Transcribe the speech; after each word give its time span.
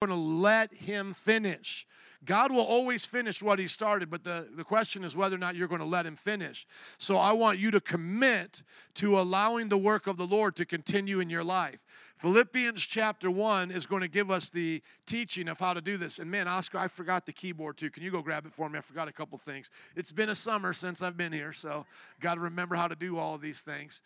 going 0.00 0.10
to 0.10 0.14
let 0.14 0.72
him 0.72 1.12
finish. 1.12 1.84
God 2.24 2.52
will 2.52 2.64
always 2.64 3.04
finish 3.04 3.42
what 3.42 3.58
he 3.58 3.66
started, 3.66 4.08
but 4.10 4.22
the, 4.22 4.46
the 4.54 4.62
question 4.62 5.02
is 5.02 5.16
whether 5.16 5.34
or 5.34 5.40
not 5.40 5.56
you're 5.56 5.66
going 5.66 5.80
to 5.80 5.86
let 5.86 6.06
him 6.06 6.14
finish. 6.14 6.68
So 6.98 7.16
I 7.16 7.32
want 7.32 7.58
you 7.58 7.72
to 7.72 7.80
commit 7.80 8.62
to 8.94 9.18
allowing 9.18 9.68
the 9.68 9.78
work 9.78 10.06
of 10.06 10.16
the 10.16 10.26
Lord 10.26 10.54
to 10.56 10.64
continue 10.64 11.18
in 11.18 11.28
your 11.28 11.42
life. 11.42 11.80
Philippians 12.18 12.80
chapter 12.80 13.28
1 13.28 13.72
is 13.72 13.86
going 13.86 14.02
to 14.02 14.08
give 14.08 14.30
us 14.30 14.50
the 14.50 14.82
teaching 15.06 15.48
of 15.48 15.58
how 15.58 15.72
to 15.74 15.80
do 15.80 15.96
this. 15.96 16.20
And 16.20 16.30
man, 16.30 16.46
Oscar, 16.46 16.78
I 16.78 16.86
forgot 16.86 17.26
the 17.26 17.32
keyboard 17.32 17.76
too. 17.76 17.90
Can 17.90 18.04
you 18.04 18.12
go 18.12 18.22
grab 18.22 18.46
it 18.46 18.52
for 18.52 18.68
me? 18.68 18.78
I 18.78 18.82
forgot 18.82 19.08
a 19.08 19.12
couple 19.12 19.36
things. 19.38 19.70
It's 19.96 20.12
been 20.12 20.28
a 20.28 20.34
summer 20.34 20.72
since 20.72 21.02
I've 21.02 21.16
been 21.16 21.32
here, 21.32 21.52
so 21.52 21.86
got 22.20 22.34
to 22.34 22.40
remember 22.40 22.76
how 22.76 22.86
to 22.86 22.96
do 22.96 23.18
all 23.18 23.34
of 23.34 23.40
these 23.40 23.62
things. 23.62 24.00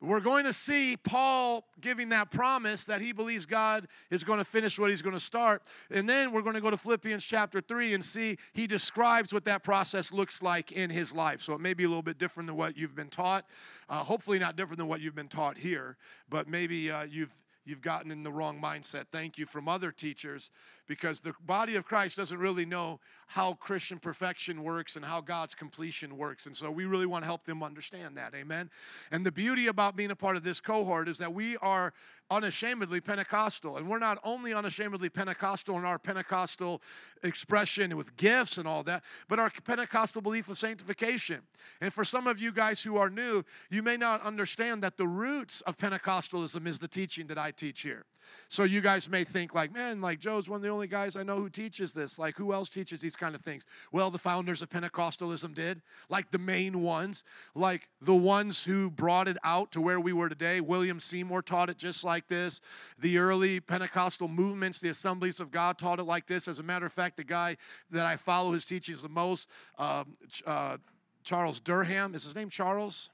We're 0.00 0.20
going 0.20 0.44
to 0.44 0.52
see 0.52 0.96
Paul 0.96 1.64
giving 1.80 2.10
that 2.10 2.30
promise 2.30 2.86
that 2.86 3.00
he 3.00 3.12
believes 3.12 3.46
God 3.46 3.88
is 4.10 4.22
going 4.22 4.38
to 4.38 4.44
finish 4.44 4.78
what 4.78 4.90
he's 4.90 5.02
going 5.02 5.16
to 5.16 5.20
start. 5.20 5.62
And 5.90 6.08
then 6.08 6.30
we're 6.30 6.42
going 6.42 6.54
to 6.54 6.60
go 6.60 6.70
to 6.70 6.76
Philippians 6.76 7.24
chapter 7.24 7.60
3 7.60 7.94
and 7.94 8.04
see 8.04 8.38
he 8.52 8.68
describes 8.68 9.32
what 9.32 9.44
that 9.46 9.64
process 9.64 10.12
looks 10.12 10.40
like 10.40 10.70
in 10.70 10.88
his 10.88 11.12
life. 11.12 11.42
So 11.42 11.52
it 11.52 11.60
may 11.60 11.74
be 11.74 11.82
a 11.82 11.88
little 11.88 12.02
bit 12.02 12.18
different 12.18 12.46
than 12.46 12.56
what 12.56 12.76
you've 12.76 12.94
been 12.94 13.10
taught. 13.10 13.44
Uh, 13.88 14.04
hopefully, 14.04 14.38
not 14.38 14.54
different 14.54 14.78
than 14.78 14.86
what 14.86 15.00
you've 15.00 15.16
been 15.16 15.28
taught 15.28 15.58
here, 15.58 15.96
but 16.28 16.46
maybe 16.46 16.92
uh, 16.92 17.02
you've 17.02 17.34
you've 17.68 17.82
gotten 17.82 18.10
in 18.10 18.22
the 18.22 18.32
wrong 18.32 18.60
mindset. 18.60 19.04
Thank 19.12 19.36
you 19.36 19.46
from 19.46 19.68
other 19.68 19.92
teachers 19.92 20.50
because 20.86 21.20
the 21.20 21.34
body 21.46 21.76
of 21.76 21.84
Christ 21.84 22.16
doesn't 22.16 22.38
really 22.38 22.64
know 22.64 22.98
how 23.26 23.54
Christian 23.54 23.98
perfection 23.98 24.62
works 24.62 24.96
and 24.96 25.04
how 25.04 25.20
God's 25.20 25.54
completion 25.54 26.16
works. 26.16 26.46
And 26.46 26.56
so 26.56 26.70
we 26.70 26.86
really 26.86 27.06
want 27.06 27.22
to 27.22 27.26
help 27.26 27.44
them 27.44 27.62
understand 27.62 28.16
that. 28.16 28.34
Amen. 28.34 28.70
And 29.10 29.24
the 29.24 29.32
beauty 29.32 29.66
about 29.66 29.96
being 29.96 30.10
a 30.10 30.16
part 30.16 30.36
of 30.36 30.42
this 30.42 30.60
cohort 30.60 31.08
is 31.08 31.18
that 31.18 31.32
we 31.32 31.56
are 31.58 31.92
unashamedly 32.30 33.00
Pentecostal. 33.00 33.76
And 33.76 33.88
we're 33.88 33.98
not 33.98 34.18
only 34.24 34.52
unashamedly 34.52 35.08
Pentecostal 35.08 35.78
in 35.78 35.84
our 35.84 35.98
Pentecostal 35.98 36.82
expression 37.22 37.96
with 37.96 38.16
gifts 38.16 38.58
and 38.58 38.68
all 38.68 38.82
that, 38.84 39.02
but 39.28 39.38
our 39.38 39.50
Pentecostal 39.64 40.22
belief 40.22 40.48
of 40.48 40.58
sanctification. 40.58 41.40
And 41.80 41.92
for 41.92 42.04
some 42.04 42.26
of 42.26 42.40
you 42.40 42.52
guys 42.52 42.82
who 42.82 42.96
are 42.96 43.10
new, 43.10 43.44
you 43.70 43.82
may 43.82 43.96
not 43.96 44.22
understand 44.22 44.82
that 44.82 44.96
the 44.96 45.06
roots 45.06 45.60
of 45.62 45.76
Pentecostalism 45.76 46.66
is 46.66 46.78
the 46.78 46.88
teaching 46.88 47.26
that 47.28 47.38
I 47.38 47.50
teach 47.50 47.82
here. 47.82 48.04
So 48.48 48.64
you 48.64 48.80
guys 48.80 49.08
may 49.08 49.24
think 49.24 49.54
like, 49.54 49.72
man, 49.72 50.00
like 50.00 50.20
Joe's 50.20 50.48
one 50.48 50.56
of 50.56 50.62
the 50.62 50.68
only 50.68 50.86
guys 50.86 51.16
I 51.16 51.22
know 51.22 51.36
who 51.36 51.50
teaches 51.50 51.92
this. 51.92 52.18
Like 52.18 52.36
who 52.36 52.52
else 52.52 52.68
teaches 52.68 53.00
these 53.00 53.16
kind 53.16 53.34
of 53.34 53.42
things? 53.42 53.64
Well, 53.92 54.10
the 54.10 54.18
founders 54.18 54.62
of 54.62 54.70
Pentecostalism 54.70 55.54
did, 55.54 55.82
like 56.08 56.30
the 56.30 56.38
main 56.38 56.82
ones, 56.82 57.24
like 57.54 57.88
the 58.00 58.14
ones 58.14 58.64
who 58.64 58.90
brought 58.90 59.28
it 59.28 59.36
out 59.44 59.72
to 59.72 59.80
where 59.80 60.00
we 60.00 60.12
were 60.12 60.28
today. 60.28 60.60
William 60.60 61.00
Seymour 61.00 61.42
taught 61.42 61.70
it 61.70 61.78
just 61.78 62.04
like 62.04 62.17
this. 62.26 62.60
The 62.98 63.18
early 63.18 63.60
Pentecostal 63.60 64.26
movements, 64.26 64.80
the 64.80 64.88
Assemblies 64.88 65.38
of 65.38 65.50
God 65.50 65.78
taught 65.78 66.00
it 66.00 66.04
like 66.04 66.26
this. 66.26 66.48
As 66.48 66.58
a 66.58 66.62
matter 66.62 66.86
of 66.86 66.92
fact, 66.92 67.16
the 67.16 67.24
guy 67.24 67.56
that 67.90 68.06
I 68.06 68.16
follow 68.16 68.52
his 68.52 68.64
teachings 68.64 69.02
the 69.02 69.08
most, 69.08 69.48
um, 69.78 70.16
uh, 70.46 70.78
Charles 71.22 71.60
Durham, 71.60 72.14
is 72.14 72.24
his 72.24 72.34
name 72.34 72.50
Charles? 72.50 73.10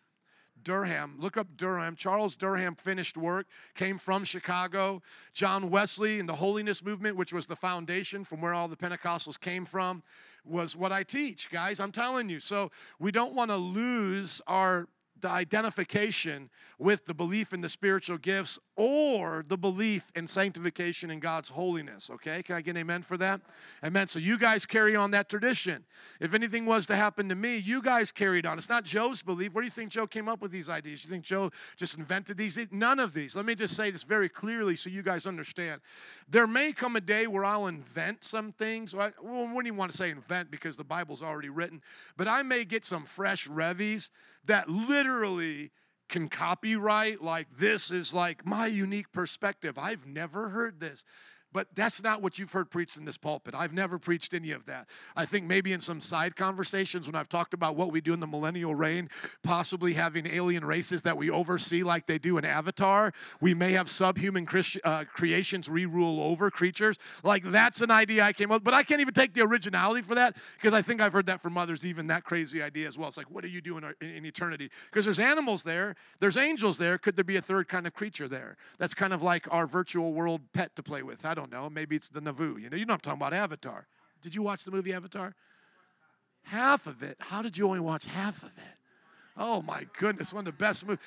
Durham. 0.62 1.16
Look 1.18 1.36
up 1.36 1.46
Durham. 1.56 1.94
Charles 1.94 2.36
Durham 2.36 2.74
finished 2.74 3.16
work, 3.16 3.46
came 3.74 3.98
from 3.98 4.24
Chicago. 4.24 5.02
John 5.32 5.70
Wesley 5.70 6.20
and 6.20 6.28
the 6.28 6.34
Holiness 6.34 6.82
Movement, 6.82 7.16
which 7.16 7.32
was 7.32 7.46
the 7.46 7.56
foundation 7.56 8.24
from 8.24 8.40
where 8.40 8.54
all 8.54 8.68
the 8.68 8.76
Pentecostals 8.76 9.38
came 9.38 9.64
from, 9.64 10.02
was 10.44 10.76
what 10.76 10.92
I 10.92 11.02
teach, 11.02 11.50
guys. 11.50 11.80
I'm 11.80 11.92
telling 11.92 12.28
you. 12.28 12.40
So 12.40 12.70
we 12.98 13.12
don't 13.12 13.34
want 13.34 13.50
to 13.50 13.56
lose 13.56 14.40
our 14.46 14.88
the 15.24 15.30
identification 15.30 16.50
with 16.78 17.06
the 17.06 17.14
belief 17.14 17.54
in 17.54 17.62
the 17.62 17.68
spiritual 17.68 18.18
gifts 18.18 18.58
or 18.76 19.42
the 19.48 19.56
belief 19.56 20.12
in 20.14 20.26
sanctification 20.26 21.10
and 21.10 21.22
God's 21.22 21.48
holiness. 21.48 22.10
Okay, 22.10 22.42
can 22.42 22.56
I 22.56 22.60
get 22.60 22.72
an 22.72 22.76
amen 22.76 23.00
for 23.00 23.16
that? 23.16 23.40
Amen. 23.82 24.06
So 24.06 24.18
you 24.18 24.36
guys 24.36 24.66
carry 24.66 24.94
on 24.94 25.12
that 25.12 25.30
tradition. 25.30 25.86
If 26.20 26.34
anything 26.34 26.66
was 26.66 26.84
to 26.86 26.96
happen 26.96 27.30
to 27.30 27.34
me, 27.34 27.56
you 27.56 27.80
guys 27.80 28.12
carried 28.12 28.44
on. 28.44 28.58
It's 28.58 28.68
not 28.68 28.84
Joe's 28.84 29.22
belief. 29.22 29.54
Where 29.54 29.62
do 29.62 29.66
you 29.66 29.70
think 29.70 29.90
Joe 29.90 30.06
came 30.06 30.28
up 30.28 30.42
with 30.42 30.50
these 30.50 30.68
ideas? 30.68 31.02
You 31.02 31.10
think 31.10 31.24
Joe 31.24 31.50
just 31.78 31.96
invented 31.96 32.36
these? 32.36 32.58
None 32.70 33.00
of 33.00 33.14
these. 33.14 33.34
Let 33.34 33.46
me 33.46 33.54
just 33.54 33.74
say 33.74 33.90
this 33.90 34.02
very 34.02 34.28
clearly 34.28 34.76
so 34.76 34.90
you 34.90 35.02
guys 35.02 35.26
understand. 35.26 35.80
There 36.28 36.46
may 36.46 36.72
come 36.72 36.96
a 36.96 37.00
day 37.00 37.26
where 37.26 37.46
I'll 37.46 37.68
invent 37.68 38.24
some 38.24 38.52
things. 38.52 38.94
Well, 38.94 39.06
I 39.06 39.22
wouldn't 39.22 39.68
even 39.68 39.78
want 39.78 39.90
to 39.90 39.96
say 39.96 40.10
invent 40.10 40.50
because 40.50 40.76
the 40.76 40.84
Bible's 40.84 41.22
already 41.22 41.48
written, 41.48 41.80
but 42.18 42.28
I 42.28 42.42
may 42.42 42.66
get 42.66 42.84
some 42.84 43.06
fresh 43.06 43.46
revies 43.46 44.10
that 44.46 44.68
literally 44.68 45.70
can 46.08 46.28
copyright 46.28 47.22
like 47.22 47.48
this 47.58 47.90
is 47.90 48.12
like 48.12 48.44
my 48.44 48.66
unique 48.66 49.10
perspective. 49.12 49.78
I've 49.78 50.06
never 50.06 50.50
heard 50.50 50.80
this. 50.80 51.04
But 51.54 51.68
that's 51.76 52.02
not 52.02 52.20
what 52.20 52.36
you've 52.36 52.50
heard 52.50 52.68
preached 52.68 52.96
in 52.96 53.04
this 53.04 53.16
pulpit. 53.16 53.54
I've 53.54 53.72
never 53.72 53.96
preached 53.96 54.34
any 54.34 54.50
of 54.50 54.66
that. 54.66 54.88
I 55.14 55.24
think 55.24 55.46
maybe 55.46 55.72
in 55.72 55.78
some 55.78 56.00
side 56.00 56.34
conversations 56.34 57.06
when 57.06 57.14
I've 57.14 57.28
talked 57.28 57.54
about 57.54 57.76
what 57.76 57.92
we 57.92 58.00
do 58.00 58.12
in 58.12 58.18
the 58.18 58.26
millennial 58.26 58.74
reign, 58.74 59.08
possibly 59.44 59.94
having 59.94 60.26
alien 60.26 60.64
races 60.64 61.02
that 61.02 61.16
we 61.16 61.30
oversee 61.30 61.84
like 61.84 62.06
they 62.08 62.18
do 62.18 62.38
in 62.38 62.44
Avatar, 62.44 63.12
we 63.40 63.54
may 63.54 63.70
have 63.70 63.88
subhuman 63.88 64.46
Christ- 64.46 64.80
uh, 64.82 65.04
creations 65.04 65.68
re 65.68 65.86
rule 65.86 66.20
over 66.20 66.50
creatures. 66.50 66.98
Like 67.22 67.44
that's 67.44 67.82
an 67.82 67.90
idea 67.92 68.24
I 68.24 68.32
came 68.32 68.50
up 68.50 68.56
with. 68.56 68.64
But 68.64 68.74
I 68.74 68.82
can't 68.82 69.00
even 69.00 69.14
take 69.14 69.32
the 69.32 69.42
originality 69.42 70.02
for 70.02 70.16
that 70.16 70.36
because 70.60 70.74
I 70.74 70.82
think 70.82 71.00
I've 71.00 71.12
heard 71.12 71.26
that 71.26 71.40
from 71.40 71.56
others, 71.56 71.86
even 71.86 72.08
that 72.08 72.24
crazy 72.24 72.64
idea 72.64 72.88
as 72.88 72.98
well. 72.98 73.06
It's 73.06 73.16
like, 73.16 73.30
what 73.30 73.42
do 73.42 73.48
you 73.48 73.60
do 73.60 73.78
in, 73.78 73.84
in, 74.00 74.10
in 74.10 74.26
eternity? 74.26 74.70
Because 74.90 75.04
there's 75.04 75.20
animals 75.20 75.62
there, 75.62 75.94
there's 76.18 76.36
angels 76.36 76.78
there. 76.78 76.98
Could 76.98 77.14
there 77.14 77.22
be 77.22 77.36
a 77.36 77.42
third 77.42 77.68
kind 77.68 77.86
of 77.86 77.94
creature 77.94 78.26
there? 78.26 78.56
That's 78.78 78.92
kind 78.92 79.12
of 79.12 79.22
like 79.22 79.46
our 79.52 79.68
virtual 79.68 80.12
world 80.12 80.40
pet 80.52 80.74
to 80.74 80.82
play 80.82 81.04
with. 81.04 81.24
I 81.24 81.34
don't 81.34 81.43
don't 81.50 81.62
know. 81.62 81.70
Maybe 81.70 81.96
it's 81.96 82.08
the 82.08 82.20
Naboo. 82.20 82.60
You 82.60 82.70
know, 82.70 82.76
you 82.76 82.86
know 82.86 82.94
I'm 82.94 83.00
talking 83.00 83.20
about 83.20 83.34
Avatar. 83.34 83.86
Did 84.22 84.34
you 84.34 84.42
watch 84.42 84.64
the 84.64 84.70
movie 84.70 84.92
Avatar? 84.92 85.34
Half 86.42 86.86
of 86.86 87.02
it. 87.02 87.16
How 87.20 87.42
did 87.42 87.56
you 87.56 87.66
only 87.66 87.80
watch 87.80 88.04
half 88.04 88.42
of 88.42 88.50
it? 88.50 88.76
Oh 89.36 89.62
my 89.62 89.86
goodness, 89.98 90.32
one 90.32 90.46
of 90.46 90.46
the 90.46 90.58
best 90.58 90.86
movies. 90.86 91.04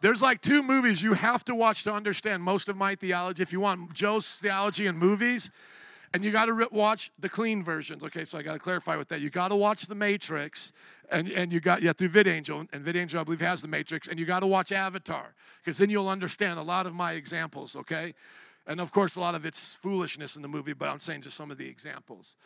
There's 0.00 0.20
like 0.22 0.42
two 0.42 0.62
movies 0.62 1.00
you 1.00 1.12
have 1.12 1.44
to 1.44 1.54
watch 1.54 1.84
to 1.84 1.92
understand 1.92 2.42
most 2.42 2.68
of 2.68 2.76
my 2.76 2.94
theology. 2.94 3.42
If 3.42 3.52
you 3.52 3.60
want 3.60 3.92
Joe's 3.92 4.26
theology 4.26 4.86
in 4.86 4.96
movies, 4.96 5.50
and 6.14 6.24
you 6.24 6.30
got 6.30 6.46
to 6.46 6.68
watch 6.70 7.10
the 7.18 7.28
clean 7.28 7.62
versions. 7.62 8.02
Okay, 8.04 8.24
so 8.24 8.36
I 8.36 8.42
got 8.42 8.52
to 8.52 8.58
clarify 8.58 8.96
with 8.96 9.08
that. 9.08 9.20
You 9.20 9.30
got 9.30 9.48
to 9.48 9.56
watch 9.56 9.86
The 9.86 9.94
Matrix, 9.94 10.72
and, 11.10 11.28
and 11.30 11.52
you 11.52 11.60
got 11.60 11.82
yeah 11.82 11.92
through 11.92 12.10
VidAngel, 12.10 12.68
and 12.72 12.84
VidAngel 12.84 13.20
I 13.20 13.24
believe 13.24 13.40
has 13.40 13.62
The 13.62 13.68
Matrix, 13.68 14.08
and 14.08 14.18
you 14.18 14.26
got 14.26 14.40
to 14.40 14.46
watch 14.46 14.72
Avatar 14.72 15.34
because 15.62 15.78
then 15.78 15.88
you'll 15.88 16.08
understand 16.08 16.58
a 16.58 16.62
lot 16.62 16.86
of 16.86 16.94
my 16.94 17.12
examples. 17.12 17.76
Okay, 17.76 18.14
and 18.66 18.80
of 18.80 18.92
course, 18.92 19.16
a 19.16 19.20
lot 19.20 19.34
of 19.34 19.44
it's 19.44 19.76
foolishness 19.76 20.36
in 20.36 20.42
the 20.42 20.48
movie, 20.48 20.72
but 20.72 20.88
I'm 20.88 21.00
saying 21.00 21.22
just 21.22 21.36
some 21.36 21.50
of 21.50 21.58
the 21.58 21.68
examples. 21.68 22.36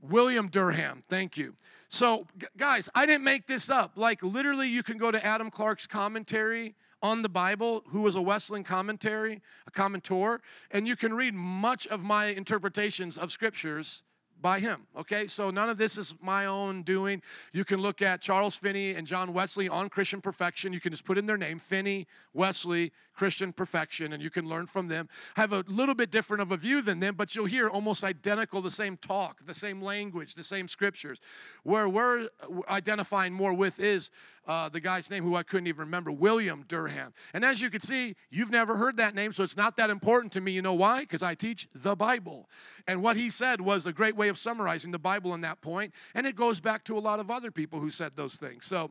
William 0.00 0.48
Durham, 0.48 1.02
thank 1.08 1.36
you. 1.36 1.54
So, 1.88 2.26
guys, 2.56 2.88
I 2.94 3.06
didn't 3.06 3.24
make 3.24 3.46
this 3.46 3.70
up. 3.70 3.92
Like, 3.96 4.22
literally, 4.22 4.68
you 4.68 4.82
can 4.82 4.98
go 4.98 5.10
to 5.10 5.24
Adam 5.24 5.50
Clarke's 5.50 5.86
commentary 5.86 6.74
on 7.02 7.22
the 7.22 7.28
Bible, 7.28 7.84
who 7.88 8.02
was 8.02 8.14
a 8.14 8.20
Wesleyan 8.20 8.64
commentary, 8.64 9.40
a 9.66 9.70
commentor, 9.70 10.40
and 10.70 10.86
you 10.86 10.96
can 10.96 11.14
read 11.14 11.34
much 11.34 11.86
of 11.86 12.00
my 12.00 12.26
interpretations 12.26 13.16
of 13.16 13.30
scriptures 13.30 14.02
by 14.44 14.60
him. 14.60 14.86
Okay, 14.94 15.26
so 15.26 15.50
none 15.50 15.70
of 15.70 15.78
this 15.78 15.96
is 15.96 16.14
my 16.20 16.44
own 16.44 16.82
doing. 16.82 17.22
You 17.54 17.64
can 17.64 17.80
look 17.80 18.02
at 18.02 18.20
Charles 18.20 18.54
Finney 18.54 18.90
and 18.90 19.06
John 19.06 19.32
Wesley 19.32 19.70
on 19.70 19.88
Christian 19.88 20.20
perfection. 20.20 20.70
You 20.70 20.80
can 20.80 20.92
just 20.92 21.06
put 21.06 21.16
in 21.16 21.24
their 21.24 21.38
name, 21.38 21.58
Finney, 21.58 22.06
Wesley, 22.34 22.92
Christian 23.14 23.54
perfection, 23.54 24.12
and 24.12 24.22
you 24.22 24.28
can 24.28 24.46
learn 24.46 24.66
from 24.66 24.88
them. 24.88 25.08
Have 25.36 25.54
a 25.54 25.64
little 25.66 25.94
bit 25.94 26.10
different 26.10 26.42
of 26.42 26.52
a 26.52 26.58
view 26.58 26.82
than 26.82 27.00
them, 27.00 27.14
but 27.14 27.34
you'll 27.34 27.46
hear 27.46 27.68
almost 27.68 28.04
identical, 28.04 28.60
the 28.60 28.70
same 28.70 28.98
talk, 28.98 29.46
the 29.46 29.54
same 29.54 29.80
language, 29.80 30.34
the 30.34 30.44
same 30.44 30.68
scriptures. 30.68 31.20
Where 31.62 31.88
we're 31.88 32.28
identifying 32.68 33.32
more 33.32 33.54
with 33.54 33.80
is 33.80 34.10
uh, 34.46 34.68
the 34.68 34.80
guy's 34.80 35.10
name 35.10 35.24
who 35.24 35.36
I 35.36 35.42
couldn't 35.42 35.68
even 35.68 35.80
remember, 35.80 36.12
William 36.12 36.64
Durham. 36.68 37.14
And 37.32 37.44
as 37.44 37.60
you 37.60 37.70
can 37.70 37.80
see, 37.80 38.14
you've 38.30 38.50
never 38.50 38.76
heard 38.76 38.96
that 38.98 39.14
name, 39.14 39.32
so 39.32 39.42
it's 39.42 39.56
not 39.56 39.76
that 39.78 39.90
important 39.90 40.32
to 40.34 40.40
me. 40.40 40.52
You 40.52 40.62
know 40.62 40.74
why? 40.74 41.00
Because 41.00 41.22
I 41.22 41.34
teach 41.34 41.68
the 41.74 41.94
Bible. 41.94 42.48
And 42.86 43.02
what 43.02 43.16
he 43.16 43.30
said 43.30 43.60
was 43.60 43.86
a 43.86 43.92
great 43.92 44.16
way 44.16 44.28
of 44.28 44.33
summarizing 44.34 44.90
the 44.90 44.98
Bible 44.98 45.32
on 45.32 45.40
that 45.42 45.60
point, 45.60 45.92
and 46.14 46.26
it 46.26 46.36
goes 46.36 46.60
back 46.60 46.84
to 46.84 46.98
a 46.98 47.00
lot 47.00 47.20
of 47.20 47.30
other 47.30 47.50
people 47.50 47.80
who 47.80 47.90
said 47.90 48.12
those 48.14 48.36
things. 48.36 48.66
So, 48.66 48.90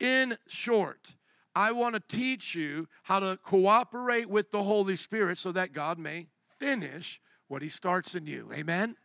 in 0.00 0.36
short, 0.48 1.14
I 1.54 1.72
want 1.72 1.94
to 1.94 2.16
teach 2.16 2.54
you 2.54 2.88
how 3.04 3.20
to 3.20 3.38
cooperate 3.42 4.28
with 4.28 4.50
the 4.50 4.62
Holy 4.62 4.96
Spirit 4.96 5.38
so 5.38 5.52
that 5.52 5.72
God 5.72 5.98
may 5.98 6.26
finish 6.58 7.20
what 7.48 7.62
He 7.62 7.68
starts 7.68 8.14
in 8.14 8.26
you. 8.26 8.50
Amen? 8.52 8.96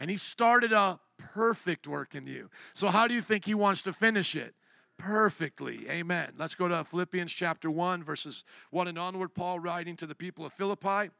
And 0.00 0.10
He 0.10 0.16
started 0.16 0.72
a 0.72 0.98
perfect 1.18 1.86
work 1.86 2.14
in 2.14 2.26
you. 2.26 2.50
So, 2.74 2.88
how 2.88 3.06
do 3.06 3.14
you 3.14 3.22
think 3.22 3.44
He 3.44 3.54
wants 3.54 3.82
to 3.82 3.92
finish 3.92 4.34
it? 4.34 4.54
Perfectly. 4.98 5.88
Amen. 5.88 6.32
Let's 6.36 6.54
go 6.54 6.68
to 6.68 6.84
Philippians 6.84 7.32
chapter 7.32 7.70
1, 7.70 8.04
verses 8.04 8.44
1 8.70 8.88
and 8.88 8.98
onward. 8.98 9.34
Paul 9.34 9.58
writing 9.58 9.96
to 9.96 10.06
the 10.06 10.14
people 10.14 10.44
of 10.44 10.52
Philippi. 10.52 11.10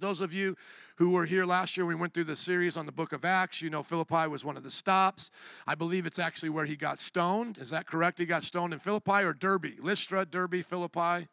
Those 0.00 0.20
of 0.20 0.32
you 0.32 0.56
who 0.96 1.10
were 1.10 1.24
here 1.24 1.44
last 1.44 1.76
year, 1.76 1.86
we 1.86 1.94
went 1.94 2.14
through 2.14 2.24
the 2.24 2.36
series 2.36 2.76
on 2.76 2.86
the 2.86 2.92
book 2.92 3.12
of 3.12 3.24
Acts. 3.24 3.62
You 3.62 3.70
know, 3.70 3.82
Philippi 3.82 4.28
was 4.28 4.44
one 4.44 4.56
of 4.56 4.62
the 4.62 4.70
stops. 4.70 5.30
I 5.66 5.74
believe 5.74 6.06
it's 6.06 6.18
actually 6.18 6.50
where 6.50 6.64
he 6.64 6.76
got 6.76 7.00
stoned. 7.00 7.58
Is 7.58 7.70
that 7.70 7.86
correct? 7.86 8.18
He 8.18 8.26
got 8.26 8.44
stoned 8.44 8.72
in 8.72 8.78
Philippi 8.78 9.22
or 9.22 9.32
Derbe? 9.32 9.78
Lystra, 9.80 10.24
Derbe, 10.24 10.64
Philippi? 10.64 11.28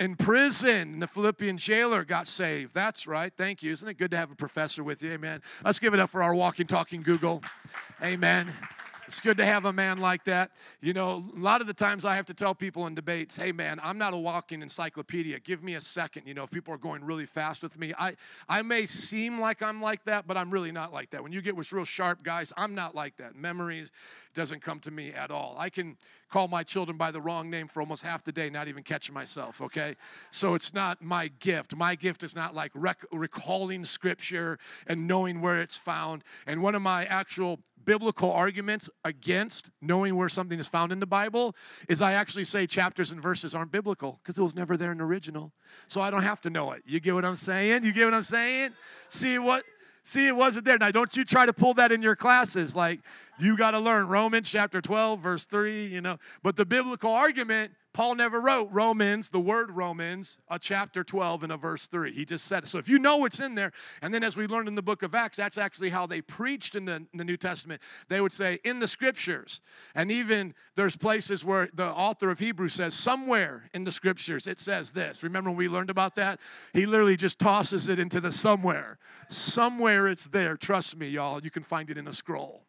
in 0.00 0.16
prison. 0.16 1.00
The 1.00 1.08
Philippian 1.08 1.58
jailer 1.58 2.04
got 2.04 2.26
saved. 2.26 2.74
That's 2.74 3.06
right. 3.06 3.32
Thank 3.36 3.62
you. 3.62 3.72
Isn't 3.72 3.88
it 3.88 3.98
good 3.98 4.10
to 4.12 4.16
have 4.16 4.30
a 4.30 4.36
professor 4.36 4.84
with 4.84 5.02
you? 5.02 5.12
Amen. 5.12 5.42
Let's 5.64 5.78
give 5.78 5.94
it 5.94 6.00
up 6.00 6.10
for 6.10 6.22
our 6.22 6.34
walking, 6.34 6.66
talking 6.66 7.02
Google. 7.02 7.42
Amen. 8.02 8.52
It's 9.08 9.22
good 9.22 9.38
to 9.38 9.44
have 9.46 9.64
a 9.64 9.72
man 9.72 9.96
like 9.96 10.22
that. 10.24 10.50
You 10.82 10.92
know, 10.92 11.24
a 11.34 11.40
lot 11.40 11.62
of 11.62 11.66
the 11.66 11.72
times 11.72 12.04
I 12.04 12.14
have 12.14 12.26
to 12.26 12.34
tell 12.34 12.54
people 12.54 12.86
in 12.86 12.94
debates, 12.94 13.34
hey 13.34 13.52
man, 13.52 13.80
I'm 13.82 13.96
not 13.96 14.12
a 14.12 14.18
walking 14.18 14.60
encyclopedia. 14.60 15.40
Give 15.40 15.62
me 15.62 15.76
a 15.76 15.80
second. 15.80 16.26
You 16.26 16.34
know, 16.34 16.42
if 16.42 16.50
people 16.50 16.74
are 16.74 16.78
going 16.78 17.02
really 17.02 17.24
fast 17.24 17.62
with 17.62 17.78
me, 17.78 17.94
I, 17.98 18.16
I 18.50 18.60
may 18.60 18.84
seem 18.84 19.40
like 19.40 19.62
I'm 19.62 19.80
like 19.80 20.04
that, 20.04 20.26
but 20.26 20.36
I'm 20.36 20.50
really 20.50 20.72
not 20.72 20.92
like 20.92 21.08
that. 21.10 21.22
When 21.22 21.32
you 21.32 21.40
get 21.40 21.56
with 21.56 21.72
real 21.72 21.86
sharp 21.86 22.22
guys, 22.22 22.52
I'm 22.58 22.74
not 22.74 22.94
like 22.94 23.16
that. 23.16 23.34
Memories 23.34 23.90
doesn't 24.38 24.62
come 24.62 24.78
to 24.80 24.90
me 24.90 25.10
at 25.12 25.30
all. 25.30 25.56
I 25.58 25.68
can 25.68 25.96
call 26.30 26.46
my 26.46 26.62
children 26.62 26.96
by 26.96 27.10
the 27.10 27.20
wrong 27.20 27.50
name 27.50 27.66
for 27.66 27.80
almost 27.80 28.02
half 28.02 28.22
the 28.22 28.32
day, 28.32 28.48
not 28.48 28.68
even 28.68 28.84
catching 28.84 29.12
myself, 29.12 29.60
okay? 29.60 29.96
So 30.30 30.54
it's 30.54 30.72
not 30.72 31.02
my 31.02 31.28
gift. 31.40 31.74
My 31.74 31.96
gift 31.96 32.22
is 32.22 32.36
not 32.36 32.54
like 32.54 32.70
rec- 32.74 33.04
recalling 33.12 33.84
scripture 33.84 34.58
and 34.86 35.08
knowing 35.08 35.40
where 35.40 35.60
it's 35.60 35.74
found. 35.74 36.22
And 36.46 36.62
one 36.62 36.76
of 36.76 36.82
my 36.82 37.04
actual 37.06 37.58
biblical 37.84 38.30
arguments 38.30 38.88
against 39.04 39.70
knowing 39.80 40.14
where 40.14 40.28
something 40.28 40.60
is 40.60 40.68
found 40.68 40.92
in 40.92 41.00
the 41.00 41.06
Bible 41.06 41.56
is 41.88 42.00
I 42.00 42.12
actually 42.12 42.44
say 42.44 42.66
chapters 42.66 43.10
and 43.10 43.20
verses 43.20 43.54
aren't 43.56 43.72
biblical 43.72 44.20
because 44.22 44.38
it 44.38 44.42
was 44.42 44.54
never 44.54 44.76
there 44.76 44.92
in 44.92 44.98
the 44.98 45.04
original. 45.04 45.52
So 45.88 46.00
I 46.00 46.10
don't 46.10 46.22
have 46.22 46.40
to 46.42 46.50
know 46.50 46.70
it. 46.72 46.82
You 46.86 47.00
get 47.00 47.14
what 47.14 47.24
I'm 47.24 47.36
saying? 47.36 47.84
You 47.84 47.92
get 47.92 48.04
what 48.04 48.14
I'm 48.14 48.22
saying? 48.22 48.70
See 49.08 49.38
what 49.38 49.64
see 50.08 50.26
it 50.26 50.34
wasn't 50.34 50.64
there. 50.64 50.78
Now 50.78 50.90
don't 50.90 51.14
you 51.16 51.24
try 51.24 51.46
to 51.46 51.52
pull 51.52 51.74
that 51.74 51.92
in 51.92 52.02
your 52.02 52.16
classes 52.16 52.74
like 52.74 53.00
you 53.38 53.56
got 53.56 53.72
to 53.72 53.78
learn 53.78 54.08
Romans 54.08 54.50
chapter 54.50 54.80
12 54.80 55.20
verse 55.20 55.46
3, 55.46 55.86
you 55.86 56.00
know. 56.00 56.18
But 56.42 56.56
the 56.56 56.64
biblical 56.64 57.12
argument 57.12 57.72
Paul 57.98 58.14
never 58.14 58.40
wrote 58.40 58.68
Romans, 58.70 59.28
the 59.28 59.40
word 59.40 59.72
Romans, 59.72 60.38
a 60.46 60.56
chapter 60.56 61.02
12 61.02 61.42
and 61.42 61.50
a 61.50 61.56
verse 61.56 61.88
3. 61.88 62.12
He 62.12 62.24
just 62.24 62.44
said 62.44 62.62
it. 62.62 62.68
So 62.68 62.78
if 62.78 62.88
you 62.88 63.00
know 63.00 63.16
what's 63.16 63.40
in 63.40 63.56
there, 63.56 63.72
and 64.02 64.14
then 64.14 64.22
as 64.22 64.36
we 64.36 64.46
learned 64.46 64.68
in 64.68 64.76
the 64.76 64.82
book 64.82 65.02
of 65.02 65.16
Acts, 65.16 65.36
that's 65.36 65.58
actually 65.58 65.90
how 65.90 66.06
they 66.06 66.20
preached 66.20 66.76
in 66.76 66.84
the, 66.84 66.92
in 66.94 67.08
the 67.14 67.24
New 67.24 67.36
Testament. 67.36 67.82
They 68.08 68.20
would 68.20 68.30
say, 68.30 68.60
in 68.62 68.78
the 68.78 68.86
scriptures. 68.86 69.60
And 69.96 70.12
even 70.12 70.54
there's 70.76 70.94
places 70.94 71.44
where 71.44 71.70
the 71.74 71.88
author 71.88 72.30
of 72.30 72.38
Hebrews 72.38 72.74
says, 72.74 72.94
somewhere 72.94 73.68
in 73.74 73.82
the 73.82 73.90
scriptures 73.90 74.46
it 74.46 74.60
says 74.60 74.92
this. 74.92 75.24
Remember 75.24 75.50
when 75.50 75.56
we 75.56 75.68
learned 75.68 75.90
about 75.90 76.14
that? 76.14 76.38
He 76.74 76.86
literally 76.86 77.16
just 77.16 77.40
tosses 77.40 77.88
it 77.88 77.98
into 77.98 78.20
the 78.20 78.30
somewhere. 78.30 79.00
Somewhere 79.28 80.06
it's 80.06 80.28
there. 80.28 80.56
Trust 80.56 80.96
me, 80.96 81.08
y'all. 81.08 81.42
You 81.42 81.50
can 81.50 81.64
find 81.64 81.90
it 81.90 81.98
in 81.98 82.06
a 82.06 82.12
scroll. 82.12 82.62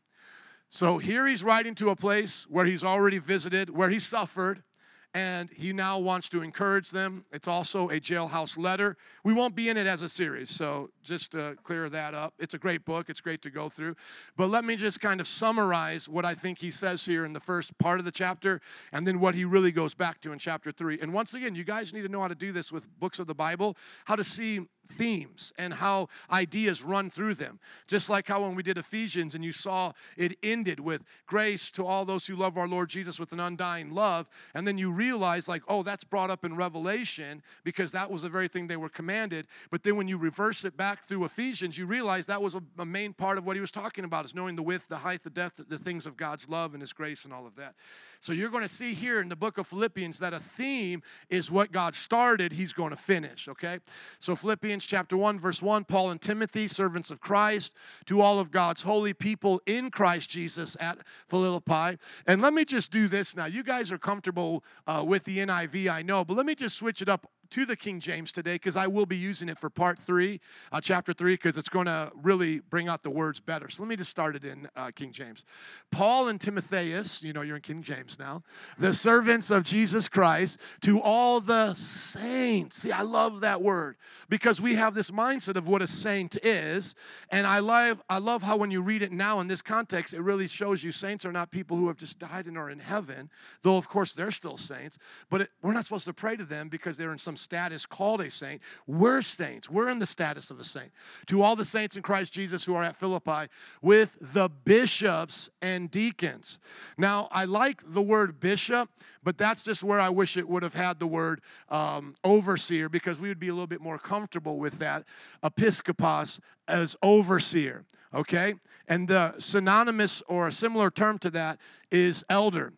So 0.72 0.98
here 0.98 1.28
he's 1.28 1.44
writing 1.44 1.76
to 1.76 1.92
a 1.92 1.96
place 1.96 2.48
where 2.50 2.66
he's 2.66 2.84
already 2.84 3.20
visited, 3.20 3.70
where 3.70 3.92
he 3.92 4.00
suffered 4.00 4.64
and 5.14 5.50
he 5.50 5.74
now 5.74 5.98
wants 5.98 6.30
to 6.30 6.42
encourage 6.42 6.92
them. 6.92 7.26
It's 7.32 7.48
also 7.48 7.90
a 7.90 8.00
jailhouse 8.00 8.58
letter. 8.58 8.96
We 9.24 9.34
won't 9.34 9.56
be 9.56 9.70
in 9.70 9.78
it 9.78 9.88
as 9.88 10.04
a 10.04 10.10
series, 10.10 10.52
so 10.52 10.92
just 11.02 11.32
to 11.32 11.56
clear 11.64 11.90
that 11.90 12.14
up. 12.14 12.34
It's 12.38 12.54
a 12.54 12.60
great 12.60 12.86
book, 12.86 13.10
it's 13.10 13.22
great 13.22 13.42
to 13.42 13.50
go 13.50 13.70
through. 13.70 13.96
But 14.38 14.50
let 14.50 14.64
me 14.64 14.76
just 14.76 15.02
kind 15.02 15.20
of 15.20 15.28
summarize 15.28 16.08
what 16.08 16.26
I 16.26 16.36
think 16.36 16.60
he 16.60 16.70
says 16.70 17.04
here 17.04 17.26
in 17.26 17.34
the 17.34 17.40
first 17.40 17.76
part 17.80 18.00
of 18.00 18.06
the 18.06 18.12
chapter, 18.12 18.62
and 18.92 19.08
then 19.08 19.20
what 19.20 19.34
he 19.34 19.46
really 19.46 19.72
goes 19.72 19.96
back 19.96 20.22
to 20.22 20.32
in 20.32 20.40
chapter 20.40 20.72
three. 20.72 21.00
And 21.02 21.12
once 21.12 21.34
again, 21.34 21.56
you 21.56 21.64
guys 21.64 21.92
need 21.94 22.04
to 22.04 22.10
know 22.10 22.22
how 22.22 22.28
to 22.28 22.36
do 22.36 22.52
this 22.52 22.72
with 22.72 22.86
books 23.00 23.20
of 23.20 23.26
the 23.26 23.36
Bible, 23.36 23.78
how 24.06 24.16
to 24.16 24.24
see 24.24 24.62
themes 24.94 25.54
and 25.58 25.74
how 25.74 26.10
ideas 26.32 26.84
run 26.84 27.10
through 27.10 27.36
them. 27.36 27.60
Just 27.88 28.10
like 28.10 28.28
how 28.28 28.42
when 28.42 28.56
we 28.56 28.64
did 28.64 28.78
Ephesians 28.78 29.36
and 29.36 29.44
you 29.44 29.52
saw 29.52 29.94
it 30.18 30.38
ended 30.44 30.80
with 30.80 31.04
grace 31.26 31.72
to 31.72 31.86
all 31.86 32.06
those 32.06 32.26
who 32.26 32.36
love 32.36 32.58
our 32.58 32.68
Lord 32.68 32.90
Jesus 32.90 33.20
with 33.20 33.32
an 33.32 33.40
undying 33.40 33.92
love, 33.92 34.30
and 34.54 34.68
then 34.68 34.78
you 34.78 34.92
realize, 34.92 35.48
like, 35.48 35.64
oh, 35.68 35.84
that's 35.84 36.04
brought 36.04 36.30
up 36.30 36.44
in 36.46 36.56
Revelation 36.56 37.42
because 37.64 37.92
that 37.92 38.10
was 38.10 38.22
the 38.22 38.30
very 38.30 38.48
thing 38.48 38.68
they 38.68 38.78
were 38.78 38.90
commanded. 38.90 39.48
But 39.72 39.84
then 39.84 39.96
when 39.96 40.08
you 40.08 40.18
reverse 40.18 40.66
it 40.66 40.76
back 40.76 41.06
through 41.06 41.26
Ephesians, 41.26 41.78
you 41.78 41.86
realize 41.86 42.26
that 42.28 42.42
was 42.42 42.56
a, 42.56 42.62
a 42.78 42.86
main 42.86 43.14
part 43.14 43.38
of 43.38 43.46
what 43.46 43.56
he 43.56 43.62
was 43.62 43.72
talking 43.72 44.06
about 44.06 44.26
is 44.26 44.36
knowing 44.36 44.56
the 44.56 44.64
width, 44.64 44.88
the 44.90 44.98
height, 44.98 45.24
the 45.24 45.30
depth, 45.30 45.62
the 45.68 45.78
things 45.78 46.06
of 46.06 46.18
God's 46.18 46.50
love 46.50 46.74
and 46.74 46.82
his 46.82 46.94
grace 46.94 47.26
and 47.26 47.34
all 47.34 47.46
of 47.46 47.56
that. 47.56 47.76
So 48.22 48.34
you're 48.34 48.50
going 48.50 48.64
to 48.64 48.70
see 48.70 48.94
here 48.94 49.22
in 49.22 49.30
the 49.30 49.36
book 49.36 49.58
of 49.58 49.68
Philippians 49.68 50.20
that 50.20 50.34
a 50.34 50.40
theme 50.40 51.02
is 51.30 51.50
what 51.50 51.72
God 51.72 51.96
started, 51.96 52.52
he's 52.52 52.74
going 52.74 52.90
to 52.90 52.96
finish, 52.96 53.48
okay? 53.48 53.80
So 54.20 54.36
Philippians 54.36 54.79
chapter 54.86 55.18
1 55.18 55.40
verse 55.40 55.62
1, 55.62 55.86
Paul 55.86 56.12
and 56.12 56.22
Timothy, 56.22 56.68
servants 56.68 57.12
of 57.12 57.20
Christ, 57.20 57.76
to 58.06 58.22
all 58.22 58.40
of 58.40 58.52
God's 58.52 58.82
holy 58.82 59.14
people 59.14 59.62
in 59.66 59.92
Christ 59.92 60.30
Jesus 60.30 60.76
at 60.80 61.00
Philippi. 61.28 61.98
And 62.28 62.42
let 62.42 62.54
me 62.54 62.66
just 62.66 62.92
do 62.92 63.08
this 63.08 63.36
now. 63.36 63.46
You 63.46 63.64
guys 63.64 63.92
are 63.92 63.98
comfortable 63.98 64.64
uh, 64.88 65.04
with 65.06 65.24
the 65.24 65.40
NIV, 65.40 65.92
I 65.92 66.02
know, 66.02 66.24
but 66.24 66.38
let 66.38 66.46
me 66.46 66.56
just 66.56 66.78
switch 66.78 67.02
it 67.02 67.10
up 67.10 67.30
to 67.52 67.66
the 67.66 67.76
King 67.76 68.00
James 68.00 68.32
today 68.32 68.56
because 68.56 68.76
I 68.76 68.88
will 68.88 69.06
be 69.06 69.18
using 69.18 69.50
it 69.50 69.58
for 69.58 69.70
part 69.70 70.00
three, 70.00 70.40
uh, 70.72 70.82
chapter 70.82 71.14
three, 71.14 71.34
because 71.34 71.58
it's 71.58 71.70
going 71.70 71.86
to 71.88 72.12
really 72.22 72.60
bring 72.60 72.88
out 72.88 73.04
the 73.04 73.10
words 73.10 73.40
better. 73.40 73.70
So 73.70 73.84
let 73.84 73.90
me 73.90 73.96
just 73.96 74.10
start 74.10 74.36
it 74.36 74.46
in 74.46 74.68
uh, 74.76 74.92
King 74.92 75.12
James. 75.12 75.44
Paul 75.92 76.30
and 76.30 76.40
Timotheus, 76.40 77.24
you 77.24 77.34
know 77.34 77.42
you're 77.42 77.56
in 77.56 77.62
King 77.62 77.82
James 77.82 78.18
now, 78.20 78.44
the 78.78 78.94
servants 78.94 79.52
of 79.52 79.64
Jesus 79.64 80.08
Christ, 80.08 80.60
to 80.82 81.02
all 81.02 81.42
the 81.42 81.74
saints. 81.74 82.78
See, 82.78 82.92
I 82.92 83.02
love 83.02 83.42
that 83.42 83.62
word 83.62 83.98
because 84.30 84.62
we 84.62 84.76
have 84.76 84.94
this 84.94 85.12
mindset 85.12 85.56
of 85.56 85.68
what 85.68 85.82
a 85.82 85.88
saint 85.88 86.38
is, 86.46 86.96
and 87.30 87.48
I 87.48 87.60
love 87.60 88.02
I 88.10 88.20
love 88.20 88.42
how 88.44 88.58
when 88.58 88.72
you 88.72 88.82
read 88.82 89.02
it 89.02 89.12
now 89.12 89.40
in 89.40 89.48
this 89.48 89.62
context, 89.62 90.14
it 90.14 90.22
really 90.22 90.48
shows 90.48 90.84
you 90.84 90.92
saints 90.92 91.26
are 91.26 91.32
not 91.32 91.52
people 91.52 91.78
who 91.78 91.88
have 91.88 91.98
just 91.98 92.20
died 92.20 92.46
and 92.46 92.58
are 92.58 92.70
in 92.70 92.80
heaven, 92.80 93.30
though 93.62 93.78
of 93.78 93.88
course 93.90 94.14
they're 94.14 94.32
still 94.32 94.58
saints. 94.58 94.98
But 95.30 95.42
it, 95.42 95.50
we're 95.62 95.74
not 95.74 95.86
supposed 95.86 96.06
to 96.06 96.14
pray 96.14 96.36
to 96.36 96.46
them 96.46 96.70
because 96.70 96.98
they're 96.98 97.12
in 97.12 97.18
some 97.18 97.38
status 97.40 97.86
called 97.86 98.22
a 98.22 98.30
saint. 98.30 98.62
We're 98.88 99.22
saints. 99.22 99.70
We're 99.70 99.90
in 99.90 100.00
the 100.00 100.06
status 100.06 100.52
of 100.52 100.60
a 100.60 100.64
saint. 100.64 100.92
To 101.28 101.42
all 101.42 101.56
the 101.56 101.66
saints 101.66 101.96
in 101.96 102.02
Christ 102.02 102.34
Jesus 102.34 102.64
who 102.64 102.76
are 102.76 102.84
at 102.84 102.96
Philippi 102.96 103.52
with 103.82 104.18
the 104.34 104.50
bishops 104.66 105.50
and 105.62 105.90
deacons. 105.90 106.60
Now, 106.98 107.28
I 107.32 107.46
like 107.46 107.82
the 107.86 108.02
word 108.02 108.40
bishop, 108.40 108.90
but 109.24 109.38
that's 109.38 109.64
just 109.64 109.84
where 109.84 110.00
I 110.00 110.10
wish 110.10 110.38
it 110.38 110.48
would 110.48 110.64
have 110.64 110.74
had 110.74 111.00
the 111.00 111.08
word 111.08 111.42
um, 111.70 112.16
overseer 112.24 112.90
because 112.90 113.20
we 113.20 113.30
would 113.30 113.40
be 113.40 113.50
a 113.50 113.54
little 113.54 113.68
bit 113.68 113.82
more 113.82 113.98
comfortable 113.98 114.60
with 114.60 114.80
that. 114.80 115.04
Episkopos 115.44 116.40
as 116.68 116.96
overseer, 117.02 117.86
okay? 118.14 118.56
And 118.88 119.08
the 119.08 119.36
synonymous 119.40 120.22
or 120.28 120.48
a 120.48 120.52
similar 120.52 120.90
term 120.90 121.20
to 121.20 121.30
that 121.32 121.60
is 121.92 122.24
elder 122.30 122.74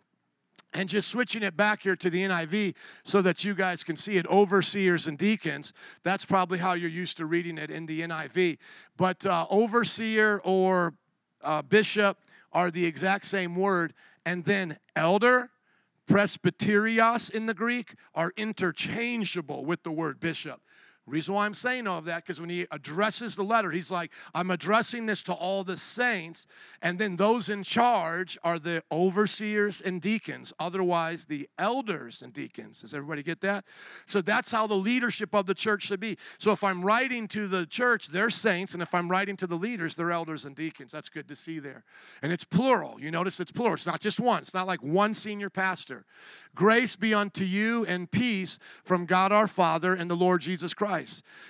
and 0.73 0.87
just 0.87 1.09
switching 1.09 1.43
it 1.43 1.57
back 1.57 1.83
here 1.83 1.95
to 1.95 2.09
the 2.09 2.23
NIV 2.23 2.75
so 3.03 3.21
that 3.21 3.43
you 3.43 3.53
guys 3.53 3.83
can 3.83 3.95
see 3.95 4.17
it 4.17 4.27
overseers 4.27 5.07
and 5.07 5.17
deacons. 5.17 5.73
That's 6.03 6.25
probably 6.25 6.59
how 6.59 6.73
you're 6.73 6.89
used 6.89 7.17
to 7.17 7.25
reading 7.25 7.57
it 7.57 7.69
in 7.69 7.85
the 7.85 8.01
NIV. 8.01 8.57
But 8.97 9.25
uh, 9.25 9.47
overseer 9.49 10.41
or 10.43 10.93
uh, 11.43 11.61
bishop 11.61 12.17
are 12.53 12.71
the 12.71 12.85
exact 12.85 13.25
same 13.25 13.55
word. 13.55 13.93
And 14.25 14.45
then 14.45 14.77
elder, 14.95 15.49
presbyterios 16.09 17.31
in 17.31 17.45
the 17.45 17.53
Greek, 17.53 17.95
are 18.15 18.31
interchangeable 18.37 19.65
with 19.65 19.83
the 19.83 19.91
word 19.91 20.19
bishop. 20.19 20.61
Reason 21.07 21.33
why 21.33 21.45
I'm 21.45 21.55
saying 21.55 21.87
all 21.87 21.97
of 21.97 22.05
that, 22.05 22.23
because 22.23 22.39
when 22.39 22.51
he 22.51 22.67
addresses 22.69 23.35
the 23.35 23.43
letter, 23.43 23.71
he's 23.71 23.89
like, 23.89 24.11
I'm 24.35 24.51
addressing 24.51 25.07
this 25.07 25.23
to 25.23 25.33
all 25.33 25.63
the 25.63 25.75
saints, 25.75 26.45
and 26.83 26.99
then 26.99 27.15
those 27.15 27.49
in 27.49 27.63
charge 27.63 28.37
are 28.43 28.59
the 28.59 28.83
overseers 28.91 29.81
and 29.81 29.99
deacons, 29.99 30.53
otherwise, 30.59 31.25
the 31.25 31.49
elders 31.57 32.21
and 32.21 32.31
deacons. 32.31 32.81
Does 32.81 32.93
everybody 32.93 33.23
get 33.23 33.41
that? 33.41 33.65
So 34.05 34.21
that's 34.21 34.51
how 34.51 34.67
the 34.67 34.75
leadership 34.75 35.33
of 35.33 35.47
the 35.47 35.55
church 35.55 35.81
should 35.81 35.99
be. 35.99 36.19
So 36.37 36.51
if 36.51 36.63
I'm 36.63 36.85
writing 36.85 37.27
to 37.29 37.47
the 37.47 37.65
church, 37.65 38.09
they're 38.09 38.29
saints, 38.29 38.73
and 38.73 38.83
if 38.83 38.93
I'm 38.93 39.09
writing 39.09 39.35
to 39.37 39.47
the 39.47 39.55
leaders, 39.55 39.95
they're 39.95 40.11
elders 40.11 40.45
and 40.45 40.55
deacons. 40.55 40.91
That's 40.91 41.09
good 41.09 41.27
to 41.29 41.35
see 41.35 41.57
there. 41.57 41.83
And 42.21 42.31
it's 42.31 42.43
plural. 42.43 43.01
You 43.01 43.09
notice 43.09 43.39
it's 43.39 43.51
plural. 43.51 43.73
It's 43.73 43.87
not 43.87 44.01
just 44.01 44.19
one, 44.19 44.43
it's 44.43 44.53
not 44.53 44.67
like 44.67 44.83
one 44.83 45.15
senior 45.15 45.49
pastor. 45.49 46.05
Grace 46.53 46.95
be 46.95 47.13
unto 47.13 47.43
you 47.43 47.85
and 47.85 48.11
peace 48.11 48.59
from 48.83 49.07
God 49.07 49.31
our 49.31 49.47
Father 49.47 49.95
and 49.95 50.07
the 50.07 50.15
Lord 50.15 50.41
Jesus 50.41 50.75
Christ. 50.75 50.90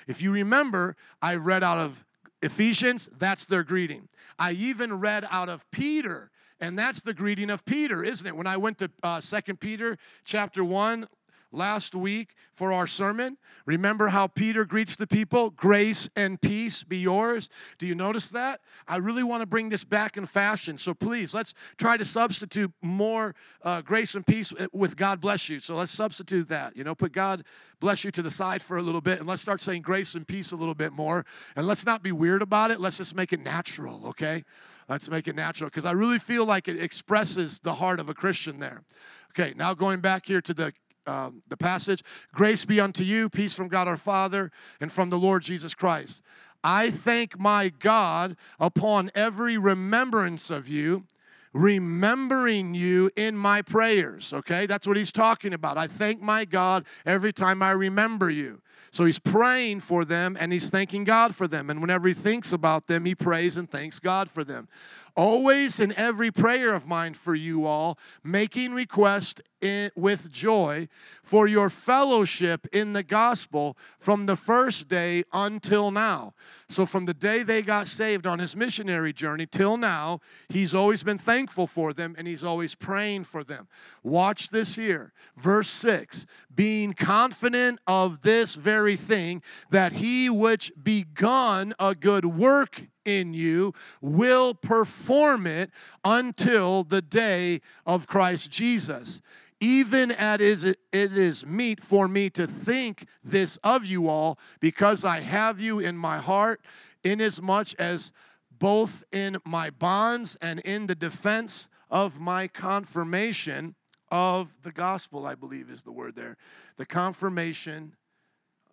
If 0.07 0.21
you 0.21 0.31
remember, 0.31 0.95
I 1.21 1.35
read 1.35 1.63
out 1.63 1.77
of 1.77 2.05
Ephesians, 2.41 3.09
that's 3.17 3.45
their 3.45 3.63
greeting. 3.63 4.07
I 4.39 4.51
even 4.53 4.99
read 4.99 5.27
out 5.29 5.49
of 5.49 5.69
Peter, 5.71 6.31
and 6.59 6.77
that's 6.77 7.01
the 7.01 7.13
greeting 7.13 7.49
of 7.49 7.65
Peter, 7.65 8.03
isn't 8.03 8.25
it? 8.25 8.35
When 8.35 8.47
I 8.47 8.57
went 8.57 8.77
to 8.79 8.91
uh, 9.03 9.21
2 9.21 9.55
Peter 9.55 9.97
chapter 10.25 10.63
1, 10.63 11.07
last 11.51 11.95
week 11.95 12.35
for 12.53 12.71
our 12.73 12.87
sermon. 12.87 13.37
Remember 13.65 14.07
how 14.07 14.27
Peter 14.27 14.65
greets 14.65 14.95
the 14.95 15.07
people? 15.07 15.49
Grace 15.49 16.09
and 16.15 16.39
peace 16.39 16.83
be 16.83 16.97
yours. 16.97 17.49
Do 17.79 17.85
you 17.85 17.95
notice 17.95 18.29
that? 18.29 18.61
I 18.87 18.97
really 18.97 19.23
want 19.23 19.41
to 19.41 19.45
bring 19.45 19.69
this 19.69 19.83
back 19.83 20.17
in 20.17 20.25
fashion. 20.25 20.77
So 20.77 20.93
please, 20.93 21.33
let's 21.33 21.53
try 21.77 21.97
to 21.97 22.05
substitute 22.05 22.71
more 22.81 23.35
uh, 23.63 23.81
grace 23.81 24.15
and 24.15 24.25
peace 24.25 24.53
with 24.71 24.95
God 24.95 25.21
bless 25.21 25.49
you. 25.49 25.59
So 25.59 25.75
let's 25.75 25.91
substitute 25.91 26.49
that. 26.49 26.75
You 26.75 26.83
know, 26.83 26.95
put 26.95 27.11
God 27.11 27.43
bless 27.79 28.03
you 28.03 28.11
to 28.11 28.21
the 28.21 28.31
side 28.31 28.61
for 28.61 28.77
a 28.77 28.81
little 28.81 29.01
bit 29.01 29.19
and 29.19 29.27
let's 29.27 29.41
start 29.41 29.61
saying 29.61 29.81
grace 29.81 30.15
and 30.15 30.27
peace 30.27 30.51
a 30.51 30.55
little 30.55 30.75
bit 30.75 30.93
more. 30.93 31.25
And 31.55 31.67
let's 31.67 31.85
not 31.85 32.03
be 32.03 32.11
weird 32.11 32.41
about 32.41 32.71
it. 32.71 32.79
Let's 32.79 32.97
just 32.97 33.15
make 33.15 33.33
it 33.33 33.41
natural, 33.41 34.07
okay? 34.07 34.43
Let's 34.87 35.09
make 35.09 35.27
it 35.27 35.35
natural 35.35 35.69
because 35.69 35.85
I 35.85 35.91
really 35.91 36.19
feel 36.19 36.45
like 36.45 36.67
it 36.67 36.81
expresses 36.81 37.59
the 37.59 37.75
heart 37.75 37.99
of 37.99 38.09
a 38.09 38.13
Christian 38.13 38.59
there. 38.59 38.83
Okay, 39.31 39.53
now 39.55 39.73
going 39.73 40.01
back 40.01 40.25
here 40.25 40.41
to 40.41 40.53
the 40.53 40.73
uh, 41.05 41.31
the 41.47 41.57
passage. 41.57 42.03
Grace 42.33 42.65
be 42.65 42.79
unto 42.79 43.03
you, 43.03 43.29
peace 43.29 43.53
from 43.53 43.67
God 43.67 43.87
our 43.87 43.97
Father, 43.97 44.51
and 44.79 44.91
from 44.91 45.09
the 45.09 45.17
Lord 45.17 45.43
Jesus 45.43 45.73
Christ. 45.73 46.21
I 46.63 46.91
thank 46.91 47.39
my 47.39 47.69
God 47.69 48.35
upon 48.59 49.11
every 49.15 49.57
remembrance 49.57 50.51
of 50.51 50.67
you 50.67 51.05
remembering 51.53 52.73
you 52.73 53.11
in 53.15 53.35
my 53.35 53.61
prayers. 53.61 54.33
Okay, 54.33 54.65
that's 54.65 54.87
what 54.87 54.97
he's 54.97 55.11
talking 55.11 55.53
about. 55.53 55.77
I 55.77 55.87
thank 55.87 56.21
my 56.21 56.45
God 56.45 56.85
every 57.05 57.33
time 57.33 57.61
I 57.61 57.71
remember 57.71 58.29
you. 58.29 58.61
So 58.91 59.05
he's 59.05 59.19
praying 59.19 59.79
for 59.81 60.03
them 60.03 60.35
and 60.39 60.51
he's 60.51 60.69
thanking 60.69 61.05
God 61.05 61.33
for 61.33 61.47
them. 61.47 61.69
And 61.69 61.79
whenever 61.79 62.09
he 62.09 62.13
thinks 62.13 62.51
about 62.51 62.87
them, 62.87 63.05
he 63.05 63.15
prays 63.15 63.55
and 63.55 63.69
thanks 63.69 63.99
God 63.99 64.29
for 64.29 64.43
them. 64.43 64.67
Always 65.15 65.79
in 65.79 65.93
every 65.95 66.31
prayer 66.31 66.73
of 66.73 66.87
mine 66.87 67.13
for 67.13 67.35
you 67.35 67.65
all, 67.65 67.97
making 68.23 68.73
request 68.73 69.41
in, 69.61 69.91
with 69.95 70.31
joy 70.31 70.87
for 71.23 71.47
your 71.47 71.69
fellowship 71.69 72.67
in 72.71 72.93
the 72.93 73.03
gospel 73.03 73.77
from 73.99 74.25
the 74.25 74.35
first 74.35 74.87
day 74.87 75.23
until 75.33 75.91
now. 75.91 76.33
So, 76.69 76.85
from 76.85 77.05
the 77.05 77.13
day 77.13 77.43
they 77.43 77.61
got 77.61 77.87
saved 77.87 78.25
on 78.25 78.39
his 78.39 78.55
missionary 78.55 79.13
journey 79.13 79.45
till 79.45 79.77
now, 79.77 80.19
he's 80.49 80.73
always 80.73 81.03
been 81.03 81.17
thankful 81.17 81.67
for 81.67 81.93
them 81.93 82.15
and 82.17 82.27
he's 82.27 82.43
always 82.43 82.75
praying 82.75 83.25
for 83.25 83.43
them. 83.43 83.67
Watch 84.03 84.49
this 84.49 84.75
here. 84.75 85.13
Verse 85.37 85.69
6 85.69 86.25
being 86.53 86.93
confident 86.93 87.79
of 87.87 88.21
this 88.21 88.55
very 88.55 88.97
thing, 88.97 89.41
that 89.69 89.93
he 89.93 90.29
which 90.29 90.71
begun 90.81 91.73
a 91.79 91.95
good 91.95 92.25
work 92.25 92.81
in 93.05 93.33
you 93.33 93.73
will 94.01 94.53
perform 94.53 95.47
it 95.47 95.71
until 96.03 96.83
the 96.83 97.01
day 97.01 97.61
of 97.85 98.07
Christ 98.07 98.51
Jesus. 98.51 99.21
Even 99.59 100.11
as 100.11 100.63
it 100.63 100.79
is 100.91 101.45
meet 101.45 101.83
for 101.83 102.07
me 102.07 102.29
to 102.31 102.47
think 102.47 103.05
this 103.23 103.57
of 103.63 103.85
you 103.85 104.09
all, 104.09 104.39
because 104.59 105.05
I 105.05 105.19
have 105.19 105.61
you 105.61 105.79
in 105.79 105.95
my 105.95 106.17
heart, 106.17 106.61
inasmuch 107.03 107.75
as 107.77 108.11
both 108.49 109.03
in 109.11 109.37
my 109.45 109.69
bonds 109.69 110.37
and 110.41 110.59
in 110.61 110.87
the 110.87 110.95
defense 110.95 111.67
of 111.89 112.19
my 112.19 112.47
confirmation 112.47 113.75
of 114.11 114.49
the 114.63 114.71
gospel, 114.71 115.25
I 115.25 115.35
believe 115.35 115.69
is 115.69 115.83
the 115.83 115.91
word 115.91 116.15
there. 116.15 116.37
The 116.77 116.85
confirmation 116.85 117.95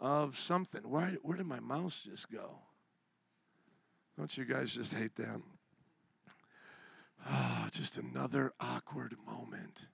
of 0.00 0.38
something. 0.38 0.82
Why, 0.84 1.16
where 1.22 1.36
did 1.36 1.46
my 1.46 1.60
mouse 1.60 2.06
just 2.08 2.30
go? 2.30 2.58
Don't 4.18 4.36
you 4.36 4.44
guys 4.44 4.72
just 4.72 4.92
hate 4.92 5.14
that? 5.14 5.40
Oh, 7.30 7.68
just 7.70 7.98
another 7.98 8.52
awkward 8.58 9.14
moment. 9.24 9.86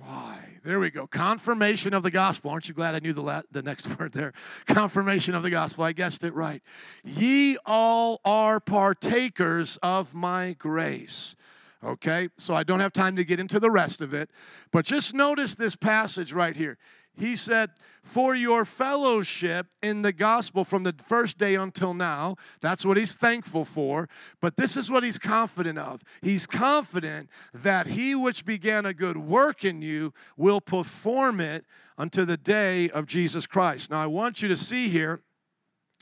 Why? 0.00 0.58
There 0.64 0.80
we 0.80 0.90
go. 0.90 1.06
Confirmation 1.06 1.94
of 1.94 2.02
the 2.02 2.10
gospel. 2.10 2.50
Aren't 2.50 2.68
you 2.68 2.74
glad 2.74 2.96
I 2.96 2.98
knew 2.98 3.12
the, 3.12 3.22
la- 3.22 3.42
the 3.52 3.62
next 3.62 3.86
word 3.98 4.12
there? 4.12 4.32
Confirmation 4.66 5.36
of 5.36 5.44
the 5.44 5.50
gospel. 5.50 5.84
I 5.84 5.92
guessed 5.92 6.24
it 6.24 6.34
right. 6.34 6.60
Ye 7.04 7.56
all 7.64 8.20
are 8.24 8.58
partakers 8.58 9.78
of 9.80 10.12
my 10.12 10.54
grace. 10.58 11.36
Okay, 11.84 12.30
so 12.36 12.54
I 12.54 12.64
don't 12.64 12.80
have 12.80 12.92
time 12.92 13.14
to 13.14 13.24
get 13.24 13.38
into 13.38 13.60
the 13.60 13.70
rest 13.70 14.00
of 14.00 14.12
it, 14.12 14.30
but 14.72 14.84
just 14.84 15.14
notice 15.14 15.54
this 15.54 15.76
passage 15.76 16.32
right 16.32 16.56
here. 16.56 16.76
He 17.18 17.34
said, 17.34 17.70
For 18.02 18.34
your 18.34 18.64
fellowship 18.64 19.66
in 19.82 20.02
the 20.02 20.12
gospel 20.12 20.64
from 20.64 20.84
the 20.84 20.94
first 21.04 21.36
day 21.36 21.56
until 21.56 21.92
now, 21.92 22.36
that's 22.60 22.84
what 22.84 22.96
he's 22.96 23.16
thankful 23.16 23.64
for. 23.64 24.08
But 24.40 24.56
this 24.56 24.76
is 24.76 24.90
what 24.90 25.02
he's 25.02 25.18
confident 25.18 25.78
of. 25.78 26.02
He's 26.22 26.46
confident 26.46 27.28
that 27.52 27.88
he 27.88 28.14
which 28.14 28.44
began 28.44 28.86
a 28.86 28.94
good 28.94 29.16
work 29.16 29.64
in 29.64 29.82
you 29.82 30.14
will 30.36 30.60
perform 30.60 31.40
it 31.40 31.64
unto 31.96 32.24
the 32.24 32.36
day 32.36 32.88
of 32.90 33.06
Jesus 33.06 33.46
Christ. 33.46 33.90
Now, 33.90 34.00
I 34.00 34.06
want 34.06 34.40
you 34.40 34.48
to 34.48 34.56
see 34.56 34.88
here 34.88 35.22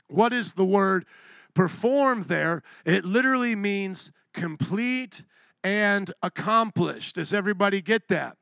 what 0.07 0.31
is 0.31 0.53
the 0.53 0.65
word 0.65 1.05
perform 1.53 2.25
there? 2.27 2.63
It 2.85 3.03
literally 3.03 3.55
means 3.55 4.11
complete 4.33 5.23
and 5.63 6.11
accomplished. 6.21 7.15
Does 7.15 7.33
everybody 7.33 7.81
get 7.81 8.07
that? 8.09 8.37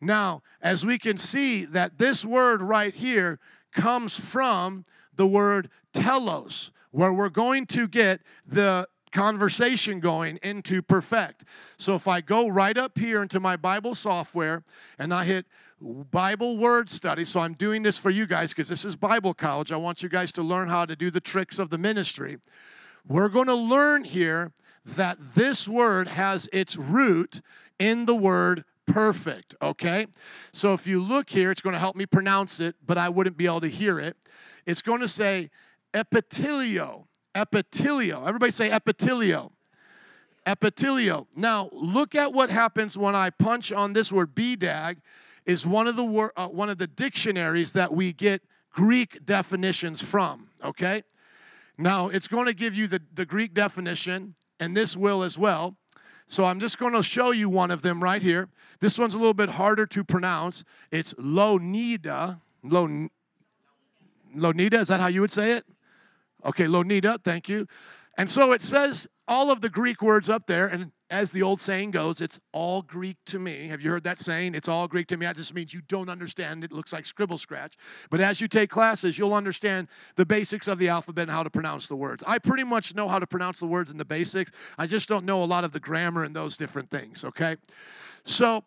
Now, 0.00 0.42
as 0.60 0.84
we 0.84 0.98
can 0.98 1.16
see 1.16 1.64
that 1.66 1.98
this 1.98 2.24
word 2.24 2.62
right 2.62 2.94
here 2.94 3.38
comes 3.72 4.18
from 4.18 4.84
the 5.14 5.26
word 5.26 5.70
telos, 5.92 6.70
where 6.90 7.12
we're 7.12 7.28
going 7.28 7.66
to 7.66 7.88
get 7.88 8.20
the 8.46 8.88
conversation 9.12 10.00
going 10.00 10.38
into 10.42 10.82
perfect. 10.82 11.44
So 11.78 11.94
if 11.94 12.08
I 12.08 12.20
go 12.20 12.48
right 12.48 12.76
up 12.76 12.98
here 12.98 13.22
into 13.22 13.38
my 13.40 13.56
Bible 13.56 13.94
software 13.94 14.64
and 14.98 15.14
I 15.14 15.24
hit 15.24 15.46
Bible 15.80 16.56
word 16.58 16.90
study, 16.90 17.24
so 17.24 17.40
I'm 17.40 17.54
doing 17.54 17.82
this 17.82 17.96
for 17.96 18.10
you 18.10 18.26
guys 18.26 18.50
because 18.50 18.68
this 18.68 18.84
is 18.84 18.96
Bible 18.96 19.32
college. 19.32 19.70
I 19.70 19.76
want 19.76 20.02
you 20.02 20.08
guys 20.08 20.32
to 20.32 20.42
learn 20.42 20.68
how 20.68 20.84
to 20.84 20.96
do 20.96 21.10
the 21.10 21.20
tricks 21.20 21.58
of 21.58 21.70
the 21.70 21.78
ministry. 21.78 22.38
We're 23.06 23.28
going 23.28 23.46
to 23.46 23.54
learn 23.54 24.04
here 24.04 24.52
that 24.84 25.18
this 25.34 25.68
word 25.68 26.08
has 26.08 26.48
its 26.52 26.76
root 26.76 27.40
in 27.78 28.06
the 28.06 28.14
word 28.14 28.64
perfect, 28.86 29.54
okay? 29.62 30.06
So 30.52 30.72
if 30.74 30.86
you 30.86 31.02
look 31.02 31.30
here, 31.30 31.50
it's 31.50 31.60
going 31.60 31.72
to 31.74 31.78
help 31.78 31.96
me 31.96 32.06
pronounce 32.06 32.60
it, 32.60 32.76
but 32.84 32.98
I 32.98 33.08
wouldn't 33.08 33.36
be 33.36 33.46
able 33.46 33.60
to 33.62 33.68
hear 33.68 33.98
it. 33.98 34.16
It's 34.66 34.82
going 34.82 35.00
to 35.00 35.08
say 35.08 35.50
epitelio. 35.92 37.06
Epitelio. 37.34 38.26
Everybody 38.26 38.52
say 38.52 38.70
epitelio. 38.70 39.50
Epitelio. 40.46 41.26
Now, 41.34 41.70
look 41.72 42.14
at 42.14 42.32
what 42.32 42.50
happens 42.50 42.96
when 42.96 43.14
I 43.14 43.30
punch 43.30 43.72
on 43.72 43.92
this 43.92 44.12
word 44.12 44.34
BDAG 44.34 44.98
is 45.46 45.66
one 45.66 45.86
of 45.86 45.96
the 45.96 46.04
wor- 46.04 46.32
uh, 46.36 46.48
one 46.48 46.68
of 46.68 46.78
the 46.78 46.86
dictionaries 46.86 47.72
that 47.72 47.92
we 47.92 48.12
get 48.12 48.42
Greek 48.70 49.24
definitions 49.24 50.02
from, 50.02 50.48
okay? 50.62 51.02
Now, 51.78 52.08
it's 52.08 52.28
going 52.28 52.46
to 52.46 52.54
give 52.54 52.74
you 52.74 52.86
the, 52.86 53.00
the 53.14 53.24
Greek 53.24 53.54
definition, 53.54 54.34
and 54.60 54.76
this 54.76 54.96
will 54.96 55.22
as 55.22 55.38
well. 55.38 55.76
So 56.26 56.44
I'm 56.44 56.58
just 56.58 56.78
going 56.78 56.94
to 56.94 57.02
show 57.02 57.30
you 57.30 57.48
one 57.48 57.70
of 57.70 57.82
them 57.82 58.02
right 58.02 58.22
here. 58.22 58.48
This 58.80 58.98
one's 58.98 59.14
a 59.14 59.18
little 59.18 59.34
bit 59.34 59.50
harder 59.50 59.86
to 59.86 60.02
pronounce. 60.02 60.64
It's 60.90 61.14
Louw-Nida. 61.14 62.40
Lon, 62.62 63.10
Louw-Nida, 64.34 64.80
is 64.80 64.88
that 64.88 65.00
how 65.00 65.06
you 65.08 65.20
would 65.20 65.32
say 65.32 65.52
it? 65.52 65.64
Okay, 66.44 66.64
Louw-Nida, 66.64 67.22
thank 67.22 67.48
you. 67.48 67.66
And 68.16 68.30
so 68.30 68.52
it 68.52 68.62
says 68.62 69.06
all 69.28 69.50
of 69.50 69.60
the 69.60 69.68
Greek 69.68 70.00
words 70.02 70.28
up 70.30 70.46
there, 70.46 70.66
and 70.66 70.92
as 71.14 71.30
the 71.30 71.42
old 71.42 71.60
saying 71.60 71.92
goes, 71.92 72.20
it's 72.20 72.40
all 72.50 72.82
Greek 72.82 73.16
to 73.26 73.38
me. 73.38 73.68
Have 73.68 73.80
you 73.80 73.90
heard 73.90 74.02
that 74.02 74.18
saying? 74.18 74.56
It's 74.56 74.66
all 74.66 74.88
Greek 74.88 75.06
to 75.06 75.16
me. 75.16 75.26
That 75.26 75.36
just 75.36 75.54
means 75.54 75.72
you 75.72 75.80
don't 75.86 76.08
understand. 76.08 76.64
It 76.64 76.72
looks 76.72 76.92
like 76.92 77.06
scribble 77.06 77.38
scratch. 77.38 77.76
But 78.10 78.20
as 78.20 78.40
you 78.40 78.48
take 78.48 78.68
classes, 78.68 79.16
you'll 79.16 79.32
understand 79.32 79.86
the 80.16 80.26
basics 80.26 80.66
of 80.66 80.80
the 80.80 80.88
alphabet 80.88 81.22
and 81.22 81.30
how 81.30 81.44
to 81.44 81.50
pronounce 81.50 81.86
the 81.86 81.94
words. 81.94 82.24
I 82.26 82.38
pretty 82.38 82.64
much 82.64 82.96
know 82.96 83.06
how 83.06 83.20
to 83.20 83.28
pronounce 83.28 83.60
the 83.60 83.66
words 83.66 83.92
in 83.92 83.96
the 83.96 84.04
basics. 84.04 84.50
I 84.76 84.88
just 84.88 85.08
don't 85.08 85.24
know 85.24 85.44
a 85.44 85.46
lot 85.46 85.62
of 85.62 85.70
the 85.70 85.78
grammar 85.78 86.24
and 86.24 86.34
those 86.34 86.56
different 86.56 86.90
things, 86.90 87.22
okay? 87.22 87.58
So 88.24 88.64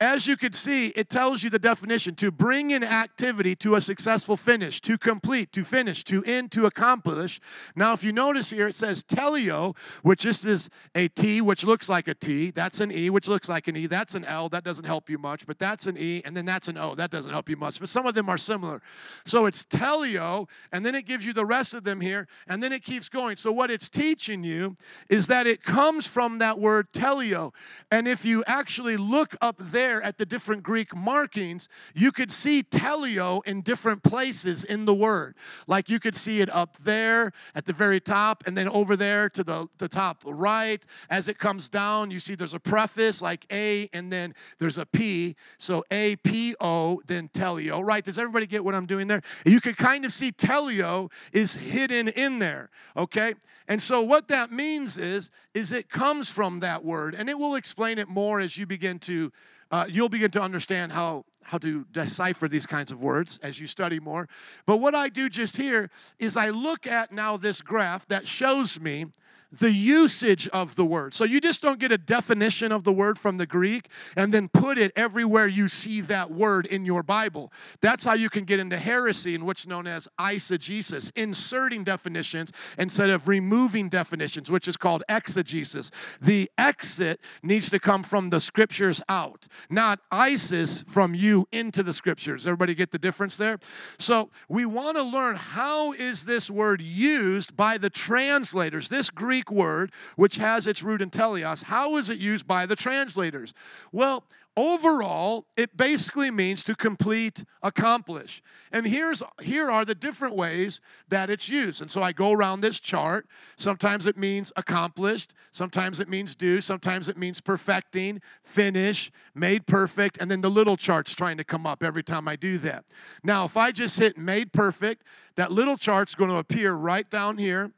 as 0.00 0.26
you 0.26 0.36
can 0.36 0.52
see, 0.52 0.88
it 0.88 1.08
tells 1.08 1.42
you 1.42 1.48
the 1.48 1.58
definition 1.58 2.14
to 2.16 2.30
bring 2.30 2.72
an 2.74 2.84
activity 2.84 3.56
to 3.56 3.76
a 3.76 3.80
successful 3.80 4.36
finish, 4.36 4.80
to 4.82 4.98
complete, 4.98 5.52
to 5.52 5.64
finish, 5.64 6.04
to 6.04 6.22
end, 6.24 6.52
to 6.52 6.66
accomplish. 6.66 7.40
Now, 7.74 7.94
if 7.94 8.04
you 8.04 8.12
notice 8.12 8.50
here, 8.50 8.68
it 8.68 8.74
says 8.74 9.02
telio, 9.02 9.74
which 10.02 10.24
this 10.24 10.44
is 10.44 10.68
a 10.94 11.08
T, 11.08 11.40
which 11.40 11.64
looks 11.64 11.88
like 11.88 12.08
a 12.08 12.14
T. 12.14 12.50
That's 12.50 12.80
an 12.80 12.92
E, 12.92 13.08
which 13.08 13.26
looks 13.26 13.48
like 13.48 13.68
an 13.68 13.76
E. 13.76 13.86
That's 13.86 14.14
an 14.14 14.26
L. 14.26 14.50
That 14.50 14.64
doesn't 14.64 14.84
help 14.84 15.08
you 15.08 15.16
much, 15.16 15.46
but 15.46 15.58
that's 15.58 15.86
an 15.86 15.96
E. 15.96 16.20
And 16.26 16.36
then 16.36 16.44
that's 16.44 16.68
an 16.68 16.76
O. 16.76 16.94
That 16.94 17.10
doesn't 17.10 17.30
help 17.30 17.48
you 17.48 17.56
much, 17.56 17.80
but 17.80 17.88
some 17.88 18.04
of 18.04 18.14
them 18.14 18.28
are 18.28 18.38
similar. 18.38 18.82
So 19.24 19.46
it's 19.46 19.64
telio, 19.64 20.46
and 20.72 20.84
then 20.84 20.94
it 20.94 21.06
gives 21.06 21.24
you 21.24 21.32
the 21.32 21.46
rest 21.46 21.72
of 21.72 21.84
them 21.84 22.02
here, 22.02 22.28
and 22.48 22.62
then 22.62 22.72
it 22.72 22.84
keeps 22.84 23.08
going. 23.08 23.36
So 23.36 23.50
what 23.50 23.70
it's 23.70 23.88
teaching 23.88 24.44
you 24.44 24.76
is 25.08 25.26
that 25.28 25.46
it 25.46 25.62
comes 25.62 26.06
from 26.06 26.38
that 26.38 26.58
word 26.58 26.92
telio. 26.92 27.52
And 27.90 28.06
if 28.06 28.26
you 28.26 28.44
actually 28.46 28.98
look 28.98 29.34
up 29.40 29.56
there, 29.58 29.85
there 29.86 30.02
at 30.02 30.18
the 30.18 30.26
different 30.26 30.62
Greek 30.62 30.94
markings, 30.94 31.68
you 31.94 32.10
could 32.10 32.30
see 32.30 32.62
telio 32.62 33.40
in 33.46 33.62
different 33.62 34.02
places 34.02 34.64
in 34.64 34.84
the 34.84 34.94
word. 34.94 35.36
Like 35.66 35.88
you 35.88 36.00
could 36.00 36.16
see 36.16 36.40
it 36.40 36.50
up 36.50 36.76
there 36.82 37.32
at 37.54 37.64
the 37.66 37.72
very 37.72 38.00
top, 38.00 38.42
and 38.46 38.56
then 38.56 38.68
over 38.68 38.96
there 38.96 39.28
to 39.30 39.44
the, 39.44 39.68
the 39.78 39.88
top 39.88 40.22
right. 40.24 40.84
As 41.08 41.28
it 41.28 41.38
comes 41.38 41.68
down, 41.68 42.10
you 42.10 42.18
see 42.18 42.34
there's 42.34 42.54
a 42.54 42.60
preface 42.60 43.22
like 43.22 43.46
A, 43.52 43.88
and 43.92 44.12
then 44.12 44.34
there's 44.58 44.78
a 44.78 44.86
P. 44.86 45.36
So 45.58 45.84
A, 45.90 46.16
P, 46.16 46.56
O, 46.60 47.00
then 47.06 47.28
telio, 47.28 47.84
right? 47.84 48.04
Does 48.04 48.18
everybody 48.18 48.46
get 48.46 48.64
what 48.64 48.74
I'm 48.74 48.86
doing 48.86 49.06
there? 49.06 49.22
You 49.44 49.60
could 49.60 49.76
kind 49.76 50.04
of 50.04 50.12
see 50.12 50.32
telio 50.32 51.10
is 51.32 51.54
hidden 51.54 52.08
in 52.08 52.40
there, 52.40 52.70
okay? 52.96 53.34
And 53.68 53.82
so 53.82 54.00
what 54.00 54.28
that 54.28 54.52
means 54.52 54.96
is, 54.96 55.30
is 55.54 55.72
it 55.72 55.90
comes 55.90 56.30
from 56.30 56.60
that 56.60 56.84
word, 56.84 57.14
and 57.14 57.28
it 57.28 57.38
will 57.38 57.56
explain 57.56 57.98
it 57.98 58.08
more 58.08 58.40
as 58.40 58.56
you 58.56 58.66
begin 58.66 58.98
to 59.00 59.32
uh, 59.70 59.86
you'll 59.88 60.08
begin 60.08 60.30
to 60.32 60.40
understand 60.40 60.92
how, 60.92 61.24
how 61.42 61.58
to 61.58 61.84
decipher 61.92 62.48
these 62.48 62.66
kinds 62.66 62.90
of 62.90 63.00
words 63.00 63.38
as 63.42 63.60
you 63.60 63.66
study 63.66 63.98
more. 64.00 64.28
But 64.66 64.78
what 64.78 64.94
I 64.94 65.08
do 65.08 65.28
just 65.28 65.56
here 65.56 65.90
is 66.18 66.36
I 66.36 66.50
look 66.50 66.86
at 66.86 67.12
now 67.12 67.36
this 67.36 67.60
graph 67.60 68.06
that 68.08 68.26
shows 68.26 68.80
me 68.80 69.06
the 69.52 69.70
usage 69.70 70.48
of 70.48 70.74
the 70.76 70.84
word. 70.84 71.14
So 71.14 71.24
you 71.24 71.40
just 71.40 71.62
don't 71.62 71.78
get 71.78 71.92
a 71.92 71.98
definition 71.98 72.72
of 72.72 72.84
the 72.84 72.92
word 72.92 73.18
from 73.18 73.36
the 73.36 73.46
Greek 73.46 73.88
and 74.16 74.32
then 74.32 74.48
put 74.48 74.78
it 74.78 74.92
everywhere 74.96 75.46
you 75.46 75.68
see 75.68 76.00
that 76.02 76.30
word 76.30 76.66
in 76.66 76.84
your 76.84 77.02
Bible. 77.02 77.52
That's 77.80 78.04
how 78.04 78.14
you 78.14 78.28
can 78.28 78.44
get 78.44 78.60
into 78.60 78.78
heresy, 78.78 79.34
in 79.34 79.44
which 79.44 79.66
known 79.66 79.86
as 79.86 80.08
eisegesis, 80.18 81.10
inserting 81.14 81.84
definitions 81.84 82.52
instead 82.78 83.10
of 83.10 83.28
removing 83.28 83.88
definitions, 83.88 84.50
which 84.50 84.68
is 84.68 84.76
called 84.76 85.04
exegesis. 85.08 85.90
The 86.20 86.50
exit 86.58 87.20
needs 87.42 87.70
to 87.70 87.78
come 87.78 88.02
from 88.02 88.30
the 88.30 88.40
scriptures 88.40 89.00
out, 89.08 89.46
not 89.70 90.00
ISIS 90.10 90.84
from 90.88 91.14
you 91.14 91.46
into 91.52 91.82
the 91.82 91.92
scriptures. 91.92 92.46
Everybody 92.46 92.74
get 92.74 92.90
the 92.90 92.98
difference 92.98 93.36
there? 93.36 93.58
So 93.98 94.30
we 94.48 94.66
want 94.66 94.96
to 94.96 95.02
learn 95.02 95.36
how 95.36 95.92
is 95.92 96.24
this 96.24 96.50
word 96.50 96.80
used 96.80 97.56
by 97.56 97.78
the 97.78 97.90
translators. 97.90 98.88
This 98.88 99.10
Greek 99.10 99.35
Greek 99.36 99.50
word, 99.50 99.92
which 100.16 100.36
has 100.36 100.66
its 100.66 100.82
root 100.82 101.02
in 101.02 101.10
teleos, 101.10 101.64
how 101.64 101.96
is 101.96 102.08
it 102.08 102.18
used 102.18 102.46
by 102.46 102.64
the 102.64 102.74
translators? 102.74 103.52
Well, 103.92 104.24
overall 104.56 105.44
it 105.58 105.76
basically 105.76 106.30
means 106.30 106.62
to 106.64 106.74
complete 106.74 107.44
accomplish. 107.62 108.42
And 108.72 108.86
here's 108.86 109.22
here 109.42 109.70
are 109.70 109.84
the 109.84 109.94
different 109.94 110.34
ways 110.34 110.80
that 111.10 111.28
it's 111.28 111.50
used. 111.50 111.82
And 111.82 111.90
so 111.90 112.02
i 112.02 112.12
go 112.12 112.32
around 112.32 112.62
this 112.62 112.80
chart. 112.80 113.26
Sometimes 113.58 114.06
it 114.06 114.16
means 114.16 114.52
accomplished. 114.56 115.34
Sometimes 115.52 116.00
it 116.00 116.08
means 116.08 116.34
do. 116.34 116.62
Sometimes 116.62 117.10
it 117.10 117.18
means 117.18 117.42
perfecting 117.42 118.22
finish 118.42 119.12
made 119.34 119.66
perfect. 119.66 120.16
And 120.18 120.30
then 120.30 120.40
the 120.40 120.48
little 120.48 120.78
chart's 120.78 121.14
trying 121.14 121.36
to 121.36 121.44
come 121.44 121.66
up 121.66 121.82
every 121.82 122.02
time 122.02 122.26
i 122.26 122.36
do 122.36 122.56
that. 122.58 122.86
Now 123.22 123.44
if 123.44 123.58
i 123.58 123.70
just 123.70 123.98
hit 123.98 124.16
made 124.16 124.54
perfect 124.54 125.04
that 125.34 125.52
little 125.52 125.76
chart's 125.76 126.14
going 126.14 126.30
to 126.30 126.36
appear 126.36 126.72
right 126.72 127.10
down 127.10 127.36
here 127.36 127.72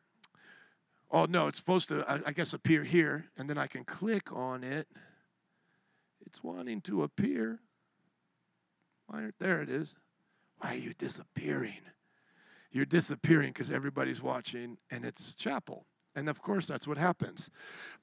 Oh, 1.10 1.24
no, 1.24 1.48
it's 1.48 1.56
supposed 1.56 1.88
to, 1.88 2.04
I, 2.08 2.20
I 2.26 2.32
guess, 2.32 2.52
appear 2.52 2.84
here, 2.84 3.26
and 3.36 3.48
then 3.48 3.56
I 3.56 3.66
can 3.66 3.84
click 3.84 4.30
on 4.32 4.62
it. 4.62 4.86
It's 6.26 6.42
wanting 6.42 6.82
to 6.82 7.02
appear. 7.02 7.60
Why, 9.06 9.30
there 9.40 9.62
it 9.62 9.70
is. 9.70 9.94
Why 10.58 10.74
are 10.74 10.76
you 10.76 10.92
disappearing? 10.94 11.80
You're 12.70 12.84
disappearing 12.84 13.52
because 13.52 13.70
everybody's 13.70 14.22
watching 14.22 14.76
and 14.90 15.04
it's 15.04 15.34
chapel. 15.34 15.86
And 16.14 16.28
of 16.28 16.42
course, 16.42 16.66
that's 16.66 16.86
what 16.86 16.98
happens. 16.98 17.50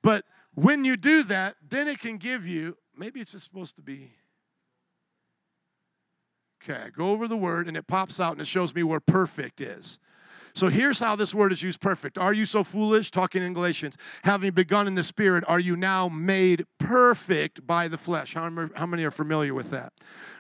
But 0.02 0.26
when 0.56 0.86
you 0.86 0.98
do 0.98 1.24
that, 1.24 1.58
then 1.68 1.88
it 1.88 2.00
can 2.00 2.18
give 2.18 2.48
you, 2.48 2.78
maybe 2.98 3.20
it's 3.20 3.34
just 3.34 3.44
supposed 3.44 3.76
to 3.76 3.84
be. 3.84 4.14
Okay, 6.64 6.82
I 6.82 6.90
go 6.90 7.10
over 7.10 7.28
the 7.28 7.38
word 7.38 7.68
and 7.68 7.78
it 7.78 7.86
pops 7.86 8.20
out 8.20 8.32
and 8.32 8.42
it 8.42 8.48
shows 8.48 8.74
me 8.74 8.82
where 8.82 9.00
perfect 9.00 9.62
is. 9.62 10.00
So 10.56 10.70
here's 10.70 11.00
how 11.00 11.18
this 11.18 11.36
word 11.36 11.52
is 11.52 11.62
used 11.62 11.82
perfect. 11.82 12.18
Are 12.18 12.34
you 12.34 12.46
so 12.46 12.64
foolish? 12.64 13.12
Talking 13.12 13.44
in 13.44 13.54
Galatians. 13.54 13.98
Having 14.24 14.54
begun 14.54 14.88
in 14.88 14.96
the 14.96 15.04
spirit, 15.04 15.44
are 15.50 15.60
you 15.60 15.76
now 15.76 16.08
made 16.08 16.66
perfect 16.80 17.68
by 17.68 17.90
the 17.90 17.98
flesh? 17.98 18.34
How, 18.34 18.50
how 18.74 18.86
many 18.86 19.04
are 19.04 19.12
familiar 19.12 19.54
with 19.54 19.70
that? 19.72 19.92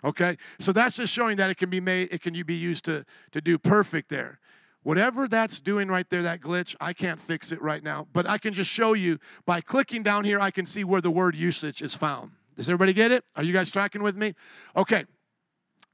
Okay? 0.05 0.37
So 0.59 0.71
that's 0.71 0.95
just 0.95 1.11
showing 1.11 1.35
that 1.35 1.49
it 1.49 1.57
can 1.57 1.69
be 1.69 1.81
made, 1.81 2.13
it 2.13 2.21
can 2.21 2.41
be 2.45 2.55
used 2.55 2.85
to, 2.85 3.05
to 3.33 3.41
do 3.41 3.57
perfect 3.57 4.07
there. 4.09 4.39
Whatever 4.83 5.27
that's 5.27 5.59
doing 5.59 5.89
right 5.89 6.09
there, 6.09 6.23
that 6.23 6.39
glitch, 6.39 6.77
I 6.79 6.93
can't 6.93 7.19
fix 7.19 7.51
it 7.51 7.61
right 7.61 7.83
now. 7.83 8.07
But 8.13 8.29
I 8.29 8.37
can 8.37 8.53
just 8.53 8.69
show 8.69 8.93
you 8.93 9.19
by 9.45 9.59
clicking 9.59 10.01
down 10.01 10.23
here, 10.23 10.39
I 10.39 10.49
can 10.49 10.65
see 10.65 10.85
where 10.85 11.01
the 11.01 11.11
word 11.11 11.35
usage 11.35 11.81
is 11.81 11.93
found. 11.93 12.31
Does 12.55 12.69
everybody 12.69 12.93
get 12.93 13.11
it? 13.11 13.25
Are 13.35 13.43
you 13.43 13.51
guys 13.51 13.69
tracking 13.69 14.01
with 14.01 14.15
me? 14.15 14.33
Okay. 14.77 15.03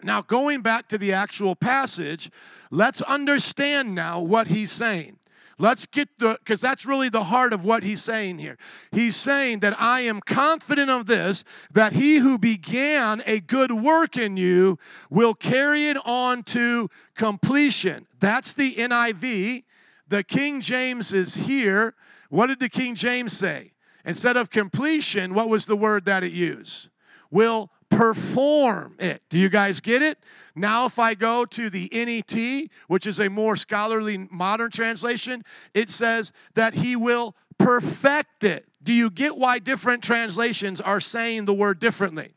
Now, 0.03 0.21
going 0.21 0.61
back 0.61 0.87
to 0.89 0.97
the 0.97 1.13
actual 1.13 1.55
passage, 1.55 2.31
let's 2.69 3.01
understand 3.01 3.95
now 3.95 4.19
what 4.21 4.47
he's 4.47 4.71
saying. 4.71 5.17
Let's 5.61 5.85
get 5.85 6.09
the, 6.17 6.39
because 6.43 6.59
that's 6.59 6.87
really 6.87 7.09
the 7.09 7.25
heart 7.25 7.53
of 7.53 7.63
what 7.63 7.83
he's 7.83 8.01
saying 8.01 8.39
here. 8.39 8.57
He's 8.91 9.15
saying 9.15 9.59
that 9.59 9.79
I 9.79 10.01
am 10.01 10.19
confident 10.19 10.89
of 10.89 11.05
this, 11.05 11.43
that 11.71 11.93
he 11.93 12.17
who 12.17 12.39
began 12.39 13.21
a 13.27 13.41
good 13.41 13.71
work 13.71 14.17
in 14.17 14.37
you 14.37 14.79
will 15.11 15.35
carry 15.35 15.89
it 15.89 15.97
on 16.03 16.41
to 16.45 16.89
completion. 17.15 18.07
That's 18.19 18.53
the 18.53 18.73
NIV. 18.73 19.63
The 20.07 20.23
King 20.23 20.61
James 20.61 21.13
is 21.13 21.35
here. 21.35 21.93
What 22.29 22.47
did 22.47 22.59
the 22.59 22.69
King 22.69 22.95
James 22.95 23.31
say? 23.31 23.73
Instead 24.03 24.37
of 24.37 24.49
completion, 24.49 25.35
what 25.35 25.47
was 25.47 25.67
the 25.67 25.77
word 25.77 26.05
that 26.05 26.23
it 26.23 26.31
used? 26.31 26.89
Will 27.29 27.69
perform 27.91 28.95
it. 28.97 29.21
Do 29.29 29.37
you 29.37 29.49
guys 29.49 29.79
get 29.79 30.01
it? 30.01 30.17
Now, 30.55 30.85
if 30.85 30.97
I 30.97 31.13
go 31.13 31.45
to 31.45 31.69
the 31.69 31.89
NET, 31.93 32.69
which 32.87 33.05
is 33.05 33.19
a 33.19 33.29
more 33.29 33.55
scholarly 33.55 34.17
modern 34.31 34.71
translation, 34.71 35.43
it 35.73 35.89
says 35.89 36.33
that 36.55 36.73
he 36.73 36.95
will 36.95 37.35
perfect 37.59 38.43
it. 38.43 38.65
Do 38.81 38.93
you 38.93 39.11
get 39.11 39.37
why 39.37 39.59
different 39.59 40.03
translations 40.03 40.81
are 40.81 40.99
saying 40.99 41.45
the 41.45 41.53
word 41.53 41.79
differently? 41.79 42.33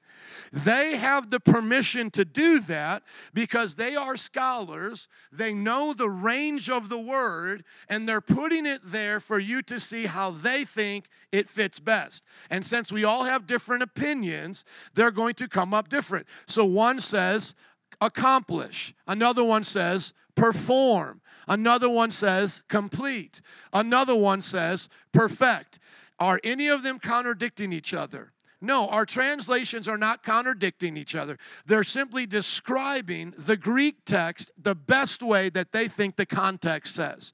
They 0.54 0.96
have 0.96 1.30
the 1.30 1.40
permission 1.40 2.12
to 2.12 2.24
do 2.24 2.60
that 2.60 3.02
because 3.32 3.74
they 3.74 3.96
are 3.96 4.16
scholars. 4.16 5.08
They 5.32 5.52
know 5.52 5.92
the 5.92 6.08
range 6.08 6.70
of 6.70 6.88
the 6.88 6.98
word, 6.98 7.64
and 7.88 8.08
they're 8.08 8.20
putting 8.20 8.64
it 8.64 8.80
there 8.84 9.18
for 9.18 9.40
you 9.40 9.62
to 9.62 9.80
see 9.80 10.06
how 10.06 10.30
they 10.30 10.64
think 10.64 11.06
it 11.32 11.48
fits 11.48 11.80
best. 11.80 12.22
And 12.50 12.64
since 12.64 12.92
we 12.92 13.02
all 13.02 13.24
have 13.24 13.48
different 13.48 13.82
opinions, 13.82 14.64
they're 14.94 15.10
going 15.10 15.34
to 15.34 15.48
come 15.48 15.74
up 15.74 15.88
different. 15.88 16.28
So 16.46 16.64
one 16.64 17.00
says, 17.00 17.56
accomplish, 18.00 18.94
another 19.08 19.42
one 19.42 19.64
says, 19.64 20.14
perform, 20.36 21.20
another 21.48 21.90
one 21.90 22.12
says, 22.12 22.62
complete, 22.68 23.40
another 23.72 24.14
one 24.14 24.40
says, 24.40 24.88
perfect. 25.12 25.80
Are 26.20 26.38
any 26.44 26.68
of 26.68 26.84
them 26.84 27.00
contradicting 27.00 27.72
each 27.72 27.92
other? 27.92 28.33
No, 28.64 28.88
our 28.88 29.04
translations 29.04 29.88
are 29.88 29.98
not 29.98 30.22
contradicting 30.22 30.96
each 30.96 31.14
other. 31.14 31.38
They're 31.66 31.84
simply 31.84 32.26
describing 32.26 33.34
the 33.36 33.56
Greek 33.56 34.04
text 34.06 34.50
the 34.60 34.74
best 34.74 35.22
way 35.22 35.50
that 35.50 35.72
they 35.72 35.86
think 35.86 36.16
the 36.16 36.26
context 36.26 36.94
says. 36.94 37.32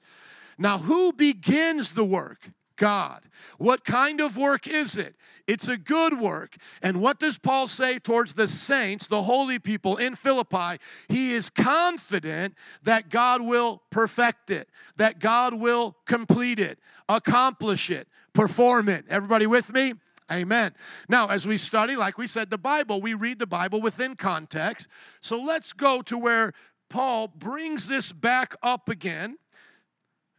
Now, 0.57 0.77
who 0.77 1.13
begins 1.13 1.93
the 1.93 2.03
work? 2.03 2.49
God. 2.77 3.21
What 3.59 3.85
kind 3.85 4.19
of 4.19 4.37
work 4.37 4.67
is 4.67 4.97
it? 4.97 5.15
It's 5.47 5.67
a 5.67 5.77
good 5.77 6.19
work. 6.19 6.55
And 6.81 6.99
what 6.99 7.19
does 7.19 7.37
Paul 7.37 7.67
say 7.67 7.99
towards 7.99 8.33
the 8.33 8.47
saints, 8.47 9.05
the 9.05 9.21
holy 9.21 9.59
people 9.59 9.97
in 9.97 10.15
Philippi? 10.15 10.79
He 11.07 11.33
is 11.33 11.49
confident 11.49 12.55
that 12.83 13.09
God 13.09 13.41
will 13.43 13.83
perfect 13.91 14.49
it, 14.49 14.67
that 14.97 15.19
God 15.19 15.53
will 15.53 15.95
complete 16.05 16.59
it, 16.59 16.79
accomplish 17.07 17.91
it, 17.91 18.07
perform 18.33 18.89
it. 18.89 19.05
Everybody 19.09 19.45
with 19.45 19.71
me? 19.71 19.93
Amen. 20.31 20.73
Now, 21.09 21.27
as 21.27 21.45
we 21.45 21.57
study, 21.57 21.95
like 21.95 22.17
we 22.17 22.25
said, 22.25 22.49
the 22.49 22.57
Bible, 22.57 23.01
we 23.01 23.13
read 23.13 23.37
the 23.37 23.47
Bible 23.47 23.81
within 23.81 24.15
context. 24.15 24.87
So 25.19 25.41
let's 25.41 25.73
go 25.73 26.01
to 26.03 26.17
where 26.17 26.53
Paul 26.89 27.27
brings 27.27 27.87
this 27.87 28.11
back 28.11 28.55
up 28.63 28.87
again. 28.87 29.37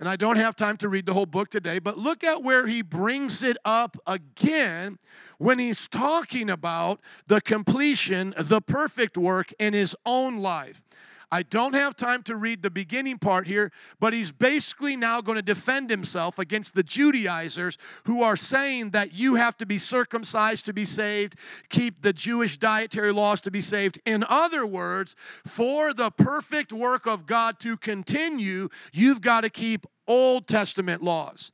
And 0.00 0.08
I 0.08 0.16
don't 0.16 0.36
have 0.36 0.56
time 0.56 0.78
to 0.78 0.88
read 0.88 1.06
the 1.06 1.14
whole 1.14 1.26
book 1.26 1.50
today, 1.50 1.78
but 1.78 1.96
look 1.96 2.24
at 2.24 2.42
where 2.42 2.66
he 2.66 2.82
brings 2.82 3.42
it 3.42 3.56
up 3.64 3.96
again 4.06 4.98
when 5.38 5.60
he's 5.60 5.86
talking 5.86 6.50
about 6.50 7.00
the 7.28 7.40
completion, 7.40 8.34
the 8.36 8.60
perfect 8.60 9.16
work 9.16 9.52
in 9.60 9.74
his 9.74 9.94
own 10.04 10.38
life. 10.38 10.82
I 11.32 11.42
don't 11.44 11.74
have 11.74 11.96
time 11.96 12.22
to 12.24 12.36
read 12.36 12.60
the 12.60 12.68
beginning 12.68 13.18
part 13.18 13.46
here, 13.46 13.72
but 13.98 14.12
he's 14.12 14.30
basically 14.30 14.96
now 14.96 15.22
going 15.22 15.36
to 15.36 15.42
defend 15.42 15.88
himself 15.88 16.38
against 16.38 16.74
the 16.74 16.82
Judaizers 16.82 17.78
who 18.04 18.22
are 18.22 18.36
saying 18.36 18.90
that 18.90 19.14
you 19.14 19.36
have 19.36 19.56
to 19.56 19.64
be 19.64 19.78
circumcised 19.78 20.66
to 20.66 20.74
be 20.74 20.84
saved, 20.84 21.36
keep 21.70 22.02
the 22.02 22.12
Jewish 22.12 22.58
dietary 22.58 23.12
laws 23.12 23.40
to 23.40 23.50
be 23.50 23.62
saved. 23.62 23.98
In 24.04 24.24
other 24.28 24.66
words, 24.66 25.16
for 25.46 25.94
the 25.94 26.10
perfect 26.10 26.70
work 26.70 27.06
of 27.06 27.26
God 27.26 27.58
to 27.60 27.78
continue, 27.78 28.68
you've 28.92 29.22
got 29.22 29.40
to 29.40 29.48
keep 29.48 29.86
Old 30.06 30.46
Testament 30.46 31.02
laws. 31.02 31.50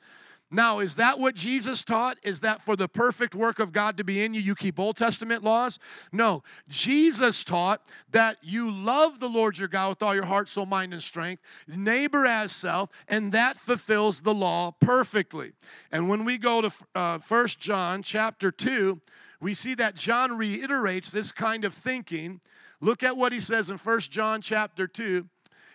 Now, 0.50 0.78
is 0.78 0.96
that 0.96 1.18
what 1.18 1.34
Jesus 1.34 1.84
taught? 1.84 2.18
Is 2.22 2.40
that 2.40 2.62
for 2.62 2.74
the 2.74 2.88
perfect 2.88 3.34
work 3.34 3.58
of 3.58 3.70
God 3.70 3.98
to 3.98 4.04
be 4.04 4.22
in 4.22 4.32
you, 4.32 4.40
you 4.40 4.54
keep 4.54 4.78
Old 4.78 4.96
Testament 4.96 5.44
laws? 5.44 5.78
No. 6.10 6.42
Jesus 6.68 7.44
taught 7.44 7.82
that 8.12 8.38
you 8.42 8.70
love 8.70 9.20
the 9.20 9.28
Lord 9.28 9.58
your 9.58 9.68
God 9.68 9.90
with 9.90 10.02
all 10.02 10.14
your 10.14 10.24
heart, 10.24 10.48
soul, 10.48 10.64
mind, 10.64 10.94
and 10.94 11.02
strength, 11.02 11.42
neighbor 11.66 12.24
as 12.24 12.52
self, 12.52 12.88
and 13.08 13.30
that 13.32 13.58
fulfills 13.58 14.22
the 14.22 14.32
law 14.32 14.70
perfectly. 14.80 15.52
And 15.92 16.08
when 16.08 16.24
we 16.24 16.38
go 16.38 16.62
to 16.62 16.72
uh, 16.94 17.18
1 17.28 17.46
John 17.58 18.02
chapter 18.02 18.50
2, 18.50 18.98
we 19.40 19.52
see 19.52 19.74
that 19.74 19.96
John 19.96 20.36
reiterates 20.36 21.10
this 21.10 21.30
kind 21.30 21.64
of 21.66 21.74
thinking. 21.74 22.40
Look 22.80 23.02
at 23.02 23.16
what 23.16 23.32
he 23.32 23.40
says 23.40 23.68
in 23.68 23.76
1 23.76 24.00
John 24.00 24.40
chapter 24.40 24.86
2 24.86 25.26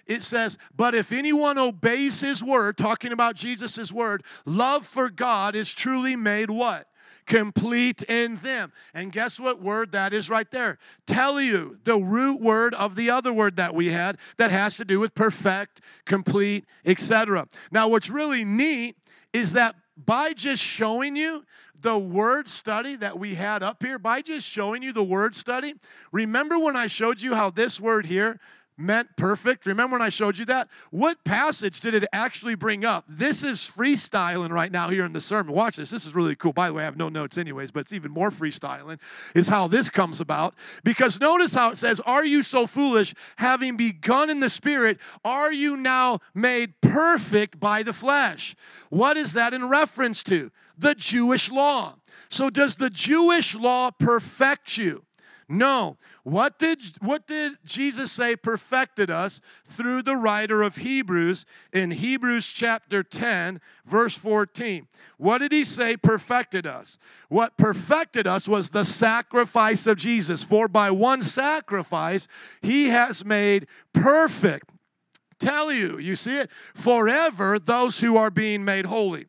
it 0.06 0.22
says, 0.22 0.58
But 0.76 0.96
if 0.96 1.12
anyone 1.12 1.58
obeys 1.58 2.22
his 2.22 2.44
word, 2.44 2.78
talking 2.78 3.12
about 3.12 3.36
Jesus' 3.36 3.92
word, 3.92 4.24
love 4.46 4.86
for 4.86 5.10
God 5.10 5.56
is 5.56 5.74
truly 5.74 6.16
made 6.16 6.50
what? 6.50 6.88
Complete 7.26 8.04
in 8.04 8.36
them. 8.38 8.74
And 8.94 9.12
guess 9.12 9.40
what 9.40 9.62
word 9.62 9.94
that 9.94 10.14
is 10.14 10.30
right 10.30 10.50
there? 10.52 10.78
Tell 11.08 11.40
you 11.40 11.78
the 11.86 11.98
root 11.98 12.42
word 12.42 12.74
of 12.76 12.96
the 12.96 13.10
other 13.10 13.32
word 13.32 13.56
that 13.56 13.74
we 13.74 13.88
had 13.88 14.18
that 14.38 14.52
has 14.52 14.76
to 14.78 14.86
do 14.86 15.00
with 15.00 15.16
perfect, 15.16 15.82
complete, 16.06 16.66
etc. 16.86 17.48
Now, 17.72 17.88
what's 17.88 18.10
really 18.10 18.44
neat 18.44 18.98
is 19.32 19.54
that 19.54 19.76
by 19.96 20.34
just 20.34 20.62
showing 20.62 21.16
you 21.16 21.46
the 21.80 21.98
word 21.98 22.48
study 22.48 22.96
that 22.98 23.18
we 23.18 23.36
had 23.36 23.64
up 23.64 23.84
here, 23.84 24.00
by 24.00 24.22
just 24.22 24.48
showing 24.48 24.84
you 24.84 24.92
the 24.92 25.04
word 25.04 25.36
study, 25.36 25.76
remember 26.12 26.58
when 26.58 26.76
I 26.76 26.88
showed 26.88 27.22
you 27.22 27.36
how 27.36 27.50
this 27.50 27.80
word 27.80 28.06
here 28.06 28.40
meant 28.78 29.08
perfect. 29.18 29.66
Remember 29.66 29.94
when 29.94 30.02
I 30.02 30.10
showed 30.10 30.38
you 30.38 30.46
that? 30.46 30.70
What 30.92 31.24
passage 31.24 31.80
did 31.80 31.94
it 31.94 32.06
actually 32.14 32.56
bring 32.56 32.86
up? 32.86 33.06
This 33.08 33.44
is 33.44 33.60
freestyling 33.60 34.50
right 34.50 34.72
now 34.72 34.90
here 34.90 35.06
in 35.06 35.14
the 35.14 35.22
sermon. 35.22 35.54
Watch 35.54 35.78
this. 35.78 35.90
This 35.90 36.06
is 36.06 36.16
really 36.16 36.36
cool. 36.36 36.54
By 36.54 36.68
the 36.68 36.74
way, 36.74 36.84
I 36.84 36.86
have 36.86 36.98
no 36.98 37.10
notes 37.10 37.38
anyways, 37.38 37.72
but 37.72 37.82
it's 37.82 37.94
even 37.94 38.12
more 38.12 38.32
freestyling 38.32 39.00
is 39.36 39.48
how 39.48 39.68
this 39.68 39.90
comes 39.90 40.22
about. 40.22 40.56
Because 40.84 41.20
notice 41.20 41.54
how 41.54 41.72
it 41.72 41.78
says, 41.78 42.00
Are 42.02 42.26
you 42.26 42.42
so 42.42 42.68
foolish, 42.68 43.14
having 43.38 43.78
begun 43.78 44.30
in 44.30 44.40
the 44.40 44.50
spirit, 44.50 44.98
are 45.24 45.52
you 45.52 45.78
now 45.78 46.20
made 46.34 46.80
perfect 46.82 47.60
by 47.60 47.84
the 47.84 47.94
flesh? 47.94 48.56
What 48.90 49.18
is 49.18 49.34
that 49.34 49.54
in 49.54 49.70
reference 49.70 50.24
to? 50.24 50.52
The 50.78 50.96
Jewish 50.96 51.52
law. 51.52 51.96
So, 52.30 52.50
does 52.50 52.76
the 52.76 52.90
Jewish 52.90 53.56
law 53.56 53.92
perfect 53.92 54.78
you? 54.78 55.04
No. 55.54 55.98
What 56.24 56.58
did, 56.58 56.82
what 57.00 57.28
did 57.28 57.54
Jesus 57.64 58.12
say 58.12 58.36
perfected 58.36 59.12
us 59.12 59.40
through 59.68 60.02
the 60.02 60.16
writer 60.16 60.64
of 60.64 60.78
Hebrews 60.78 61.46
in 61.72 61.92
Hebrews 61.92 62.48
chapter 62.48 63.04
10, 63.04 63.62
verse 63.86 64.18
14? 64.18 64.88
What 65.18 65.38
did 65.38 65.52
he 65.52 65.64
say 65.64 65.96
perfected 65.96 66.66
us? 66.66 66.98
What 67.30 67.56
perfected 67.56 68.26
us 68.26 68.48
was 68.48 68.72
the 68.72 68.84
sacrifice 68.84 69.86
of 69.86 69.98
Jesus. 69.98 70.44
For 70.44 70.68
by 70.68 70.90
one 70.90 71.22
sacrifice, 71.22 72.28
he 72.64 72.90
has 72.90 73.24
made 73.24 73.68
perfect. 73.94 74.72
Tell 75.38 75.72
you, 75.72 76.00
you 76.00 76.16
see 76.16 76.38
it? 76.38 76.50
Forever 76.74 77.60
those 77.60 78.00
who 78.00 78.18
are 78.18 78.32
being 78.32 78.66
made 78.66 78.88
holy. 78.88 79.28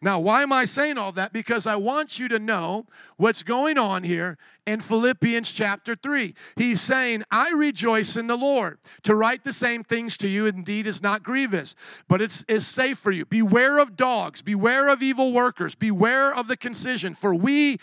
Now, 0.00 0.20
why 0.20 0.42
am 0.42 0.52
I 0.52 0.66
saying 0.66 0.98
all 0.98 1.12
that? 1.12 1.32
Because 1.32 1.66
I 1.66 1.76
want 1.76 2.18
you 2.18 2.28
to 2.28 2.38
know 2.38 2.86
what's 3.16 3.42
going 3.42 3.78
on 3.78 4.04
here 4.04 4.38
in 4.66 4.80
Philippians 4.80 5.52
chapter 5.52 5.94
3. 5.94 6.34
He's 6.56 6.80
saying, 6.80 7.24
I 7.30 7.50
rejoice 7.50 8.16
in 8.16 8.26
the 8.26 8.36
Lord. 8.36 8.78
To 9.04 9.14
write 9.14 9.44
the 9.44 9.52
same 9.52 9.84
things 9.84 10.16
to 10.18 10.28
you 10.28 10.46
indeed 10.46 10.86
is 10.86 11.02
not 11.02 11.22
grievous, 11.22 11.74
but 12.08 12.20
it's 12.20 12.44
is 12.48 12.66
safe 12.66 12.98
for 12.98 13.12
you. 13.12 13.24
Beware 13.24 13.78
of 13.78 13.96
dogs, 13.96 14.42
beware 14.42 14.88
of 14.88 15.02
evil 15.02 15.32
workers, 15.32 15.74
beware 15.74 16.34
of 16.34 16.48
the 16.48 16.56
concision, 16.56 17.14
for 17.14 17.34
we 17.34 17.78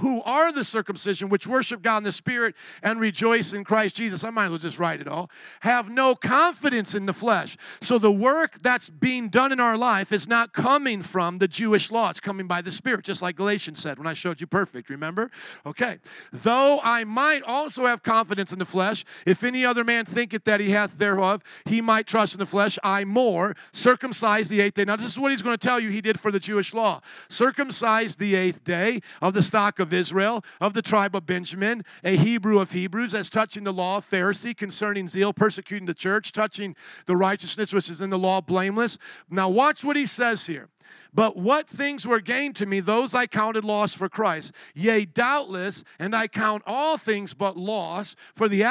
who 0.00 0.20
are 0.22 0.50
the 0.50 0.64
circumcision, 0.64 1.28
which 1.28 1.46
worship 1.46 1.80
God 1.80 1.98
in 1.98 2.02
the 2.02 2.12
Spirit 2.12 2.54
and 2.82 2.98
rejoice 2.98 3.52
in 3.52 3.62
Christ 3.62 3.96
Jesus, 3.96 4.24
I 4.24 4.30
might 4.30 4.46
as 4.46 4.50
well 4.50 4.58
just 4.58 4.78
write 4.78 5.00
it 5.00 5.06
all, 5.06 5.30
have 5.60 5.88
no 5.88 6.14
confidence 6.14 6.94
in 6.94 7.06
the 7.06 7.12
flesh. 7.12 7.56
So 7.80 7.98
the 7.98 8.10
work 8.10 8.60
that's 8.62 8.90
being 8.90 9.28
done 9.28 9.52
in 9.52 9.60
our 9.60 9.76
life 9.76 10.10
is 10.10 10.26
not 10.26 10.52
coming 10.52 11.02
from 11.02 11.38
the 11.38 11.46
Jewish 11.46 11.92
law, 11.92 12.10
it's 12.10 12.20
coming 12.20 12.46
by 12.46 12.62
the 12.62 12.72
Spirit, 12.72 13.04
just 13.04 13.22
like 13.22 13.36
Galatians 13.36 13.80
said 13.80 13.98
when 13.98 14.06
I 14.06 14.12
showed 14.12 14.40
you 14.40 14.46
perfect, 14.46 14.90
remember? 14.90 15.30
Okay. 15.64 15.98
Though 16.32 16.80
I 16.82 17.04
might 17.04 17.42
also 17.42 17.86
have 17.86 18.02
confidence 18.02 18.52
in 18.52 18.58
the 18.58 18.64
flesh, 18.64 19.04
if 19.24 19.44
any 19.44 19.64
other 19.64 19.84
man 19.84 20.04
thinketh 20.04 20.44
that 20.44 20.60
he 20.60 20.70
hath 20.70 20.98
thereof, 20.98 21.42
he 21.64 21.80
might 21.80 22.06
trust 22.06 22.34
in 22.34 22.40
the 22.40 22.46
flesh. 22.46 22.78
I 22.82 23.04
more 23.04 23.54
circumcised 23.72 24.50
the 24.50 24.60
eighth 24.60 24.74
day. 24.74 24.84
Now, 24.84 24.96
this 24.96 25.06
is 25.06 25.18
what 25.18 25.30
he's 25.30 25.42
going 25.42 25.56
to 25.56 25.66
tell 25.66 25.80
you 25.80 25.90
he 25.90 26.00
did 26.00 26.20
for 26.20 26.30
the 26.30 26.40
Jewish 26.40 26.74
law 26.74 27.00
circumcised 27.28 28.18
the 28.18 28.34
eighth 28.34 28.64
day 28.64 29.00
of 29.20 29.34
the 29.34 29.42
stock 29.42 29.78
of 29.78 29.92
Israel, 29.92 30.44
of 30.60 30.74
the 30.74 30.82
tribe 30.82 31.14
of 31.14 31.26
Benjamin, 31.26 31.84
a 32.04 32.16
Hebrew 32.16 32.58
of 32.58 32.72
Hebrews, 32.72 33.14
as 33.14 33.30
touching 33.30 33.64
the 33.64 33.72
law, 33.72 33.98
of 33.98 34.08
Pharisee, 34.08 34.56
concerning 34.56 35.08
zeal, 35.08 35.32
persecuting 35.32 35.86
the 35.86 35.94
church, 35.94 36.32
touching 36.32 36.76
the 37.06 37.16
righteousness 37.16 37.72
which 37.72 37.90
is 37.90 38.00
in 38.00 38.10
the 38.10 38.18
law, 38.18 38.40
blameless. 38.40 38.98
Now, 39.30 39.48
watch 39.48 39.84
what 39.84 39.96
he 39.96 40.06
says 40.06 40.46
here. 40.46 40.68
But 41.12 41.36
what 41.36 41.68
things 41.68 42.06
were 42.06 42.20
gained 42.20 42.56
to 42.56 42.66
me, 42.66 42.80
those 42.80 43.14
I 43.14 43.26
counted 43.26 43.64
loss 43.64 43.94
for 43.94 44.08
Christ. 44.08 44.52
Yea, 44.74 45.06
doubtless, 45.06 45.82
and 45.98 46.14
I 46.14 46.28
count 46.28 46.62
all 46.66 46.98
things 46.98 47.32
but 47.32 47.56
loss 47.56 48.16
for 48.34 48.48
the 48.48 48.62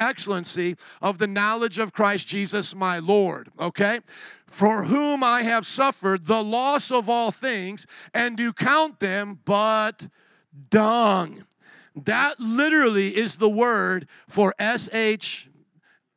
excellency 0.00 0.76
of 1.00 1.18
the 1.18 1.26
knowledge 1.26 1.78
of 1.78 1.92
Christ 1.92 2.26
Jesus 2.26 2.74
my 2.74 2.98
Lord. 2.98 3.50
Okay? 3.60 4.00
For 4.46 4.84
whom 4.84 5.22
I 5.22 5.42
have 5.42 5.64
suffered 5.64 6.26
the 6.26 6.42
loss 6.42 6.90
of 6.90 7.08
all 7.08 7.30
things, 7.30 7.86
and 8.12 8.36
do 8.36 8.52
count 8.52 8.98
them 8.98 9.38
but 9.44 10.08
dung. 10.70 11.44
That 11.94 12.40
literally 12.40 13.16
is 13.16 13.36
the 13.36 13.48
word 13.48 14.08
for 14.28 14.54
S 14.58 14.88
H, 14.92 15.48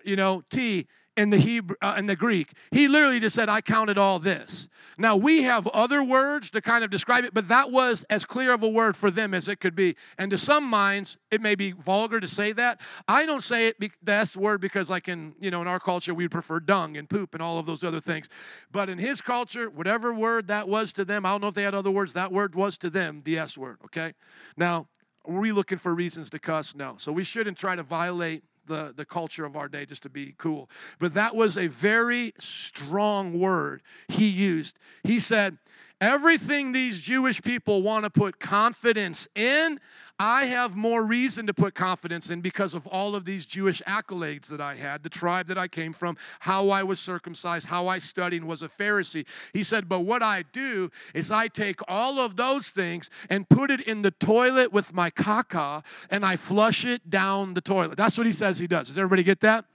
you 0.03 0.15
know, 0.15 0.43
T 0.49 0.87
in 1.17 1.29
the 1.29 1.37
Hebrew 1.37 1.75
uh, 1.81 1.95
in 1.97 2.05
the 2.05 2.15
Greek. 2.15 2.53
He 2.71 2.87
literally 2.87 3.19
just 3.19 3.35
said, 3.35 3.49
"I 3.49 3.61
counted 3.61 3.97
all 3.97 4.19
this." 4.19 4.67
Now 4.97 5.15
we 5.15 5.43
have 5.43 5.67
other 5.67 6.03
words 6.03 6.49
to 6.51 6.61
kind 6.61 6.83
of 6.83 6.89
describe 6.89 7.25
it, 7.25 7.33
but 7.33 7.47
that 7.49 7.71
was 7.71 8.03
as 8.09 8.23
clear 8.23 8.53
of 8.53 8.63
a 8.63 8.69
word 8.69 8.95
for 8.95 9.11
them 9.11 9.33
as 9.33 9.47
it 9.47 9.59
could 9.59 9.75
be. 9.75 9.95
And 10.17 10.31
to 10.31 10.37
some 10.37 10.63
minds, 10.63 11.17
it 11.31 11.41
may 11.41 11.55
be 11.55 11.71
vulgar 11.71 12.19
to 12.19 12.27
say 12.27 12.53
that. 12.53 12.79
I 13.07 13.25
don't 13.25 13.43
say 13.43 13.67
it 13.67 13.79
be, 13.79 13.91
that's 14.03 14.37
word 14.37 14.61
because, 14.61 14.89
like 14.89 15.07
in 15.07 15.33
you 15.39 15.51
know 15.51 15.61
in 15.61 15.67
our 15.67 15.79
culture, 15.79 16.13
we 16.13 16.27
prefer 16.27 16.59
dung 16.59 16.97
and 16.97 17.09
poop 17.09 17.33
and 17.33 17.41
all 17.41 17.59
of 17.59 17.65
those 17.65 17.83
other 17.83 17.99
things. 17.99 18.29
But 18.71 18.89
in 18.89 18.97
his 18.97 19.21
culture, 19.21 19.69
whatever 19.69 20.13
word 20.13 20.47
that 20.47 20.67
was 20.67 20.93
to 20.93 21.05
them, 21.05 21.25
I 21.25 21.31
don't 21.31 21.41
know 21.41 21.47
if 21.47 21.55
they 21.55 21.63
had 21.63 21.75
other 21.75 21.91
words. 21.91 22.13
That 22.13 22.31
word 22.31 22.55
was 22.55 22.77
to 22.79 22.89
them 22.89 23.21
the 23.25 23.37
S 23.37 23.57
word. 23.57 23.79
Okay. 23.85 24.13
Now, 24.57 24.87
are 25.27 25.39
we 25.39 25.51
looking 25.51 25.77
for 25.77 25.93
reasons 25.93 26.29
to 26.31 26.39
cuss? 26.39 26.75
No. 26.75 26.95
So 26.99 27.11
we 27.11 27.23
shouldn't 27.23 27.57
try 27.57 27.75
to 27.75 27.83
violate 27.83 28.43
the, 28.67 28.93
the 28.95 29.05
culture 29.05 29.45
of 29.45 29.55
our 29.55 29.67
day 29.67 29.85
just 29.85 30.03
to 30.03 30.09
be 30.09 30.35
cool. 30.37 30.69
But 30.99 31.13
that 31.13 31.35
was 31.35 31.57
a 31.57 31.67
very 31.67 32.33
strong 32.39 33.39
word 33.39 33.81
he 34.07 34.27
used. 34.27 34.79
He 35.03 35.19
said, 35.19 35.57
Everything 36.01 36.71
these 36.71 36.99
Jewish 36.99 37.41
people 37.41 37.81
want 37.81 38.03
to 38.03 38.09
put 38.09 38.39
confidence 38.39 39.27
in, 39.33 39.79
I 40.19 40.45
have 40.45 40.75
more 40.75 41.03
reason 41.03 41.47
to 41.47 41.53
put 41.53 41.73
confidence 41.73 42.29
in 42.29 42.41
because 42.41 42.73
of 42.73 42.85
all 42.87 43.15
of 43.15 43.23
these 43.23 43.45
Jewish 43.45 43.81
accolades 43.87 44.47
that 44.47 44.59
I 44.59 44.75
had, 44.75 45.03
the 45.03 45.09
tribe 45.09 45.47
that 45.47 45.57
I 45.57 45.67
came 45.67 45.93
from, 45.93 46.17
how 46.39 46.69
I 46.69 46.83
was 46.83 46.99
circumcised, 46.99 47.67
how 47.67 47.87
I 47.87 47.99
studied 47.99 48.41
and 48.41 48.47
was 48.47 48.61
a 48.61 48.69
Pharisee. 48.69 49.25
He 49.53 49.63
said, 49.63 49.87
But 49.87 50.01
what 50.01 50.21
I 50.21 50.43
do 50.53 50.89
is 51.13 51.31
I 51.31 51.47
take 51.47 51.79
all 51.87 52.19
of 52.19 52.35
those 52.35 52.69
things 52.69 53.09
and 53.29 53.47
put 53.47 53.71
it 53.71 53.81
in 53.81 54.01
the 54.01 54.11
toilet 54.11 54.73
with 54.73 54.93
my 54.93 55.09
caca 55.09 55.83
and 56.09 56.25
I 56.25 56.35
flush 56.35 56.85
it 56.85 57.09
down 57.09 57.53
the 57.53 57.61
toilet. 57.61 57.97
That's 57.97 58.17
what 58.17 58.27
he 58.27 58.33
says 58.33 58.57
he 58.57 58.67
does. 58.67 58.87
Does 58.87 58.97
everybody 58.97 59.23
get 59.23 59.41
that? 59.41 59.65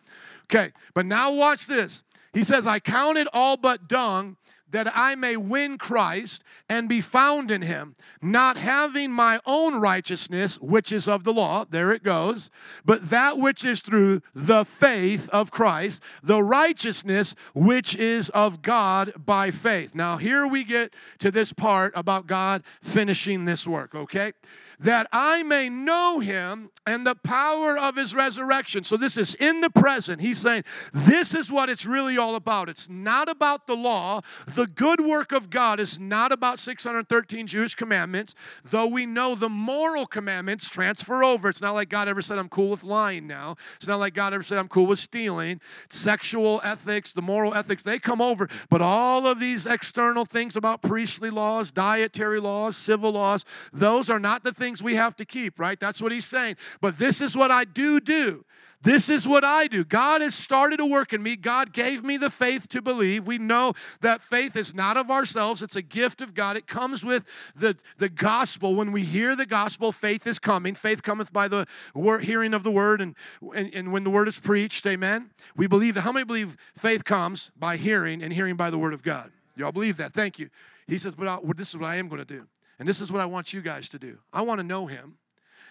Okay, 0.44 0.72
but 0.94 1.06
now 1.06 1.32
watch 1.32 1.66
this. 1.66 2.02
He 2.32 2.44
says, 2.44 2.66
I 2.66 2.78
counted 2.78 3.28
all 3.32 3.56
but 3.56 3.88
dung 3.88 4.36
that 4.70 4.90
I 4.96 5.14
may 5.14 5.36
win 5.36 5.78
Christ 5.78 6.42
and 6.68 6.88
be 6.88 7.00
found 7.00 7.50
in 7.50 7.62
him, 7.62 7.96
not 8.22 8.56
having 8.56 9.10
my 9.10 9.40
own 9.46 9.76
righteousness, 9.76 10.58
which 10.60 10.92
is 10.92 11.08
of 11.08 11.24
the 11.24 11.32
law, 11.32 11.64
there 11.68 11.92
it 11.92 12.02
goes, 12.02 12.50
but 12.84 13.10
that 13.10 13.38
which 13.38 13.64
is 13.64 13.80
through 13.80 14.22
the 14.34 14.64
faith 14.64 15.28
of 15.30 15.50
Christ, 15.50 16.02
the 16.22 16.42
righteousness 16.42 17.34
which 17.54 17.94
is 17.96 18.30
of 18.30 18.62
God 18.62 19.12
by 19.16 19.50
faith. 19.50 19.94
Now, 19.94 20.16
here 20.16 20.46
we 20.46 20.64
get 20.64 20.94
to 21.18 21.30
this 21.30 21.52
part 21.52 21.92
about 21.96 22.26
God 22.26 22.62
finishing 22.82 23.44
this 23.44 23.66
work, 23.66 23.94
okay? 23.94 24.32
that 24.80 25.06
I 25.12 25.42
may 25.42 25.68
know 25.68 26.20
him 26.20 26.70
and 26.86 27.06
the 27.06 27.14
power 27.14 27.78
of 27.78 27.96
his 27.96 28.14
resurrection. 28.14 28.82
So 28.82 28.96
this 28.96 29.18
is 29.18 29.34
in 29.34 29.60
the 29.60 29.68
present. 29.68 30.22
He's 30.22 30.38
saying, 30.38 30.64
This 30.94 31.34
is 31.34 31.52
what 31.52 31.68
it's 31.68 31.84
really 31.84 32.16
all 32.16 32.34
about. 32.34 32.70
It's 32.70 32.88
not 32.88 33.28
about 33.28 33.66
the 33.66 33.76
law. 33.76 34.22
The 34.54 34.59
good 34.66 35.00
work 35.00 35.32
of 35.32 35.50
God 35.50 35.80
is 35.80 35.98
not 35.98 36.32
about 36.32 36.58
613 36.58 37.46
Jewish 37.46 37.74
commandments, 37.74 38.34
though 38.64 38.86
we 38.86 39.06
know 39.06 39.34
the 39.34 39.48
moral 39.48 40.06
commandments 40.06 40.68
transfer 40.68 41.22
over. 41.22 41.48
It's 41.48 41.60
not 41.60 41.72
like 41.72 41.88
God 41.88 42.08
ever 42.08 42.22
said, 42.22 42.38
I'm 42.38 42.48
cool 42.48 42.70
with 42.70 42.82
lying 42.82 43.26
now. 43.26 43.56
It's 43.76 43.88
not 43.88 43.98
like 43.98 44.14
God 44.14 44.34
ever 44.34 44.42
said, 44.42 44.58
I'm 44.58 44.68
cool 44.68 44.86
with 44.86 44.98
stealing. 44.98 45.60
Sexual 45.88 46.60
ethics, 46.64 47.12
the 47.12 47.22
moral 47.22 47.54
ethics, 47.54 47.82
they 47.82 47.98
come 47.98 48.20
over. 48.20 48.48
But 48.68 48.82
all 48.82 49.26
of 49.26 49.38
these 49.38 49.66
external 49.66 50.24
things 50.24 50.56
about 50.56 50.82
priestly 50.82 51.30
laws, 51.30 51.70
dietary 51.70 52.40
laws, 52.40 52.76
civil 52.76 53.12
laws, 53.12 53.44
those 53.72 54.10
are 54.10 54.20
not 54.20 54.44
the 54.44 54.52
things 54.52 54.82
we 54.82 54.94
have 54.96 55.16
to 55.16 55.24
keep, 55.24 55.58
right? 55.58 55.78
That's 55.78 56.00
what 56.00 56.12
he's 56.12 56.26
saying. 56.26 56.56
But 56.80 56.98
this 56.98 57.20
is 57.20 57.36
what 57.36 57.50
I 57.50 57.64
do 57.64 58.00
do. 58.00 58.44
This 58.82 59.10
is 59.10 59.28
what 59.28 59.44
I 59.44 59.66
do. 59.66 59.84
God 59.84 60.22
has 60.22 60.34
started 60.34 60.80
a 60.80 60.86
work 60.86 61.12
in 61.12 61.22
me. 61.22 61.36
God 61.36 61.74
gave 61.74 62.02
me 62.02 62.16
the 62.16 62.30
faith 62.30 62.66
to 62.70 62.80
believe. 62.80 63.26
We 63.26 63.36
know 63.36 63.74
that 64.00 64.22
faith 64.22 64.56
is 64.56 64.74
not 64.74 64.96
of 64.96 65.10
ourselves, 65.10 65.62
it's 65.62 65.76
a 65.76 65.82
gift 65.82 66.22
of 66.22 66.32
God. 66.32 66.56
It 66.56 66.66
comes 66.66 67.04
with 67.04 67.24
the, 67.54 67.76
the 67.98 68.08
gospel. 68.08 68.74
When 68.74 68.90
we 68.90 69.02
hear 69.02 69.36
the 69.36 69.44
gospel, 69.44 69.92
faith 69.92 70.26
is 70.26 70.38
coming. 70.38 70.74
Faith 70.74 71.02
cometh 71.02 71.30
by 71.30 71.46
the 71.46 71.66
word, 71.94 72.24
hearing 72.24 72.54
of 72.54 72.62
the 72.62 72.70
word, 72.70 73.02
and, 73.02 73.14
and, 73.54 73.70
and 73.74 73.92
when 73.92 74.02
the 74.02 74.10
word 74.10 74.28
is 74.28 74.38
preached, 74.38 74.86
amen. 74.86 75.30
We 75.56 75.66
believe 75.66 75.94
that. 75.94 76.00
How 76.00 76.12
many 76.12 76.24
believe 76.24 76.56
faith 76.78 77.04
comes 77.04 77.50
by 77.58 77.76
hearing 77.76 78.22
and 78.22 78.32
hearing 78.32 78.56
by 78.56 78.70
the 78.70 78.78
word 78.78 78.94
of 78.94 79.02
God? 79.02 79.30
Y'all 79.56 79.72
believe 79.72 79.98
that? 79.98 80.14
Thank 80.14 80.38
you. 80.38 80.48
He 80.86 80.96
says, 80.96 81.14
but 81.14 81.28
I, 81.28 81.38
this 81.54 81.68
is 81.68 81.76
what 81.76 81.86
I 81.86 81.96
am 81.96 82.08
going 82.08 82.20
to 82.20 82.24
do. 82.24 82.46
And 82.78 82.88
this 82.88 83.02
is 83.02 83.12
what 83.12 83.20
I 83.20 83.26
want 83.26 83.52
you 83.52 83.60
guys 83.60 83.90
to 83.90 83.98
do. 83.98 84.18
I 84.32 84.40
want 84.40 84.58
to 84.58 84.64
know 84.64 84.86
him 84.86 85.18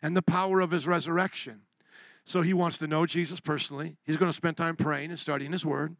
and 0.03 0.15
the 0.15 0.21
power 0.21 0.61
of 0.61 0.69
his 0.69 0.85
resurrection. 0.85 1.61
So 2.29 2.43
he 2.43 2.53
wants 2.53 2.77
to 2.77 2.85
know 2.85 3.07
Jesus 3.07 3.39
personally. 3.39 3.97
He's 4.05 4.15
going 4.15 4.29
to 4.29 4.35
spend 4.35 4.55
time 4.55 4.75
praying 4.75 5.09
and 5.09 5.17
studying 5.17 5.51
his 5.51 5.65
word. 5.65 5.95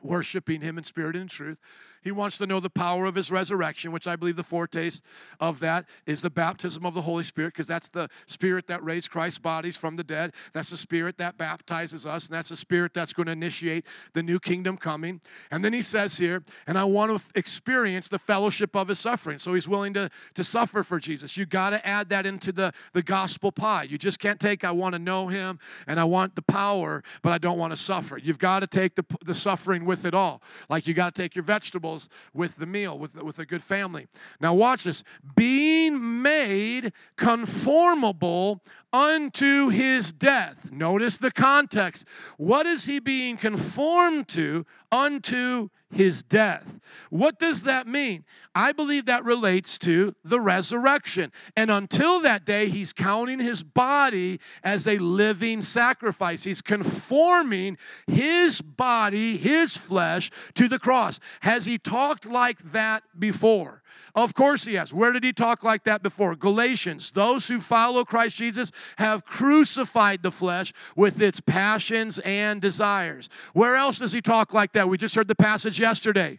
worshiping 0.00 0.60
him 0.60 0.78
in 0.78 0.84
spirit 0.84 1.16
and 1.16 1.22
in 1.22 1.28
truth. 1.28 1.58
He 2.06 2.12
wants 2.12 2.38
to 2.38 2.46
know 2.46 2.60
the 2.60 2.70
power 2.70 3.04
of 3.06 3.16
his 3.16 3.32
resurrection, 3.32 3.90
which 3.90 4.06
I 4.06 4.14
believe 4.14 4.36
the 4.36 4.44
foretaste 4.44 5.02
of 5.40 5.58
that 5.58 5.86
is 6.06 6.22
the 6.22 6.30
baptism 6.30 6.86
of 6.86 6.94
the 6.94 7.02
Holy 7.02 7.24
Spirit, 7.24 7.52
because 7.54 7.66
that's 7.66 7.88
the 7.88 8.08
spirit 8.28 8.68
that 8.68 8.84
raised 8.84 9.10
Christ's 9.10 9.40
bodies 9.40 9.76
from 9.76 9.96
the 9.96 10.04
dead. 10.04 10.32
That's 10.52 10.70
the 10.70 10.76
spirit 10.76 11.18
that 11.18 11.36
baptizes 11.36 12.06
us, 12.06 12.28
and 12.28 12.36
that's 12.36 12.50
the 12.50 12.56
spirit 12.56 12.94
that's 12.94 13.12
going 13.12 13.26
to 13.26 13.32
initiate 13.32 13.86
the 14.12 14.22
new 14.22 14.38
kingdom 14.38 14.76
coming. 14.76 15.20
And 15.50 15.64
then 15.64 15.72
he 15.72 15.82
says 15.82 16.16
here, 16.16 16.44
and 16.68 16.78
I 16.78 16.84
want 16.84 17.10
to 17.10 17.20
experience 17.36 18.08
the 18.08 18.20
fellowship 18.20 18.76
of 18.76 18.86
his 18.86 19.00
suffering. 19.00 19.40
So 19.40 19.54
he's 19.54 19.66
willing 19.66 19.94
to, 19.94 20.08
to 20.34 20.44
suffer 20.44 20.84
for 20.84 21.00
Jesus. 21.00 21.36
You 21.36 21.44
got 21.44 21.70
to 21.70 21.84
add 21.84 22.08
that 22.10 22.24
into 22.24 22.52
the, 22.52 22.72
the 22.92 23.02
gospel 23.02 23.50
pie. 23.50 23.82
You 23.82 23.98
just 23.98 24.20
can't 24.20 24.38
take, 24.38 24.62
I 24.62 24.70
want 24.70 24.92
to 24.92 25.00
know 25.00 25.26
him 25.26 25.58
and 25.88 25.98
I 25.98 26.04
want 26.04 26.36
the 26.36 26.42
power, 26.42 27.02
but 27.22 27.32
I 27.32 27.38
don't 27.38 27.58
want 27.58 27.72
to 27.72 27.76
suffer. 27.76 28.16
You've 28.16 28.38
got 28.38 28.60
to 28.60 28.68
take 28.68 28.94
the, 28.94 29.04
the 29.24 29.34
suffering 29.34 29.84
with 29.84 30.06
it 30.06 30.14
all. 30.14 30.40
Like 30.70 30.86
you 30.86 30.94
got 30.94 31.12
to 31.12 31.20
take 31.20 31.34
your 31.34 31.42
vegetables 31.42 31.95
with 32.32 32.56
the 32.56 32.66
meal, 32.66 32.98
with, 32.98 33.14
with 33.22 33.38
a 33.38 33.46
good 33.46 33.62
family. 33.62 34.06
Now, 34.40 34.54
watch 34.54 34.84
this 34.84 35.02
being 35.34 36.22
made 36.22 36.92
conformable 37.16 38.62
unto 38.92 39.68
his 39.68 40.12
death. 40.12 40.70
Notice 40.70 41.18
the 41.18 41.30
context. 41.30 42.06
What 42.36 42.66
is 42.66 42.84
he 42.86 42.98
being 42.98 43.36
conformed 43.36 44.28
to 44.28 44.64
unto 44.90 45.68
his 45.92 46.22
death? 46.22 46.64
What 47.10 47.38
does 47.38 47.62
that 47.62 47.86
mean? 47.86 48.24
I 48.54 48.72
believe 48.72 49.06
that 49.06 49.24
relates 49.24 49.78
to 49.78 50.14
the 50.24 50.40
resurrection. 50.40 51.32
And 51.56 51.70
until 51.70 52.20
that 52.20 52.44
day, 52.44 52.68
he's 52.68 52.92
counting 52.92 53.38
his 53.38 53.62
body 53.62 54.40
as 54.64 54.86
a 54.86 54.98
living 54.98 55.60
sacrifice. 55.60 56.44
He's 56.44 56.62
conforming 56.62 57.78
his 58.06 58.60
body, 58.60 59.36
his 59.36 59.76
flesh, 59.76 60.30
to 60.54 60.68
the 60.68 60.78
cross. 60.78 61.20
Has 61.40 61.66
he 61.66 61.78
talked 61.78 62.26
like 62.26 62.72
that 62.72 63.02
before? 63.18 63.82
Of 64.14 64.34
course 64.34 64.64
he 64.64 64.74
has. 64.74 64.92
Where 64.92 65.12
did 65.12 65.24
he 65.24 65.32
talk 65.32 65.62
like 65.62 65.84
that 65.84 66.02
before? 66.02 66.34
Galatians. 66.36 67.12
Those 67.12 67.48
who 67.48 67.60
follow 67.60 68.04
Christ 68.04 68.36
Jesus 68.36 68.72
have 68.96 69.24
crucified 69.24 70.22
the 70.22 70.30
flesh 70.30 70.72
with 70.94 71.20
its 71.20 71.40
passions 71.40 72.18
and 72.20 72.60
desires. 72.60 73.28
Where 73.52 73.76
else 73.76 73.98
does 73.98 74.12
he 74.12 74.20
talk 74.20 74.54
like 74.54 74.72
that? 74.72 74.88
We 74.88 74.98
just 74.98 75.14
heard 75.14 75.28
the 75.28 75.34
passage 75.34 75.80
yesterday. 75.80 76.38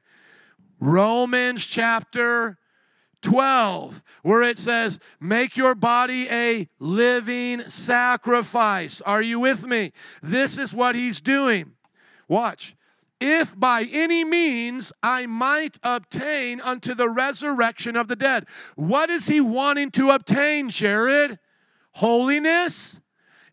Romans 0.80 1.66
chapter 1.66 2.58
12, 3.22 4.02
where 4.22 4.44
it 4.44 4.58
says, 4.58 5.00
Make 5.20 5.58
your 5.58 5.76
body 5.76 6.30
a 6.30 6.70
living 6.80 7.70
sacrifice. 7.70 9.02
Are 9.02 9.22
you 9.22 9.40
with 9.40 9.64
me? 9.64 9.92
This 10.22 10.58
is 10.58 10.74
what 10.74 10.96
he's 10.96 11.20
doing. 11.20 11.74
Watch 12.28 12.77
if 13.20 13.58
by 13.60 13.84
any 13.92 14.24
means 14.24 14.94
I 15.02 15.26
might 15.26 15.78
obtain 15.84 16.62
unto 16.62 16.94
the 16.94 17.10
resurrection 17.10 17.96
of 17.96 18.08
the 18.08 18.16
dead. 18.16 18.46
What 18.76 19.10
is 19.10 19.28
he 19.28 19.42
wanting 19.42 19.92
to 19.92 20.12
obtain, 20.12 20.70
Jared? 20.70 21.40
Holiness? 21.94 23.00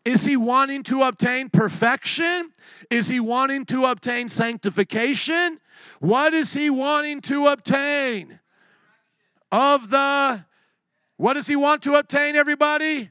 Is 0.03 0.23
he 0.23 0.37
wanting 0.37 0.83
to 0.83 1.01
obtain 1.01 1.49
perfection? 1.49 2.51
Is 2.91 3.07
he 3.07 3.19
wanting 3.19 3.65
to 3.65 3.85
obtain 3.85 4.29
sanctification? 4.29 5.59
What 5.99 6.33
is 6.35 6.53
he 6.53 6.69
wanting 6.69 7.21
to 7.21 7.47
obtain? 7.47 8.39
Of 9.51 9.89
the, 9.89 10.45
what 11.17 11.33
does 11.33 11.47
he 11.47 11.55
want 11.55 11.81
to 11.83 11.95
obtain, 11.95 12.35
everybody? 12.35 13.09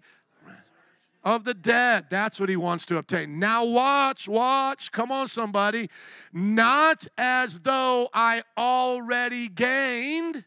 Of 1.24 1.44
the 1.44 1.54
dead. 1.54 2.06
That's 2.10 2.38
what 2.38 2.48
he 2.48 2.56
wants 2.56 2.84
to 2.86 2.98
obtain. 2.98 3.38
Now, 3.38 3.64
watch, 3.64 4.28
watch. 4.28 4.92
Come 4.92 5.10
on, 5.10 5.26
somebody. 5.26 5.88
Not 6.32 7.06
as 7.16 7.60
though 7.60 8.08
I 8.12 8.42
already 8.56 9.48
gained, 9.48 10.44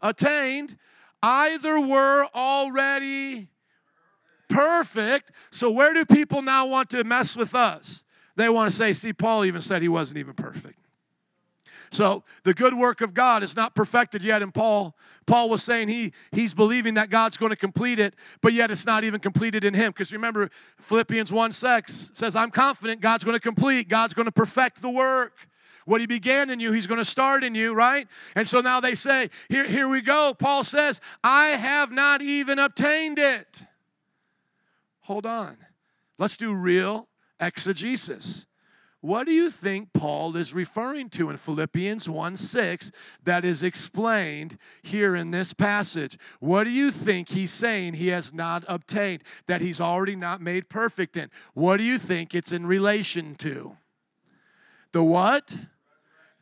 attained, 0.00 0.78
either 1.22 1.80
were 1.80 2.28
already 2.34 3.48
perfect. 4.48 5.32
So, 5.50 5.70
where 5.70 5.92
do 5.92 6.04
people 6.04 6.42
now 6.42 6.66
want 6.66 6.90
to 6.90 7.02
mess 7.02 7.36
with 7.36 7.54
us? 7.54 8.04
They 8.36 8.48
want 8.48 8.70
to 8.70 8.76
say, 8.76 8.92
see, 8.92 9.12
Paul 9.12 9.44
even 9.44 9.60
said 9.60 9.82
he 9.82 9.88
wasn't 9.88 10.18
even 10.18 10.34
perfect. 10.34 10.78
So 11.94 12.24
the 12.42 12.54
good 12.54 12.74
work 12.74 13.00
of 13.00 13.14
God 13.14 13.44
is 13.44 13.54
not 13.54 13.76
perfected 13.76 14.24
yet 14.24 14.42
in 14.42 14.50
Paul. 14.50 14.96
Paul 15.26 15.48
was 15.48 15.62
saying 15.62 15.88
he, 15.88 16.12
he's 16.32 16.54
believing 16.54 16.94
that 16.94 17.10
God's 17.10 17.36
going 17.36 17.50
to 17.50 17.56
complete 17.56 17.98
it, 17.98 18.14
but 18.40 18.52
yet 18.52 18.70
it's 18.70 18.86
not 18.86 19.04
even 19.04 19.20
completed 19.20 19.64
in 19.64 19.74
him. 19.74 19.90
Because 19.90 20.12
remember, 20.12 20.50
Philippians 20.78 21.32
1 21.32 21.52
6 21.52 22.12
says, 22.14 22.36
I'm 22.36 22.50
confident 22.50 23.00
God's 23.00 23.24
going 23.24 23.36
to 23.36 23.40
complete, 23.40 23.88
God's 23.88 24.14
going 24.14 24.26
to 24.26 24.32
perfect 24.32 24.82
the 24.82 24.90
work. 24.90 25.32
What 25.86 26.00
he 26.00 26.06
began 26.06 26.48
in 26.48 26.60
you, 26.60 26.72
he's 26.72 26.86
going 26.86 26.98
to 26.98 27.04
start 27.04 27.44
in 27.44 27.54
you, 27.54 27.74
right? 27.74 28.08
And 28.34 28.48
so 28.48 28.60
now 28.60 28.80
they 28.80 28.94
say, 28.94 29.28
here, 29.50 29.66
here 29.66 29.88
we 29.88 30.00
go. 30.00 30.32
Paul 30.32 30.64
says, 30.64 31.00
I 31.22 31.48
have 31.48 31.92
not 31.92 32.22
even 32.22 32.58
obtained 32.58 33.18
it. 33.18 33.64
Hold 35.00 35.26
on. 35.26 35.58
Let's 36.18 36.38
do 36.38 36.54
real 36.54 37.08
exegesis. 37.38 38.46
What 39.04 39.26
do 39.26 39.34
you 39.34 39.50
think 39.50 39.92
Paul 39.92 40.34
is 40.34 40.54
referring 40.54 41.10
to 41.10 41.28
in 41.28 41.36
Philippians 41.36 42.08
1 42.08 42.38
6 42.38 42.90
that 43.24 43.44
is 43.44 43.62
explained 43.62 44.56
here 44.82 45.14
in 45.14 45.30
this 45.30 45.52
passage? 45.52 46.16
What 46.40 46.64
do 46.64 46.70
you 46.70 46.90
think 46.90 47.28
he's 47.28 47.50
saying 47.50 47.92
he 47.92 48.08
has 48.08 48.32
not 48.32 48.64
obtained, 48.66 49.22
that 49.46 49.60
he's 49.60 49.78
already 49.78 50.16
not 50.16 50.40
made 50.40 50.70
perfect 50.70 51.18
in? 51.18 51.30
What 51.52 51.76
do 51.76 51.82
you 51.82 51.98
think 51.98 52.34
it's 52.34 52.50
in 52.50 52.64
relation 52.64 53.34
to? 53.34 53.76
The 54.92 55.04
what? 55.04 55.54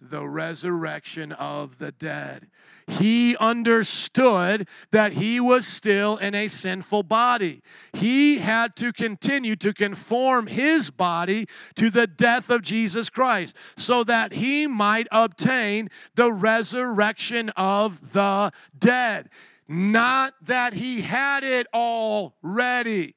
The 0.00 0.24
resurrection 0.24 1.32
of 1.32 1.78
the 1.78 1.90
dead 1.90 2.46
he 2.92 3.36
understood 3.38 4.68
that 4.90 5.12
he 5.12 5.40
was 5.40 5.66
still 5.66 6.16
in 6.18 6.34
a 6.34 6.48
sinful 6.48 7.02
body. 7.04 7.62
He 7.92 8.38
had 8.38 8.76
to 8.76 8.92
continue 8.92 9.56
to 9.56 9.72
conform 9.72 10.46
his 10.46 10.90
body 10.90 11.48
to 11.76 11.90
the 11.90 12.06
death 12.06 12.50
of 12.50 12.62
Jesus 12.62 13.08
Christ 13.08 13.56
so 13.76 14.04
that 14.04 14.32
he 14.32 14.66
might 14.66 15.08
obtain 15.10 15.88
the 16.14 16.32
resurrection 16.32 17.50
of 17.50 18.12
the 18.12 18.52
dead. 18.78 19.30
Not 19.68 20.34
that 20.42 20.74
he 20.74 21.00
had 21.00 21.44
it 21.44 21.66
already. 21.72 23.14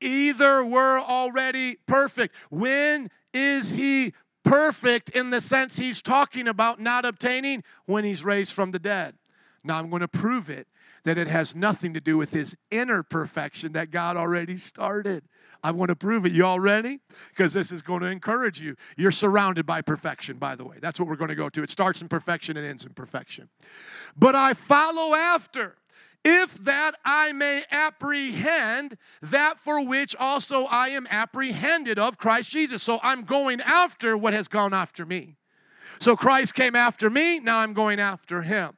Either 0.00 0.64
were 0.64 0.98
already 1.00 1.78
perfect. 1.86 2.34
When 2.50 3.10
is 3.32 3.70
he 3.72 4.14
perfect 4.46 5.10
in 5.10 5.30
the 5.30 5.40
sense 5.40 5.76
he's 5.76 6.00
talking 6.00 6.48
about 6.48 6.80
not 6.80 7.04
obtaining 7.04 7.62
when 7.84 8.04
he's 8.04 8.24
raised 8.24 8.52
from 8.52 8.70
the 8.70 8.78
dead. 8.78 9.14
Now 9.64 9.78
I'm 9.78 9.90
going 9.90 10.00
to 10.00 10.08
prove 10.08 10.48
it 10.48 10.68
that 11.04 11.18
it 11.18 11.28
has 11.28 11.54
nothing 11.54 11.92
to 11.94 12.00
do 12.00 12.16
with 12.16 12.30
his 12.30 12.56
inner 12.70 13.02
perfection 13.02 13.72
that 13.72 13.90
God 13.90 14.16
already 14.16 14.56
started. 14.56 15.24
I 15.62 15.72
want 15.72 15.88
to 15.88 15.96
prove 15.96 16.26
it. 16.26 16.32
You 16.32 16.44
all 16.44 16.60
ready? 16.60 17.00
Because 17.30 17.52
this 17.52 17.72
is 17.72 17.82
going 17.82 18.00
to 18.02 18.06
encourage 18.06 18.60
you. 18.60 18.76
You're 18.96 19.10
surrounded 19.10 19.66
by 19.66 19.82
perfection, 19.82 20.36
by 20.36 20.54
the 20.54 20.64
way. 20.64 20.76
That's 20.80 21.00
what 21.00 21.08
we're 21.08 21.16
going 21.16 21.30
to 21.30 21.34
go 21.34 21.48
to. 21.48 21.62
It 21.62 21.70
starts 21.70 22.00
in 22.00 22.08
perfection 22.08 22.56
and 22.56 22.66
ends 22.66 22.84
in 22.84 22.92
perfection. 22.92 23.48
But 24.16 24.36
I 24.36 24.54
follow 24.54 25.14
after 25.14 25.76
if 26.28 26.54
that 26.64 26.96
I 27.04 27.30
may 27.30 27.62
apprehend 27.70 28.98
that 29.22 29.60
for 29.60 29.86
which 29.86 30.16
also 30.16 30.64
I 30.64 30.88
am 30.88 31.06
apprehended 31.08 32.00
of 32.00 32.18
Christ 32.18 32.50
Jesus. 32.50 32.82
So 32.82 32.98
I'm 33.00 33.22
going 33.22 33.60
after 33.60 34.16
what 34.16 34.34
has 34.34 34.48
gone 34.48 34.74
after 34.74 35.06
me. 35.06 35.36
So 36.00 36.16
Christ 36.16 36.56
came 36.56 36.74
after 36.74 37.08
me, 37.08 37.38
now 37.38 37.58
I'm 37.58 37.74
going 37.74 38.00
after 38.00 38.42
him. 38.42 38.76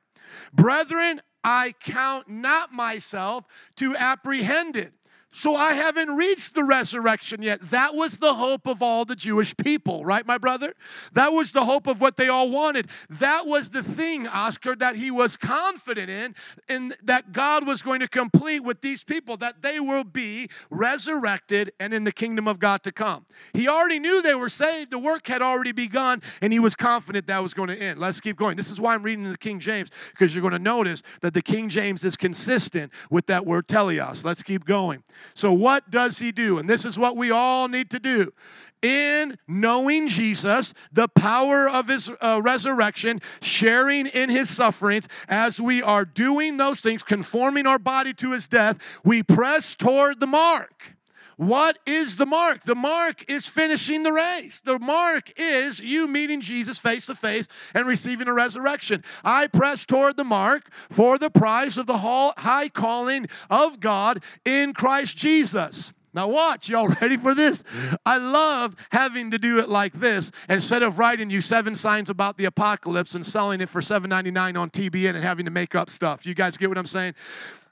Brethren, 0.53 1.23
I 1.43 1.73
count 1.81 2.29
not 2.29 2.71
myself 2.71 3.47
to 3.77 3.97
apprehend 3.97 4.77
it. 4.77 4.93
So 5.31 5.55
I 5.55 5.75
haven't 5.75 6.17
reached 6.17 6.55
the 6.55 6.65
resurrection 6.65 7.43
yet. 7.43 7.61
That 7.71 7.95
was 7.95 8.17
the 8.17 8.33
hope 8.33 8.67
of 8.67 8.83
all 8.83 9.05
the 9.05 9.15
Jewish 9.15 9.55
people, 9.57 10.03
right, 10.05 10.27
my 10.27 10.39
brother? 10.39 10.75
That 11.13 11.33
was 11.33 11.53
the 11.53 11.67
hope 11.67 11.87
of 11.87 12.01
what 12.01 12.17
they 12.17 12.29
all 12.29 12.51
wanted. 12.51 12.89
That 13.11 13.47
was 13.47 13.69
the 13.69 13.83
thing, 13.83 14.27
Oscar, 14.27 14.75
that 14.77 14.97
he 14.97 15.11
was 15.11 15.37
confident 15.37 16.09
in, 16.09 16.35
in 16.69 16.95
that 17.05 17.33
God 17.33 17.67
was 17.67 17.83
going 17.83 18.01
to 18.01 18.09
complete 18.09 18.61
with 18.61 18.81
these 18.81 19.05
people, 19.05 19.37
that 19.37 19.61
they 19.61 19.81
will 19.81 20.03
be 20.03 20.49
resurrected 20.71 21.73
and 21.79 21.93
in 21.93 22.05
the 22.05 22.13
kingdom 22.13 22.49
of 22.49 22.59
God 22.59 22.83
to 22.85 22.91
come. 22.91 23.27
He 23.53 23.69
already 23.69 23.99
knew 23.99 24.23
they 24.23 24.35
were 24.35 24.49
saved. 24.49 24.91
The 24.91 24.99
work 24.99 25.27
had 25.27 25.43
already 25.43 25.73
begun, 25.73 26.23
and 26.41 26.55
he 26.55 26.59
was 26.59 26.75
confident 26.75 27.27
that 27.27 27.43
was 27.43 27.53
going 27.53 27.69
to 27.69 27.79
end. 27.79 27.99
Let's 27.99 28.21
keep 28.21 28.39
going. 28.39 28.57
This 28.57 28.71
is 28.71 28.81
why 28.81 28.95
I'm 28.95 29.03
reading 29.03 29.31
the 29.31 29.37
King 29.37 29.61
James, 29.61 29.91
because 30.11 30.35
you're 30.35 30.43
going 30.43 30.53
to 30.53 30.59
notice 30.59 31.03
that 31.21 31.35
the 31.35 31.43
King 31.43 31.69
James 31.69 32.03
is 32.03 32.17
consistent 32.17 32.91
with 33.11 33.27
that 33.27 33.45
word 33.45 33.69
teleos. 33.69 34.25
Let's 34.25 34.43
keep 34.43 34.65
going. 34.65 35.03
So, 35.35 35.53
what 35.53 35.91
does 35.91 36.19
he 36.19 36.33
do? 36.33 36.59
And 36.59 36.69
this 36.69 36.85
is 36.85 36.99
what 36.99 37.17
we 37.17 37.31
all 37.31 37.69
need 37.69 37.91
to 37.91 37.99
do. 37.99 38.33
In 38.81 39.37
knowing 39.49 40.07
Jesus, 40.07 40.73
the 40.93 41.09
power 41.09 41.69
of 41.69 41.89
his 41.89 42.11
uh, 42.21 42.41
resurrection, 42.43 43.21
sharing 43.43 44.07
in 44.07 44.31
his 44.31 44.49
sufferings, 44.49 45.09
as 45.29 45.61
we 45.61 45.83
are 45.83 46.05
doing 46.05 46.59
those 46.59 46.81
things, 46.81 47.03
conforming 47.03 47.67
our 47.67 47.81
body 47.81 48.15
to 48.15 48.33
his 48.33 48.47
death, 48.47 48.79
we 49.05 49.23
press 49.23 49.75
toward 49.75 50.21
the 50.21 50.29
mark. 50.29 50.98
What 51.39 51.79
is 51.87 52.17
the 52.17 52.27
mark? 52.27 52.65
The 52.65 52.75
mark 52.75 53.25
is 53.31 53.47
finishing 53.47 54.03
the 54.03 54.13
race. 54.13 54.61
The 54.61 54.81
mark 54.81 55.33
is 55.37 55.79
you 55.79 56.09
meeting 56.09 56.41
Jesus 56.41 56.81
face 56.81 57.07
to 57.07 57.15
face 57.15 57.47
and 57.75 57.87
receiving 57.87 58.27
a 58.27 58.35
resurrection. 58.35 59.05
I 59.23 59.47
press 59.47 59.87
toward 59.87 60.17
the 60.17 60.25
mark 60.25 60.69
for 60.91 61.17
the 61.17 61.31
prize 61.31 61.79
of 61.79 61.87
the 61.87 61.97
high 61.97 62.69
calling 62.69 63.29
of 63.49 63.79
God 63.79 64.25
in 64.45 64.75
Christ 64.75 65.17
Jesus. 65.17 65.93
Now, 66.13 66.27
watch, 66.27 66.69
y'all 66.69 66.89
ready 67.01 67.17
for 67.17 67.37
this? 67.37 67.63
I 68.05 68.17
love 68.17 68.75
having 68.91 69.31
to 69.31 69.39
do 69.39 69.61
it 69.61 69.69
like 69.69 69.93
this 69.93 70.33
instead 70.49 70.83
of 70.83 70.99
writing 70.99 71.31
you 71.31 71.41
seven 71.41 71.77
signs 71.77 72.11
about 72.11 72.37
the 72.37 72.47
apocalypse 72.47 73.15
and 73.15 73.25
selling 73.25 73.61
it 73.61 73.69
for 73.69 73.81
$7.99 73.81 74.59
on 74.59 74.71
TBN 74.71 75.15
and 75.15 75.23
having 75.23 75.45
to 75.45 75.53
make 75.53 75.77
up 75.77 75.89
stuff. 75.89 76.27
You 76.27 76.35
guys 76.35 76.57
get 76.57 76.69
what 76.69 76.79
I'm 76.79 76.87
saying? 76.87 77.15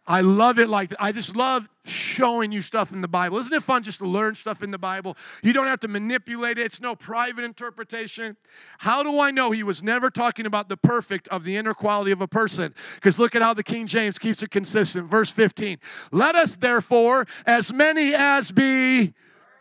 I 0.09 0.21
love 0.21 0.59
it 0.59 0.69
like 0.69 0.95
I 1.01 1.11
just 1.11 1.35
love 1.35 1.69
showing 1.85 2.53
you 2.53 2.63
stuff 2.63 2.93
in 2.93 3.01
the 3.01 3.09
Bible. 3.09 3.39
Isn't 3.39 3.53
it 3.53 3.63
fun 3.63 3.83
just 3.83 3.99
to 3.99 4.07
learn 4.07 4.37
stuff 4.37 4.63
in 4.63 4.71
the 4.71 4.79
Bible? 4.79 5.17
You 5.43 5.53
don't 5.53 5.67
have 5.67 5.81
to 5.81 5.89
manipulate 5.89 6.59
it. 6.59 6.67
It's 6.67 6.81
no 6.81 6.95
private 6.95 7.45
interpretation. 7.45 8.37
How 8.79 9.03
do 9.03 9.19
I 9.19 9.33
know 9.33 9.51
he 9.51 9.65
was 9.65 9.83
never 9.83 10.09
talking 10.11 10.47
about 10.47 10.69
the 10.69 10.77
perfect 10.77 11.27
of 11.29 11.43
the 11.43 11.57
inner 11.57 11.75
quality 11.75 12.13
of 12.13 12.21
a 12.21 12.29
person? 12.29 12.73
Because 12.95 13.19
look 13.19 13.35
at 13.35 13.43
how 13.43 13.53
the 13.53 13.65
King 13.65 13.89
James 13.89 14.19
keeps 14.19 14.43
it 14.43 14.51
consistent. 14.51 15.09
Verse 15.11 15.31
15. 15.31 15.79
Let 16.13 16.37
us 16.37 16.55
therefore, 16.55 17.27
as 17.45 17.73
many 17.73 18.15
as 18.15 18.53
be 18.53 19.13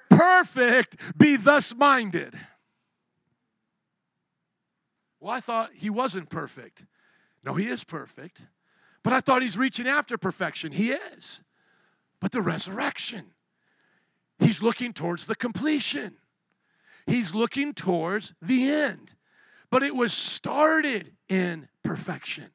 perfect, 0.09 0.97
be 1.17 1.37
thus 1.37 1.73
minded. 1.73 2.37
Well, 5.19 5.33
I 5.33 5.39
thought 5.39 5.71
he 5.73 5.89
wasn't 5.89 6.29
perfect. 6.29 6.85
No, 7.43 7.55
he 7.55 7.67
is 7.67 7.83
perfect. 7.83 8.43
But 9.05 9.13
I 9.13 9.21
thought 9.21 9.43
he's 9.43 9.55
reaching 9.55 9.87
after 9.87 10.17
perfection. 10.17 10.71
He 10.71 10.91
is. 10.91 11.43
But 12.19 12.31
the 12.31 12.41
resurrection, 12.41 13.25
he's 14.39 14.63
looking 14.63 14.93
towards 14.93 15.27
the 15.27 15.35
completion, 15.35 16.15
he's 17.05 17.35
looking 17.35 17.75
towards 17.75 18.33
the 18.41 18.67
end. 18.67 19.13
But 19.69 19.83
it 19.83 19.95
was 19.95 20.11
started 20.11 21.11
in 21.29 21.67
perfection. 21.83 22.45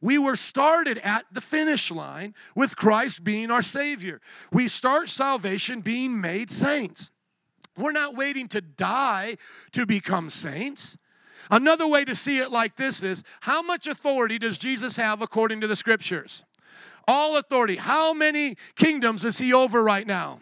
We 0.00 0.16
were 0.16 0.36
started 0.36 0.96
at 0.98 1.26
the 1.30 1.42
finish 1.42 1.90
line 1.90 2.34
with 2.54 2.74
Christ 2.74 3.22
being 3.22 3.50
our 3.50 3.62
Savior. 3.62 4.22
We 4.50 4.66
start 4.66 5.10
salvation 5.10 5.82
being 5.82 6.22
made 6.22 6.50
saints. 6.50 7.10
We're 7.76 7.92
not 7.92 8.16
waiting 8.16 8.48
to 8.48 8.62
die 8.62 9.36
to 9.72 9.84
become 9.84 10.30
saints. 10.30 10.96
Another 11.50 11.86
way 11.86 12.04
to 12.04 12.14
see 12.14 12.38
it 12.38 12.50
like 12.50 12.76
this 12.76 13.02
is 13.02 13.22
how 13.40 13.62
much 13.62 13.86
authority 13.86 14.38
does 14.38 14.58
Jesus 14.58 14.96
have 14.96 15.22
according 15.22 15.60
to 15.62 15.66
the 15.66 15.76
scriptures? 15.76 16.44
All 17.06 17.36
authority. 17.36 17.76
How 17.76 18.12
many 18.12 18.56
kingdoms 18.76 19.24
is 19.24 19.38
he 19.38 19.52
over 19.52 19.82
right 19.82 20.06
now? 20.06 20.40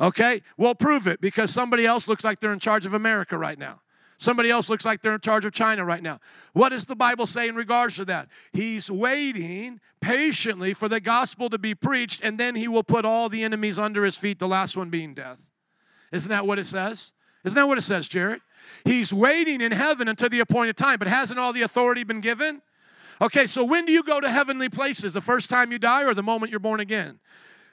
Okay, 0.00 0.42
well, 0.56 0.74
prove 0.74 1.08
it 1.08 1.20
because 1.20 1.52
somebody 1.52 1.84
else 1.84 2.06
looks 2.06 2.22
like 2.22 2.38
they're 2.38 2.52
in 2.52 2.60
charge 2.60 2.86
of 2.86 2.94
America 2.94 3.36
right 3.36 3.58
now. 3.58 3.80
Somebody 4.18 4.50
else 4.50 4.68
looks 4.68 4.84
like 4.84 5.00
they're 5.00 5.14
in 5.14 5.20
charge 5.20 5.44
of 5.44 5.52
China 5.52 5.84
right 5.84 6.02
now. 6.02 6.18
What 6.52 6.70
does 6.70 6.86
the 6.86 6.96
Bible 6.96 7.26
say 7.26 7.48
in 7.48 7.54
regards 7.54 7.96
to 7.96 8.04
that? 8.06 8.28
He's 8.52 8.90
waiting 8.90 9.80
patiently 10.00 10.74
for 10.74 10.88
the 10.88 11.00
gospel 11.00 11.48
to 11.50 11.58
be 11.58 11.74
preached, 11.74 12.20
and 12.22 12.38
then 12.38 12.56
he 12.56 12.66
will 12.66 12.82
put 12.82 13.04
all 13.04 13.28
the 13.28 13.44
enemies 13.44 13.78
under 13.78 14.04
his 14.04 14.16
feet, 14.16 14.40
the 14.40 14.48
last 14.48 14.76
one 14.76 14.90
being 14.90 15.14
death. 15.14 15.38
Isn't 16.10 16.30
that 16.30 16.46
what 16.46 16.58
it 16.58 16.66
says? 16.66 17.12
Isn't 17.44 17.56
that 17.56 17.68
what 17.68 17.78
it 17.78 17.82
says, 17.82 18.08
Jared? 18.08 18.40
He's 18.84 19.12
waiting 19.12 19.60
in 19.60 19.72
heaven 19.72 20.08
until 20.08 20.28
the 20.28 20.40
appointed 20.40 20.76
time, 20.76 20.98
but 20.98 21.08
hasn't 21.08 21.38
all 21.38 21.52
the 21.52 21.62
authority 21.62 22.04
been 22.04 22.20
given? 22.20 22.62
Okay, 23.20 23.46
so 23.46 23.64
when 23.64 23.86
do 23.86 23.92
you 23.92 24.02
go 24.02 24.20
to 24.20 24.30
heavenly 24.30 24.68
places? 24.68 25.12
The 25.12 25.20
first 25.20 25.50
time 25.50 25.72
you 25.72 25.78
die 25.78 26.04
or 26.04 26.14
the 26.14 26.22
moment 26.22 26.50
you're 26.50 26.60
born 26.60 26.80
again? 26.80 27.18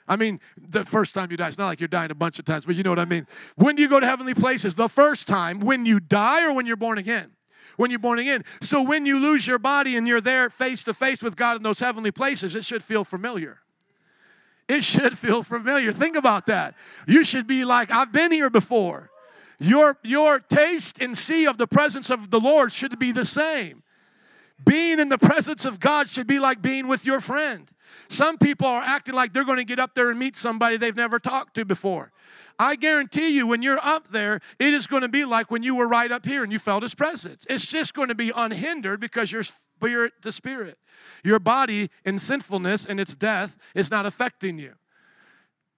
I 0.08 0.16
mean, 0.16 0.40
the 0.56 0.84
first 0.84 1.14
time 1.14 1.30
you 1.30 1.36
die, 1.36 1.48
it's 1.48 1.58
not 1.58 1.66
like 1.66 1.80
you're 1.80 1.88
dying 1.88 2.10
a 2.10 2.14
bunch 2.14 2.38
of 2.38 2.44
times, 2.44 2.64
but 2.64 2.76
you 2.76 2.82
know 2.82 2.90
what 2.90 2.98
I 2.98 3.04
mean. 3.04 3.26
When 3.56 3.74
do 3.74 3.82
you 3.82 3.88
go 3.88 3.98
to 3.98 4.06
heavenly 4.06 4.34
places? 4.34 4.74
The 4.74 4.88
first 4.88 5.26
time, 5.26 5.60
when 5.60 5.84
you 5.84 5.98
die 5.98 6.44
or 6.44 6.52
when 6.52 6.66
you're 6.66 6.76
born 6.76 6.98
again? 6.98 7.32
When 7.76 7.90
you're 7.90 8.00
born 8.00 8.18
again. 8.18 8.44
So 8.62 8.82
when 8.82 9.04
you 9.04 9.18
lose 9.18 9.46
your 9.46 9.58
body 9.58 9.96
and 9.96 10.06
you're 10.06 10.20
there 10.20 10.48
face 10.48 10.82
to 10.84 10.94
face 10.94 11.22
with 11.22 11.36
God 11.36 11.56
in 11.56 11.62
those 11.62 11.80
heavenly 11.80 12.12
places, 12.12 12.54
it 12.54 12.64
should 12.64 12.82
feel 12.82 13.04
familiar. 13.04 13.58
It 14.68 14.82
should 14.82 15.18
feel 15.18 15.42
familiar. 15.42 15.92
Think 15.92 16.16
about 16.16 16.46
that. 16.46 16.74
You 17.06 17.22
should 17.22 17.46
be 17.46 17.64
like, 17.64 17.90
I've 17.90 18.12
been 18.12 18.32
here 18.32 18.50
before. 18.50 19.10
Your, 19.58 19.98
your 20.02 20.40
taste 20.40 20.98
and 21.00 21.16
see 21.16 21.46
of 21.46 21.58
the 21.58 21.66
presence 21.66 22.10
of 22.10 22.30
the 22.30 22.40
Lord 22.40 22.72
should 22.72 22.98
be 22.98 23.12
the 23.12 23.24
same. 23.24 23.82
Being 24.64 25.00
in 25.00 25.08
the 25.08 25.18
presence 25.18 25.64
of 25.64 25.80
God 25.80 26.08
should 26.08 26.26
be 26.26 26.38
like 26.38 26.62
being 26.62 26.88
with 26.88 27.04
your 27.04 27.20
friend. 27.20 27.70
Some 28.08 28.38
people 28.38 28.66
are 28.66 28.82
acting 28.82 29.14
like 29.14 29.32
they're 29.32 29.44
going 29.44 29.58
to 29.58 29.64
get 29.64 29.78
up 29.78 29.94
there 29.94 30.10
and 30.10 30.18
meet 30.18 30.36
somebody 30.36 30.76
they've 30.76 30.96
never 30.96 31.18
talked 31.18 31.54
to 31.56 31.64
before. 31.64 32.10
I 32.58 32.76
guarantee 32.76 33.28
you, 33.28 33.46
when 33.46 33.60
you're 33.60 33.84
up 33.84 34.10
there, 34.10 34.40
it 34.58 34.72
is 34.72 34.86
going 34.86 35.02
to 35.02 35.08
be 35.08 35.26
like 35.26 35.50
when 35.50 35.62
you 35.62 35.74
were 35.74 35.88
right 35.88 36.10
up 36.10 36.24
here 36.24 36.42
and 36.42 36.50
you 36.50 36.58
felt 36.58 36.82
His 36.82 36.94
presence. 36.94 37.46
It's 37.50 37.66
just 37.66 37.92
going 37.92 38.08
to 38.08 38.14
be 38.14 38.32
unhindered 38.34 38.98
because 38.98 39.30
you're 39.30 39.44
spirit 39.44 40.14
to 40.22 40.32
spirit. 40.32 40.78
Your 41.22 41.38
body 41.38 41.90
in 42.04 42.18
sinfulness 42.18 42.86
and 42.86 42.98
its 42.98 43.14
death 43.14 43.56
is 43.74 43.90
not 43.90 44.06
affecting 44.06 44.58
you. 44.58 44.72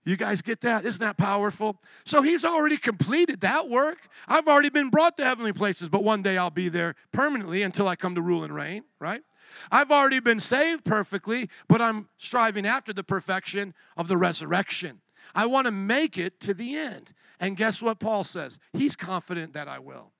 You 0.04 0.16
guys 0.16 0.40
get 0.40 0.62
that? 0.62 0.87
Isn't 0.87 1.00
that 1.00 1.18
powerful? 1.18 1.80
So 2.06 2.22
he's 2.22 2.44
already 2.44 2.78
completed 2.78 3.42
that 3.42 3.68
work. 3.68 3.98
I've 4.26 4.48
already 4.48 4.70
been 4.70 4.88
brought 4.88 5.16
to 5.18 5.24
heavenly 5.24 5.52
places, 5.52 5.88
but 5.88 6.02
one 6.02 6.22
day 6.22 6.38
I'll 6.38 6.50
be 6.50 6.68
there 6.68 6.94
permanently 7.12 7.62
until 7.62 7.87
I 7.87 7.96
come 7.96 8.14
to 8.14 8.22
rule 8.22 8.44
and 8.44 8.54
reign, 8.54 8.84
right? 9.00 9.22
I've 9.70 9.90
already 9.90 10.20
been 10.20 10.40
saved 10.40 10.84
perfectly, 10.84 11.50
but 11.68 11.82
I'm 11.82 12.08
striving 12.16 12.66
after 12.66 12.92
the 12.92 13.04
perfection 13.04 13.74
of 13.96 14.08
the 14.08 14.16
resurrection. 14.16 15.00
I 15.34 15.46
want 15.46 15.66
to 15.66 15.72
make 15.72 16.16
it 16.16 16.40
to 16.40 16.54
the 16.54 16.76
end. 16.76 17.12
And 17.40 17.56
guess 17.56 17.82
what 17.82 18.00
Paul 18.00 18.24
says? 18.24 18.58
He's 18.72 18.96
confident 18.96 19.52
that 19.52 19.68
I 19.68 19.78
will. 19.78 20.12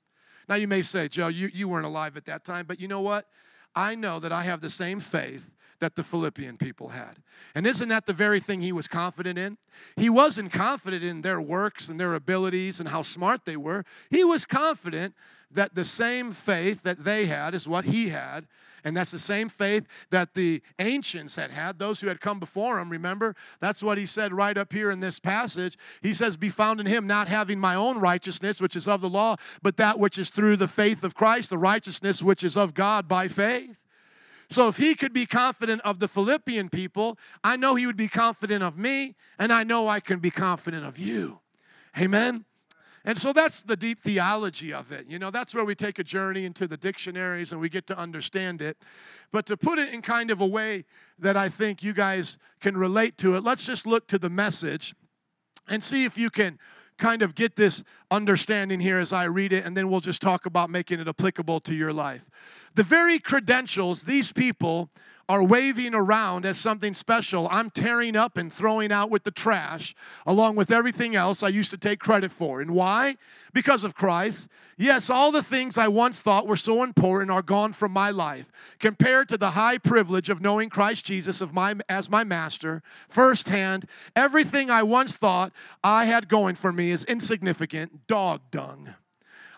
Now 0.49 0.57
you 0.57 0.69
may 0.69 0.83
say, 0.83 1.09
Joe, 1.09 1.29
you, 1.29 1.51
you 1.53 1.69
weren't 1.69 1.87
alive 1.87 2.17
at 2.17 2.25
that 2.27 2.45
time, 2.45 2.67
but 2.67 2.81
you 2.81 2.89
know 2.89 3.01
what? 3.01 3.27
I 3.75 3.95
know 3.95 4.19
that 4.21 4.33
I 4.33 4.43
have 4.45 4.61
the 4.61 4.71
same 4.71 5.01
faith 5.01 5.51
that 5.81 5.95
the 5.95 6.03
Philippian 6.03 6.57
people 6.57 6.89
had. 6.89 7.23
And 7.55 7.67
isn't 7.67 7.89
that 7.89 8.07
the 8.07 8.13
very 8.13 8.41
thing 8.41 8.61
he 8.61 8.73
was 8.73 8.89
confident 8.89 9.39
in? 9.39 9.59
He 9.97 10.11
wasn't 10.11 10.53
confident 10.53 11.05
in 11.05 11.21
their 11.21 11.41
works 11.41 11.89
and 11.89 11.99
their 11.99 12.15
abilities 12.15 12.81
and 12.81 12.89
how 12.89 13.03
smart 13.03 13.45
they 13.45 13.57
were. 13.57 13.85
He 14.11 14.25
was 14.25 14.45
confident 14.45 15.15
that 15.51 15.75
the 15.75 15.85
same 15.85 16.33
faith 16.33 16.83
that 16.83 17.05
they 17.05 17.27
had 17.27 17.55
is 17.55 17.69
what 17.69 17.85
he 17.85 18.09
had. 18.09 18.47
And 18.85 18.97
that's 18.97 19.11
the 19.11 19.19
same 19.19 19.49
faith 19.49 19.87
that 20.11 20.35
the 20.35 20.63
ancients 20.79 21.37
had 21.37 21.51
had, 21.51 21.79
those 21.79 22.01
who 22.01 22.07
had 22.07 22.21
come 22.21 22.39
before 22.39 22.79
him. 22.79 22.91
Remember? 22.91 23.35
That's 23.61 23.83
what 23.83 23.99
he 23.99 24.07
said 24.07 24.33
right 24.33 24.57
up 24.57 24.73
here 24.73 24.91
in 24.91 25.01
this 25.01 25.19
passage. 25.19 25.77
He 26.01 26.15
says, 26.15 26.37
Be 26.37 26.49
found 26.49 26.81
in 26.81 26.87
him, 26.87 27.07
not 27.07 27.29
having 27.29 27.59
my 27.59 27.75
own 27.75 27.99
righteousness, 27.99 28.61
which 28.61 28.77
is 28.77 28.87
of 28.87 29.01
the 29.01 29.09
law, 29.09 29.37
but 29.63 29.77
that 29.79 29.99
which 29.99 30.17
is 30.17 30.31
through 30.31 30.57
the 30.57 30.69
faith 30.69 31.03
of 31.03 31.15
Christ, 31.15 31.51
the 31.51 31.59
righteousness 31.59 32.23
which 32.23 32.45
is 32.45 32.57
of 32.57 32.73
God 32.75 33.09
by 33.09 33.27
faith. 33.27 33.77
So 34.51 34.69
if 34.69 34.77
he 34.79 34.95
could 34.95 35.13
be 35.13 35.27
confident 35.27 35.83
of 35.83 35.99
the 35.99 36.09
Philippian 36.09 36.69
people, 36.71 37.19
I 37.45 37.57
know 37.57 37.75
he 37.75 37.87
would 37.87 37.97
be 37.97 38.09
confident 38.09 38.63
of 38.63 38.79
me, 38.79 39.15
and 39.39 39.53
I 39.53 39.63
know 39.63 39.89
I 39.89 40.01
can 40.01 40.21
be 40.21 40.31
confident 40.31 40.87
of 40.87 40.99
you. 40.99 41.41
Amen. 41.99 42.45
And 43.05 43.19
so 43.19 43.33
that's 43.33 43.63
the 43.63 43.77
deep 43.77 44.03
theology 44.03 44.73
of 44.73 44.93
it. 44.93 45.07
You 45.09 45.19
know, 45.19 45.31
that's 45.31 45.55
where 45.55 45.65
we 45.65 45.75
take 45.75 45.99
a 45.99 46.05
journey 46.05 46.45
into 46.45 46.67
the 46.67 46.77
dictionaries 46.77 47.53
and 47.53 47.61
we 47.61 47.69
get 47.69 47.87
to 47.87 47.99
understand 47.99 48.61
it. 48.61 48.77
But 49.33 49.47
to 49.47 49.57
put 49.57 49.79
it 49.79 49.95
in 49.95 50.03
kind 50.03 50.31
of 50.31 50.41
a 50.41 50.47
way 50.47 50.85
that 51.19 51.37
I 51.37 51.49
think 51.49 51.83
you 51.83 51.93
guys 51.93 52.39
can 52.61 52.77
relate 52.77 53.17
to 53.19 53.37
it, 53.37 53.45
let's 53.45 53.65
just 53.65 53.87
look 53.87 54.09
to 54.09 54.19
the 54.19 54.29
message 54.29 54.95
and 55.69 55.83
see 55.83 56.05
if 56.05 56.19
you 56.19 56.29
can 56.29 56.59
kind 56.99 57.23
of 57.23 57.35
get 57.35 57.57
this 57.57 57.85
understanding 58.11 58.81
here 58.81 58.99
as 58.99 59.13
I 59.13 59.25
read 59.25 59.53
it, 59.53 59.65
and 59.65 59.77
then 59.77 59.89
we'll 59.89 60.01
just 60.01 60.21
talk 60.21 60.47
about 60.47 60.69
making 60.69 60.99
it 60.99 61.09
applicable 61.09 61.61
to 61.61 61.75
your 61.75 61.93
life. 61.93 62.29
The 62.79 62.85
very 62.85 63.19
credentials 63.19 64.05
these 64.05 64.31
people 64.31 64.89
are 65.29 65.43
waving 65.43 65.95
around 65.95 66.47
as 66.47 66.59
something 66.59 66.95
special, 66.95 67.49
I'm 67.51 67.71
tearing 67.71 68.15
up 68.15 68.37
and 68.37 68.53
throwing 68.53 68.93
out 68.93 69.11
with 69.11 69.25
the 69.25 69.33
trash, 69.33 69.97
along 70.25 70.55
with 70.55 70.71
everything 70.71 71.17
else 71.17 71.43
I 71.43 71.49
used 71.49 71.73
to 71.73 71.77
take 71.77 71.99
credit 71.99 72.31
for. 72.31 72.61
And 72.61 72.71
why? 72.71 73.17
Because 73.53 73.83
of 73.83 73.97
Christ. 73.97 74.47
Yes, 74.77 75.11
all 75.11 75.33
the 75.33 75.43
things 75.43 75.77
I 75.77 75.89
once 75.89 76.21
thought 76.21 76.47
were 76.47 76.55
so 76.55 76.85
important 76.85 77.33
are 77.33 77.43
gone 77.43 77.73
from 77.73 77.91
my 77.91 78.11
life, 78.11 78.53
compared 78.79 79.29
to 79.31 79.37
the 79.37 79.51
high 79.51 79.79
privilege 79.79 80.31
of 80.31 80.41
knowing 80.41 80.71
Christ 80.71 81.05
Jesus 81.05 81.41
of 81.41 81.53
my, 81.53 81.75
as 81.89 82.09
my 82.09 82.23
master 82.23 82.85
firsthand. 83.09 83.89
Everything 84.15 84.71
I 84.71 84.85
once 84.85 85.17
thought 85.17 85.53
I 85.83 86.05
had 86.05 86.29
going 86.29 86.55
for 86.55 86.73
me 86.73 86.93
is 86.93 87.03
insignificant 87.03 88.07
dog 88.07 88.41
dung. 88.53 88.95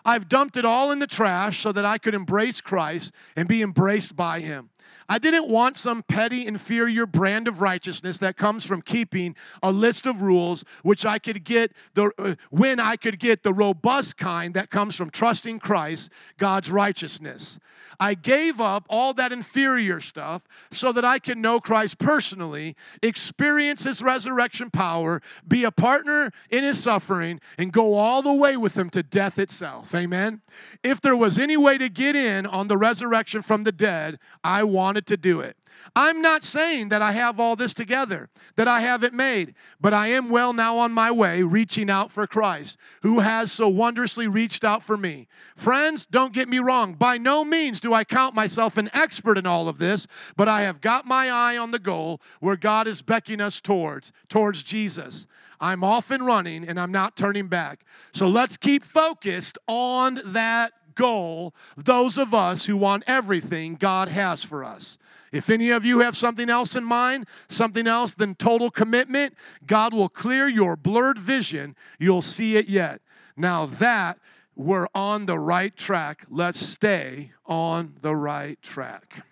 I've 0.03 0.27
dumped 0.27 0.57
it 0.57 0.65
all 0.65 0.91
in 0.91 0.99
the 0.99 1.07
trash 1.07 1.59
so 1.59 1.71
that 1.71 1.85
I 1.85 1.97
could 1.97 2.13
embrace 2.13 2.59
Christ 2.59 3.13
and 3.35 3.47
be 3.47 3.61
embraced 3.61 4.15
by 4.15 4.39
Him. 4.39 4.70
I 5.09 5.17
didn't 5.17 5.49
want 5.49 5.77
some 5.77 6.03
petty, 6.03 6.47
inferior 6.47 7.05
brand 7.05 7.47
of 7.47 7.61
righteousness 7.61 8.19
that 8.19 8.37
comes 8.37 8.65
from 8.65 8.81
keeping 8.81 9.35
a 9.61 9.71
list 9.71 10.05
of 10.05 10.21
rules, 10.21 10.63
which 10.83 11.05
I 11.05 11.19
could 11.19 11.43
get 11.43 11.73
the 11.93 12.11
uh, 12.17 12.35
when 12.49 12.79
I 12.79 12.95
could 12.95 13.19
get 13.19 13.43
the 13.43 13.53
robust 13.53 14.17
kind 14.17 14.53
that 14.53 14.69
comes 14.69 14.95
from 14.95 15.09
trusting 15.09 15.59
Christ, 15.59 16.11
God's 16.37 16.71
righteousness. 16.71 17.59
I 17.99 18.15
gave 18.15 18.59
up 18.59 18.85
all 18.89 19.13
that 19.13 19.31
inferior 19.31 19.99
stuff 19.99 20.41
so 20.71 20.91
that 20.91 21.05
I 21.05 21.19
can 21.19 21.39
know 21.39 21.59
Christ 21.59 21.99
personally, 21.99 22.75
experience 23.03 23.83
his 23.83 24.01
resurrection 24.01 24.71
power, 24.71 25.21
be 25.47 25.65
a 25.65 25.71
partner 25.71 26.31
in 26.49 26.63
his 26.63 26.81
suffering, 26.81 27.39
and 27.59 27.71
go 27.71 27.93
all 27.93 28.23
the 28.23 28.33
way 28.33 28.57
with 28.57 28.75
him 28.75 28.89
to 28.91 29.03
death 29.03 29.37
itself. 29.37 29.93
Amen. 29.93 30.41
If 30.83 30.99
there 31.01 31.15
was 31.15 31.37
any 31.37 31.57
way 31.57 31.77
to 31.77 31.89
get 31.89 32.15
in 32.15 32.47
on 32.47 32.67
the 32.67 32.77
resurrection 32.77 33.43
from 33.43 33.63
the 33.63 33.71
dead, 33.71 34.17
I 34.43 34.63
wanted 34.71 35.05
to 35.07 35.17
do 35.17 35.41
it. 35.41 35.57
I'm 35.95 36.21
not 36.21 36.43
saying 36.43 36.89
that 36.89 37.01
I 37.01 37.11
have 37.11 37.39
all 37.39 37.55
this 37.55 37.73
together, 37.73 38.29
that 38.55 38.67
I 38.67 38.81
have 38.81 39.03
it 39.03 39.13
made, 39.13 39.55
but 39.79 39.93
I 39.93 40.07
am 40.07 40.29
well 40.29 40.53
now 40.53 40.77
on 40.77 40.91
my 40.91 41.11
way 41.11 41.43
reaching 41.43 41.89
out 41.89 42.11
for 42.11 42.27
Christ, 42.27 42.77
who 43.01 43.19
has 43.19 43.51
so 43.51 43.67
wondrously 43.67 44.27
reached 44.27 44.63
out 44.63 44.83
for 44.83 44.97
me. 44.97 45.27
Friends, 45.55 46.05
don't 46.05 46.33
get 46.33 46.47
me 46.47 46.59
wrong. 46.59 46.93
By 46.93 47.17
no 47.17 47.43
means 47.43 47.79
do 47.79 47.93
I 47.93 48.03
count 48.03 48.35
myself 48.35 48.77
an 48.77 48.89
expert 48.93 49.37
in 49.37 49.45
all 49.45 49.67
of 49.67 49.79
this, 49.79 50.07
but 50.35 50.47
I 50.47 50.61
have 50.61 50.81
got 50.81 51.05
my 51.05 51.29
eye 51.29 51.57
on 51.57 51.71
the 51.71 51.79
goal 51.79 52.21
where 52.39 52.55
God 52.55 52.87
is 52.87 53.01
beckoning 53.01 53.41
us 53.41 53.59
towards, 53.59 54.11
towards 54.29 54.63
Jesus. 54.63 55.27
I'm 55.59 55.83
off 55.83 56.09
and 56.09 56.25
running 56.25 56.67
and 56.67 56.79
I'm 56.79 56.91
not 56.91 57.15
turning 57.15 57.47
back. 57.47 57.85
So 58.13 58.27
let's 58.27 58.57
keep 58.57 58.83
focused 58.83 59.59
on 59.67 60.19
that 60.25 60.73
goal, 60.95 61.53
those 61.77 62.17
of 62.17 62.33
us 62.33 62.65
who 62.65 62.77
want 62.77 63.03
everything 63.07 63.75
God 63.75 64.09
has 64.09 64.43
for 64.43 64.63
us. 64.63 64.97
If 65.31 65.49
any 65.49 65.69
of 65.69 65.85
you 65.85 65.99
have 65.99 66.17
something 66.17 66.49
else 66.49 66.75
in 66.75 66.83
mind, 66.83 67.25
something 67.47 67.87
else 67.87 68.13
than 68.13 68.35
total 68.35 68.69
commitment, 68.69 69.35
God 69.65 69.93
will 69.93 70.09
clear 70.09 70.47
your 70.47 70.75
blurred 70.75 71.17
vision. 71.17 71.75
You'll 71.99 72.21
see 72.21 72.57
it 72.57 72.67
yet. 72.67 73.01
Now 73.37 73.65
that 73.65 74.19
we're 74.55 74.87
on 74.93 75.25
the 75.25 75.39
right 75.39 75.75
track, 75.75 76.25
let's 76.29 76.59
stay 76.59 77.31
on 77.45 77.95
the 78.01 78.15
right 78.15 78.61
track. 78.61 79.25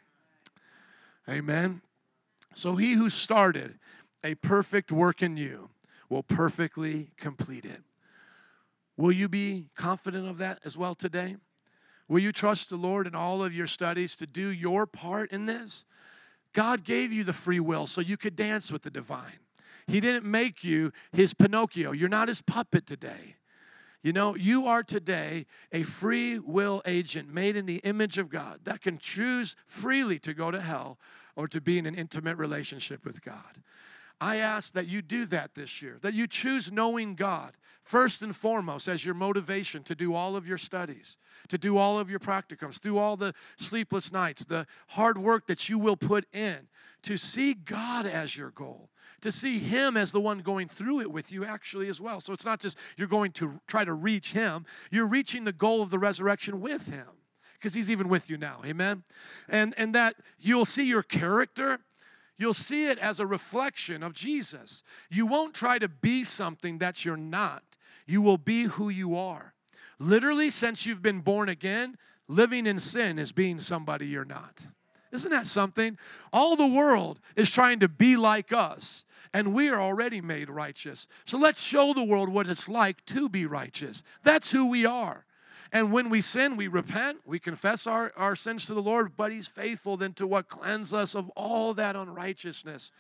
Amen. 1.27 1.81
So 2.53 2.75
he 2.75 2.93
who 2.93 3.09
started 3.09 3.77
a 4.23 4.35
perfect 4.35 4.91
work 4.91 5.21
in 5.21 5.37
you 5.37 5.69
will 6.09 6.23
perfectly 6.23 7.09
complete 7.17 7.65
it. 7.65 7.81
Will 8.97 9.11
you 9.11 9.29
be 9.29 9.67
confident 9.75 10.27
of 10.27 10.39
that 10.39 10.59
as 10.65 10.75
well 10.75 10.95
today? 10.95 11.37
Will 12.09 12.19
you 12.19 12.31
trust 12.31 12.69
the 12.69 12.75
Lord 12.75 13.07
in 13.07 13.15
all 13.15 13.43
of 13.43 13.53
your 13.53 13.67
studies 13.67 14.15
to 14.17 14.27
do 14.27 14.49
your 14.49 14.85
part 14.85 15.31
in 15.31 15.45
this? 15.45 15.85
God 16.53 16.83
gave 16.83 17.13
you 17.13 17.23
the 17.23 17.33
free 17.33 17.59
will 17.59 17.85
so 17.85 18.01
you 18.01 18.17
could 18.17 18.35
dance 18.35 18.71
with 18.71 18.81
the 18.81 18.89
divine. 18.89 19.39
He 19.85 19.99
didn't 19.99 20.25
make 20.25 20.63
you 20.63 20.91
his 21.11 21.33
Pinocchio. 21.33 21.91
You're 21.91 22.09
not 22.09 22.27
his 22.27 22.41
puppet 22.41 22.87
today. 22.87 23.35
You 24.01 24.13
know, 24.13 24.35
you 24.35 24.65
are 24.65 24.81
today 24.81 25.45
a 25.71 25.83
free 25.83 26.39
will 26.39 26.81
agent 26.85 27.31
made 27.31 27.55
in 27.55 27.65
the 27.65 27.77
image 27.77 28.17
of 28.17 28.29
God 28.29 28.61
that 28.63 28.81
can 28.81 28.97
choose 28.97 29.55
freely 29.67 30.17
to 30.19 30.33
go 30.33 30.51
to 30.51 30.61
hell 30.61 30.97
or 31.35 31.47
to 31.47 31.61
be 31.61 31.77
in 31.77 31.85
an 31.85 31.95
intimate 31.95 32.37
relationship 32.37 33.05
with 33.05 33.21
God. 33.21 33.61
I 34.21 34.37
ask 34.37 34.73
that 34.73 34.87
you 34.87 35.01
do 35.01 35.25
that 35.27 35.55
this 35.55 35.81
year, 35.81 35.97
that 36.01 36.13
you 36.13 36.27
choose 36.27 36.71
knowing 36.71 37.15
God 37.15 37.53
first 37.83 38.21
and 38.21 38.35
foremost 38.35 38.87
as 38.87 39.05
your 39.05 39.15
motivation 39.15 39.81
to 39.83 39.95
do 39.95 40.13
all 40.13 40.35
of 40.35 40.47
your 40.47 40.57
studies, 40.57 41.17
to 41.47 41.57
do 41.57 41.77
all 41.77 41.97
of 41.97 42.09
your 42.09 42.19
practicums, 42.19 42.79
through 42.79 42.97
all 42.97 43.15
the 43.15 43.33
sleepless 43.57 44.11
nights, 44.11 44.45
the 44.45 44.67
hard 44.89 45.17
work 45.17 45.47
that 45.47 45.69
you 45.69 45.79
will 45.79 45.95
put 45.95 46.25
in, 46.33 46.67
to 47.01 47.15
see 47.15 47.53
God 47.53 48.05
as 48.05 48.35
your 48.35 48.51
goal, 48.51 48.89
to 49.21 49.31
see 49.31 49.57
Him 49.57 49.95
as 49.95 50.11
the 50.11 50.19
one 50.19 50.39
going 50.39 50.67
through 50.67 50.99
it 50.99 51.11
with 51.11 51.31
you 51.31 51.45
actually 51.45 51.87
as 51.87 52.01
well. 52.01 52.19
So 52.19 52.33
it's 52.33 52.45
not 52.45 52.59
just 52.59 52.77
you're 52.97 53.07
going 53.07 53.31
to 53.33 53.59
try 53.67 53.85
to 53.85 53.93
reach 53.93 54.33
Him, 54.33 54.65
you're 54.91 55.07
reaching 55.07 55.45
the 55.45 55.53
goal 55.53 55.81
of 55.81 55.89
the 55.89 55.99
resurrection 55.99 56.59
with 56.59 56.85
Him 56.87 57.07
because 57.53 57.73
he's 57.73 57.91
even 57.91 58.07
with 58.07 58.29
you 58.29 58.37
now 58.37 58.61
amen 58.65 59.03
and 59.49 59.73
and 59.75 59.93
that 59.93 60.15
you'll 60.39 60.63
see 60.63 60.85
your 60.85 61.03
character 61.03 61.79
You'll 62.39 62.53
see 62.53 62.87
it 62.87 62.97
as 62.97 63.19
a 63.19 63.27
reflection 63.27 64.01
of 64.01 64.13
Jesus. 64.13 64.81
You 65.11 65.25
won't 65.25 65.53
try 65.53 65.77
to 65.77 65.89
be 65.89 66.23
something 66.23 66.77
that 66.77 67.03
you're 67.03 67.17
not. 67.17 67.63
You 68.07 68.21
will 68.21 68.37
be 68.37 68.63
who 68.63 68.87
you 68.89 69.17
are. 69.17 69.53
Literally, 69.99 70.49
since 70.49 70.85
you've 70.85 71.01
been 71.01 71.19
born 71.19 71.49
again, 71.49 71.97
living 72.29 72.65
in 72.65 72.79
sin 72.79 73.19
is 73.19 73.33
being 73.33 73.59
somebody 73.59 74.07
you're 74.07 74.23
not. 74.23 74.65
Isn't 75.11 75.31
that 75.31 75.47
something? 75.47 75.97
All 76.31 76.55
the 76.55 76.65
world 76.65 77.19
is 77.35 77.51
trying 77.51 77.79
to 77.81 77.89
be 77.89 78.15
like 78.15 78.53
us, 78.53 79.03
and 79.33 79.53
we 79.53 79.67
are 79.69 79.81
already 79.81 80.21
made 80.21 80.49
righteous. 80.49 81.07
So 81.25 81.37
let's 81.37 81.61
show 81.61 81.93
the 81.93 82.03
world 82.03 82.29
what 82.29 82.47
it's 82.47 82.69
like 82.69 83.03
to 83.07 83.27
be 83.27 83.45
righteous. 83.45 84.01
That's 84.23 84.51
who 84.51 84.67
we 84.67 84.85
are. 84.85 85.25
And 85.71 85.91
when 85.91 86.09
we 86.09 86.21
sin, 86.21 86.57
we 86.57 86.67
repent, 86.67 87.19
we 87.25 87.39
confess 87.39 87.85
our, 87.85 88.11
our 88.15 88.35
sins 88.35 88.65
to 88.65 88.73
the 88.73 88.81
Lord, 88.81 89.15
but 89.15 89.31
He's 89.31 89.47
faithful 89.47 89.97
then 89.97 90.13
to 90.13 90.25
what 90.25 90.49
cleanse 90.49 90.93
us 90.93 91.15
of 91.15 91.29
all 91.31 91.73
that 91.75 91.95
unrighteousness. 91.95 92.91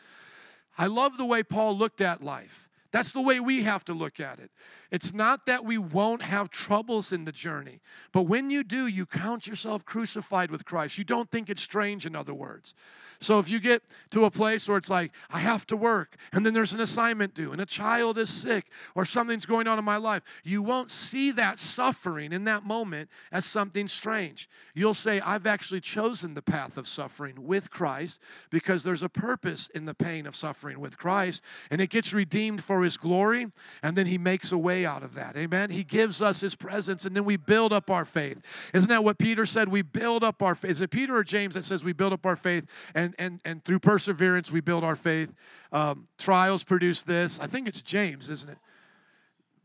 I 0.77 0.85
love 0.85 1.17
the 1.17 1.25
way 1.25 1.43
Paul 1.43 1.77
looked 1.77 1.99
at 1.99 2.23
life. 2.23 2.68
That's 2.91 3.11
the 3.11 3.21
way 3.21 3.39
we 3.39 3.63
have 3.63 3.85
to 3.85 3.93
look 3.93 4.19
at 4.19 4.39
it. 4.39 4.49
It's 4.89 5.13
not 5.13 5.45
that 5.45 5.63
we 5.63 5.77
won't 5.77 6.23
have 6.23 6.49
troubles 6.49 7.13
in 7.13 7.23
the 7.23 7.31
journey, 7.31 7.81
but 8.11 8.23
when 8.23 8.49
you 8.49 8.63
do, 8.63 8.87
you 8.87 9.05
count 9.05 9.45
yourself 9.45 9.85
crucified 9.85 10.49
with 10.49 10.65
Christ. 10.65 10.97
You 10.97 11.03
don't 11.03 11.29
think 11.29 11.49
it's 11.49 11.61
strange, 11.61 12.07
in 12.07 12.15
other 12.15 12.33
words. 12.33 12.73
So 13.19 13.37
if 13.37 13.49
you 13.49 13.59
get 13.59 13.83
to 14.11 14.25
a 14.25 14.31
place 14.31 14.67
where 14.67 14.77
it's 14.77 14.89
like, 14.89 15.11
I 15.29 15.39
have 15.39 15.67
to 15.67 15.77
work, 15.77 16.15
and 16.33 16.43
then 16.43 16.55
there's 16.55 16.73
an 16.73 16.79
assignment 16.79 17.35
due, 17.35 17.51
and 17.51 17.61
a 17.61 17.65
child 17.65 18.17
is 18.17 18.29
sick, 18.31 18.71
or 18.95 19.05
something's 19.05 19.45
going 19.45 19.67
on 19.67 19.77
in 19.77 19.85
my 19.85 19.97
life, 19.97 20.23
you 20.43 20.63
won't 20.63 20.89
see 20.89 21.29
that 21.31 21.59
suffering 21.59 22.33
in 22.33 22.45
that 22.45 22.63
moment 22.63 23.09
as 23.31 23.45
something 23.45 23.87
strange. 23.87 24.49
You'll 24.73 24.95
say, 24.95 25.19
I've 25.19 25.45
actually 25.45 25.81
chosen 25.81 26.33
the 26.33 26.41
path 26.41 26.77
of 26.77 26.87
suffering 26.87 27.35
with 27.37 27.69
Christ 27.69 28.19
because 28.49 28.83
there's 28.83 29.03
a 29.03 29.09
purpose 29.09 29.69
in 29.75 29.85
the 29.85 29.93
pain 29.93 30.25
of 30.25 30.35
suffering 30.35 30.79
with 30.79 30.97
Christ, 30.97 31.43
and 31.69 31.79
it 31.81 31.91
gets 31.91 32.13
redeemed 32.13 32.63
for 32.63 32.78
His 32.83 32.97
glory, 32.97 33.47
and 33.83 33.97
then 33.97 34.07
He 34.07 34.17
makes 34.17 34.51
a 34.51 34.57
way 34.57 34.69
way 34.69 34.85
out 34.85 35.01
of 35.01 35.15
that. 35.15 35.35
Amen. 35.35 35.71
He 35.71 35.83
gives 35.83 36.21
us 36.21 36.41
his 36.41 36.53
presence 36.53 37.05
and 37.05 37.15
then 37.15 37.25
we 37.25 37.37
build 37.37 37.73
up 37.73 37.89
our 37.89 38.05
faith. 38.05 38.39
Isn't 38.71 38.89
that 38.89 39.03
what 39.03 39.17
Peter 39.17 39.43
said? 39.47 39.67
We 39.67 39.81
build 39.81 40.23
up 40.23 40.43
our 40.43 40.53
faith. 40.53 40.69
Is 40.69 40.81
it 40.81 40.91
Peter 40.91 41.15
or 41.15 41.23
James 41.23 41.55
that 41.55 41.65
says 41.65 41.83
we 41.83 41.91
build 41.91 42.13
up 42.13 42.23
our 42.23 42.35
faith 42.35 42.65
and 42.93 43.15
and 43.17 43.41
and 43.45 43.65
through 43.65 43.79
perseverance 43.79 44.51
we 44.51 44.61
build 44.61 44.83
our 44.83 44.95
faith? 44.95 45.33
Um, 45.71 46.07
trials 46.19 46.63
produce 46.63 47.01
this. 47.01 47.39
I 47.39 47.47
think 47.47 47.67
it's 47.67 47.81
James, 47.81 48.29
isn't 48.29 48.49
it? 48.49 48.59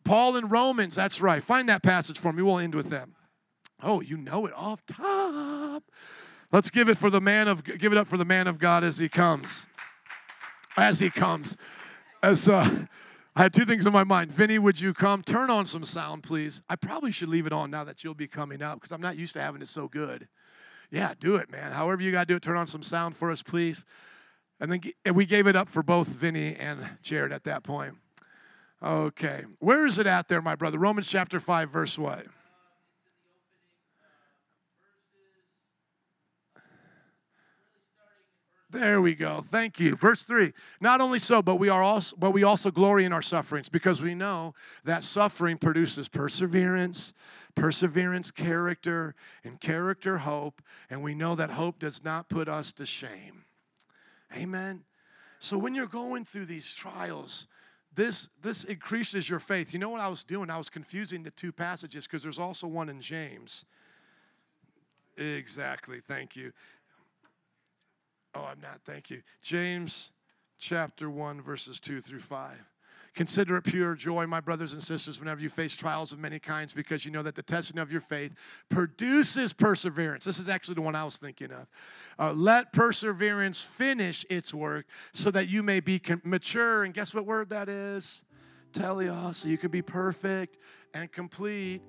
Paul 0.04 0.36
in 0.36 0.48
Romans, 0.48 0.94
that's 0.94 1.20
right. 1.20 1.42
Find 1.42 1.68
that 1.68 1.82
passage 1.82 2.18
for 2.18 2.32
me. 2.32 2.42
We'll 2.42 2.58
end 2.58 2.74
with 2.74 2.88
them. 2.88 3.14
Oh, 3.82 4.00
you 4.00 4.16
know 4.16 4.46
it 4.46 4.54
off 4.54 4.84
top. 4.86 5.82
Let's 6.50 6.70
give 6.70 6.88
it 6.88 6.96
for 6.96 7.10
the 7.10 7.20
man 7.20 7.46
of 7.46 7.62
give 7.62 7.92
it 7.92 7.98
up 7.98 8.06
for 8.06 8.16
the 8.16 8.24
man 8.24 8.46
of 8.46 8.58
God 8.58 8.84
as 8.84 8.96
he 8.96 9.10
comes. 9.10 9.66
As 10.78 10.98
he 10.98 11.10
comes. 11.10 11.58
As 12.22 12.48
uh 12.48 12.86
I 13.36 13.42
had 13.42 13.52
two 13.52 13.64
things 13.64 13.84
in 13.84 13.92
my 13.92 14.04
mind. 14.04 14.30
Vinny, 14.30 14.58
would 14.58 14.80
you 14.80 14.94
come? 14.94 15.22
Turn 15.22 15.50
on 15.50 15.66
some 15.66 15.84
sound, 15.84 16.22
please. 16.22 16.62
I 16.68 16.76
probably 16.76 17.10
should 17.10 17.28
leave 17.28 17.46
it 17.46 17.52
on 17.52 17.70
now 17.70 17.82
that 17.82 18.04
you'll 18.04 18.14
be 18.14 18.28
coming 18.28 18.62
up 18.62 18.76
because 18.76 18.92
I'm 18.92 19.00
not 19.00 19.16
used 19.16 19.32
to 19.32 19.40
having 19.40 19.60
it 19.60 19.68
so 19.68 19.88
good. 19.88 20.28
Yeah, 20.90 21.14
do 21.18 21.34
it, 21.36 21.50
man. 21.50 21.72
However 21.72 22.02
you 22.02 22.12
got 22.12 22.20
to 22.20 22.26
do 22.26 22.36
it, 22.36 22.42
turn 22.42 22.56
on 22.56 22.68
some 22.68 22.82
sound 22.82 23.16
for 23.16 23.32
us, 23.32 23.42
please. 23.42 23.84
And 24.60 24.70
then 24.70 24.80
and 25.04 25.16
we 25.16 25.26
gave 25.26 25.48
it 25.48 25.56
up 25.56 25.68
for 25.68 25.82
both 25.82 26.06
Vinny 26.06 26.54
and 26.54 26.78
Jared 27.02 27.32
at 27.32 27.42
that 27.44 27.64
point. 27.64 27.94
Okay. 28.80 29.44
Where 29.58 29.84
is 29.84 29.98
it 29.98 30.06
at 30.06 30.28
there, 30.28 30.40
my 30.40 30.54
brother? 30.54 30.78
Romans 30.78 31.08
chapter 31.08 31.40
5, 31.40 31.70
verse 31.70 31.98
what? 31.98 32.26
There 38.74 39.00
we 39.00 39.14
go. 39.14 39.44
Thank 39.52 39.78
you. 39.78 39.94
Verse 39.94 40.24
3. 40.24 40.52
Not 40.80 41.00
only 41.00 41.20
so, 41.20 41.40
but 41.40 41.56
we 41.56 41.68
are 41.68 41.80
also 41.80 42.16
but 42.16 42.32
we 42.32 42.42
also 42.42 42.72
glory 42.72 43.04
in 43.04 43.12
our 43.12 43.22
sufferings 43.22 43.68
because 43.68 44.02
we 44.02 44.16
know 44.16 44.52
that 44.82 45.04
suffering 45.04 45.58
produces 45.58 46.08
perseverance, 46.08 47.12
perseverance 47.54 48.32
character, 48.32 49.14
and 49.44 49.60
character 49.60 50.18
hope, 50.18 50.60
and 50.90 51.04
we 51.04 51.14
know 51.14 51.36
that 51.36 51.50
hope 51.52 51.78
does 51.78 52.02
not 52.02 52.28
put 52.28 52.48
us 52.48 52.72
to 52.72 52.84
shame. 52.84 53.44
Amen. 54.36 54.82
So 55.38 55.56
when 55.56 55.76
you're 55.76 55.86
going 55.86 56.24
through 56.24 56.46
these 56.46 56.74
trials, 56.74 57.46
this 57.94 58.28
this 58.42 58.64
increases 58.64 59.30
your 59.30 59.38
faith. 59.38 59.72
You 59.72 59.78
know 59.78 59.90
what 59.90 60.00
I 60.00 60.08
was 60.08 60.24
doing? 60.24 60.50
I 60.50 60.58
was 60.58 60.68
confusing 60.68 61.22
the 61.22 61.30
two 61.30 61.52
passages 61.52 62.08
because 62.08 62.24
there's 62.24 62.40
also 62.40 62.66
one 62.66 62.88
in 62.88 63.00
James. 63.00 63.66
Exactly. 65.16 66.00
Thank 66.00 66.34
you. 66.34 66.52
Oh, 68.34 68.44
I'm 68.44 68.60
not. 68.60 68.80
Thank 68.84 69.10
you. 69.10 69.22
James 69.42 70.12
chapter 70.58 71.10
1, 71.10 71.40
verses 71.42 71.78
2 71.80 72.00
through 72.00 72.20
5. 72.20 72.52
Consider 73.14 73.56
it 73.56 73.62
pure 73.62 73.94
joy, 73.94 74.26
my 74.26 74.40
brothers 74.40 74.72
and 74.72 74.82
sisters, 74.82 75.20
whenever 75.20 75.40
you 75.40 75.48
face 75.48 75.76
trials 75.76 76.12
of 76.12 76.18
many 76.18 76.40
kinds, 76.40 76.72
because 76.72 77.04
you 77.04 77.12
know 77.12 77.22
that 77.22 77.36
the 77.36 77.44
testing 77.44 77.78
of 77.78 77.92
your 77.92 78.00
faith 78.00 78.32
produces 78.70 79.52
perseverance. 79.52 80.24
This 80.24 80.40
is 80.40 80.48
actually 80.48 80.74
the 80.74 80.80
one 80.82 80.96
I 80.96 81.04
was 81.04 81.18
thinking 81.18 81.52
of. 81.52 81.68
Uh, 82.18 82.32
let 82.32 82.72
perseverance 82.72 83.62
finish 83.62 84.26
its 84.30 84.52
work 84.52 84.86
so 85.12 85.30
that 85.30 85.48
you 85.48 85.62
may 85.62 85.78
be 85.78 86.02
mature. 86.24 86.82
And 86.82 86.92
guess 86.92 87.14
what 87.14 87.24
word 87.24 87.50
that 87.50 87.68
is? 87.68 88.22
Teleos, 88.72 89.36
so 89.36 89.48
you 89.48 89.58
can 89.58 89.70
be 89.70 89.82
perfect 89.82 90.58
and 90.92 91.10
complete. 91.12 91.82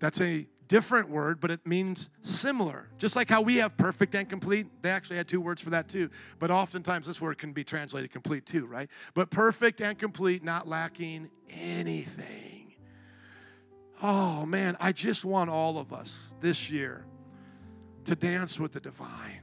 That's 0.00 0.22
a 0.22 0.46
different 0.68 1.08
word, 1.08 1.40
but 1.40 1.50
it 1.50 1.66
means 1.66 2.10
similar. 2.20 2.88
Just 2.98 3.16
like 3.16 3.28
how 3.28 3.40
we 3.40 3.56
have 3.56 3.76
perfect 3.76 4.14
and 4.14 4.28
complete, 4.28 4.66
they 4.82 4.90
actually 4.90 5.16
had 5.16 5.28
two 5.28 5.40
words 5.40 5.62
for 5.62 5.70
that 5.70 5.88
too. 5.88 6.10
But 6.38 6.50
oftentimes 6.50 7.06
this 7.06 7.20
word 7.20 7.38
can 7.38 7.52
be 7.52 7.64
translated 7.64 8.10
complete 8.10 8.46
too, 8.46 8.66
right? 8.66 8.88
But 9.14 9.30
perfect 9.30 9.80
and 9.80 9.98
complete, 9.98 10.42
not 10.42 10.66
lacking 10.68 11.30
anything. 11.50 12.74
Oh 14.02 14.44
man, 14.44 14.76
I 14.80 14.92
just 14.92 15.24
want 15.24 15.50
all 15.50 15.78
of 15.78 15.92
us 15.92 16.34
this 16.40 16.70
year 16.70 17.04
to 18.04 18.14
dance 18.14 18.58
with 18.58 18.72
the 18.72 18.80
divine, 18.80 19.40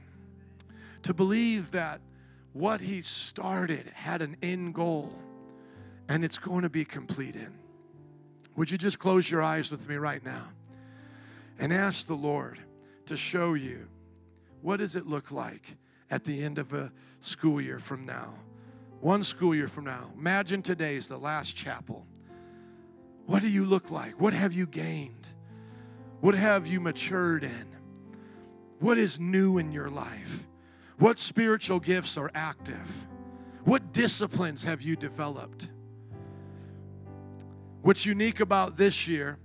to 1.02 1.14
believe 1.14 1.70
that 1.72 2.00
what 2.52 2.80
he 2.80 3.00
started 3.00 3.90
had 3.94 4.22
an 4.22 4.36
end 4.42 4.74
goal 4.74 5.12
and 6.08 6.24
it's 6.24 6.38
going 6.38 6.62
to 6.62 6.68
be 6.68 6.84
completed. 6.84 7.50
Would 8.56 8.70
you 8.70 8.76
just 8.76 8.98
close 8.98 9.30
your 9.30 9.42
eyes 9.42 9.70
with 9.70 9.88
me 9.88 9.96
right 9.96 10.22
now? 10.22 10.48
And 11.58 11.72
ask 11.72 12.06
the 12.06 12.14
Lord 12.14 12.58
to 13.06 13.16
show 13.16 13.54
you 13.54 13.86
what 14.60 14.78
does 14.78 14.96
it 14.96 15.06
look 15.06 15.30
like 15.30 15.76
at 16.10 16.24
the 16.24 16.42
end 16.42 16.58
of 16.58 16.72
a 16.72 16.92
school 17.20 17.60
year 17.60 17.78
from 17.78 18.04
now. 18.04 18.34
One 19.00 19.24
school 19.24 19.54
year 19.54 19.68
from 19.68 19.84
now. 19.84 20.10
Imagine 20.16 20.62
today 20.62 20.96
is 20.96 21.08
the 21.08 21.16
last 21.16 21.56
chapel. 21.56 22.06
What 23.26 23.42
do 23.42 23.48
you 23.48 23.64
look 23.64 23.90
like? 23.90 24.20
What 24.20 24.32
have 24.32 24.52
you 24.52 24.66
gained? 24.66 25.26
What 26.20 26.34
have 26.34 26.66
you 26.66 26.80
matured 26.80 27.44
in? 27.44 27.68
What 28.78 28.98
is 28.98 29.18
new 29.18 29.58
in 29.58 29.72
your 29.72 29.90
life? 29.90 30.46
What 30.98 31.18
spiritual 31.18 31.80
gifts 31.80 32.16
are 32.16 32.30
active? 32.34 33.06
What 33.64 33.92
disciplines 33.92 34.64
have 34.64 34.82
you 34.82 34.96
developed? 34.96 35.70
What's 37.82 38.06
unique 38.06 38.40
about 38.40 38.76
this 38.76 39.08
year 39.08 39.38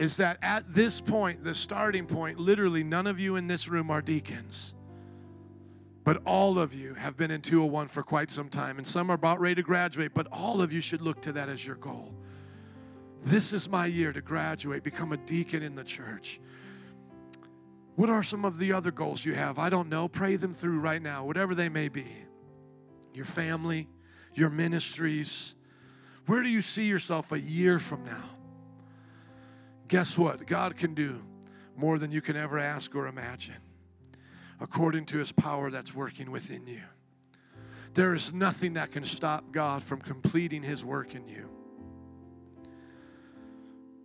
is 0.00 0.16
that 0.16 0.38
at 0.40 0.74
this 0.74 0.98
point, 0.98 1.44
the 1.44 1.54
starting 1.54 2.06
point, 2.06 2.40
literally 2.40 2.82
none 2.82 3.06
of 3.06 3.20
you 3.20 3.36
in 3.36 3.46
this 3.46 3.68
room 3.68 3.90
are 3.90 4.00
deacons. 4.00 4.72
But 6.04 6.22
all 6.24 6.58
of 6.58 6.72
you 6.72 6.94
have 6.94 7.18
been 7.18 7.30
in 7.30 7.42
201 7.42 7.88
for 7.88 8.02
quite 8.02 8.32
some 8.32 8.48
time, 8.48 8.78
and 8.78 8.86
some 8.86 9.10
are 9.10 9.14
about 9.14 9.40
ready 9.40 9.56
to 9.56 9.62
graduate, 9.62 10.12
but 10.14 10.26
all 10.32 10.62
of 10.62 10.72
you 10.72 10.80
should 10.80 11.02
look 11.02 11.20
to 11.22 11.32
that 11.32 11.50
as 11.50 11.66
your 11.66 11.76
goal. 11.76 12.14
This 13.26 13.52
is 13.52 13.68
my 13.68 13.84
year 13.84 14.10
to 14.14 14.22
graduate, 14.22 14.82
become 14.82 15.12
a 15.12 15.18
deacon 15.18 15.62
in 15.62 15.74
the 15.74 15.84
church. 15.84 16.40
What 17.96 18.08
are 18.08 18.22
some 18.22 18.46
of 18.46 18.58
the 18.58 18.72
other 18.72 18.90
goals 18.90 19.22
you 19.22 19.34
have? 19.34 19.58
I 19.58 19.68
don't 19.68 19.90
know. 19.90 20.08
Pray 20.08 20.36
them 20.36 20.54
through 20.54 20.80
right 20.80 21.02
now, 21.02 21.26
whatever 21.26 21.54
they 21.54 21.68
may 21.68 21.88
be. 21.88 22.08
Your 23.12 23.26
family, 23.26 23.86
your 24.34 24.48
ministries. 24.48 25.54
Where 26.24 26.42
do 26.42 26.48
you 26.48 26.62
see 26.62 26.84
yourself 26.84 27.32
a 27.32 27.38
year 27.38 27.78
from 27.78 28.02
now? 28.06 28.39
Guess 29.90 30.16
what? 30.16 30.46
God 30.46 30.78
can 30.78 30.94
do 30.94 31.20
more 31.76 31.98
than 31.98 32.12
you 32.12 32.22
can 32.22 32.36
ever 32.36 32.58
ask 32.58 32.94
or 32.94 33.08
imagine, 33.08 33.56
according 34.60 35.04
to 35.06 35.18
his 35.18 35.32
power 35.32 35.68
that's 35.70 35.92
working 35.92 36.30
within 36.30 36.66
you. 36.66 36.82
There 37.94 38.14
is 38.14 38.32
nothing 38.32 38.74
that 38.74 38.92
can 38.92 39.04
stop 39.04 39.50
God 39.50 39.82
from 39.82 40.00
completing 40.00 40.62
his 40.62 40.84
work 40.84 41.16
in 41.16 41.26
you. 41.26 41.48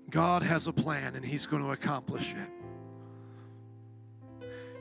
God 0.09 0.41
has 0.41 0.65
a 0.65 0.73
plan 0.73 1.15
and 1.15 1.23
he's 1.23 1.45
going 1.45 1.61
to 1.61 1.71
accomplish 1.71 2.33
it. 2.33 2.49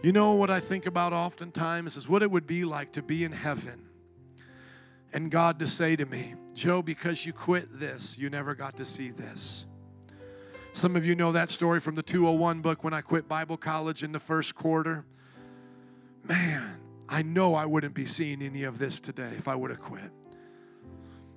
You 0.03 0.13
know 0.13 0.33
what 0.33 0.49
I 0.49 0.61
think 0.61 0.87
about 0.87 1.13
oftentimes 1.13 1.99
is 1.99 2.09
what 2.09 2.23
it 2.23 2.31
would 2.31 2.47
be 2.47 2.65
like 2.65 2.93
to 2.93 3.03
be 3.03 3.25
in 3.25 3.33
heaven 3.33 3.89
and 5.13 5.31
God 5.31 5.59
to 5.59 5.67
say 5.67 5.97
to 5.97 6.07
me, 6.07 6.35
Joe, 6.55 6.81
because 6.81 7.27
you 7.27 7.35
quit 7.35 7.79
this, 7.79 8.17
you 8.17 8.31
never 8.31 8.55
got 8.55 8.77
to 8.79 8.87
see 8.87 9.11
this. 9.11 9.67
Some 10.85 10.97
of 10.97 11.07
you 11.07 11.14
know 11.14 11.32
that 11.32 11.49
story 11.49 11.80
from 11.80 11.95
the 11.95 12.03
201 12.03 12.61
book 12.61 12.85
when 12.85 12.93
I 12.93 13.01
quit 13.01 13.26
Bible 13.26 13.57
college 13.57 14.03
in 14.03 14.12
the 14.12 14.18
first 14.18 14.55
quarter. 14.55 15.07
Man, 16.24 16.76
I 17.09 17.22
know 17.22 17.55
I 17.55 17.64
wouldn't 17.64 17.95
be 17.95 18.05
seeing 18.05 18.43
any 18.43 18.64
of 18.64 18.78
this 18.78 19.01
today 19.01 19.30
if 19.39 19.49
I 19.49 19.55
would 19.55 19.70
have 19.70 19.80
quit. 19.80 20.11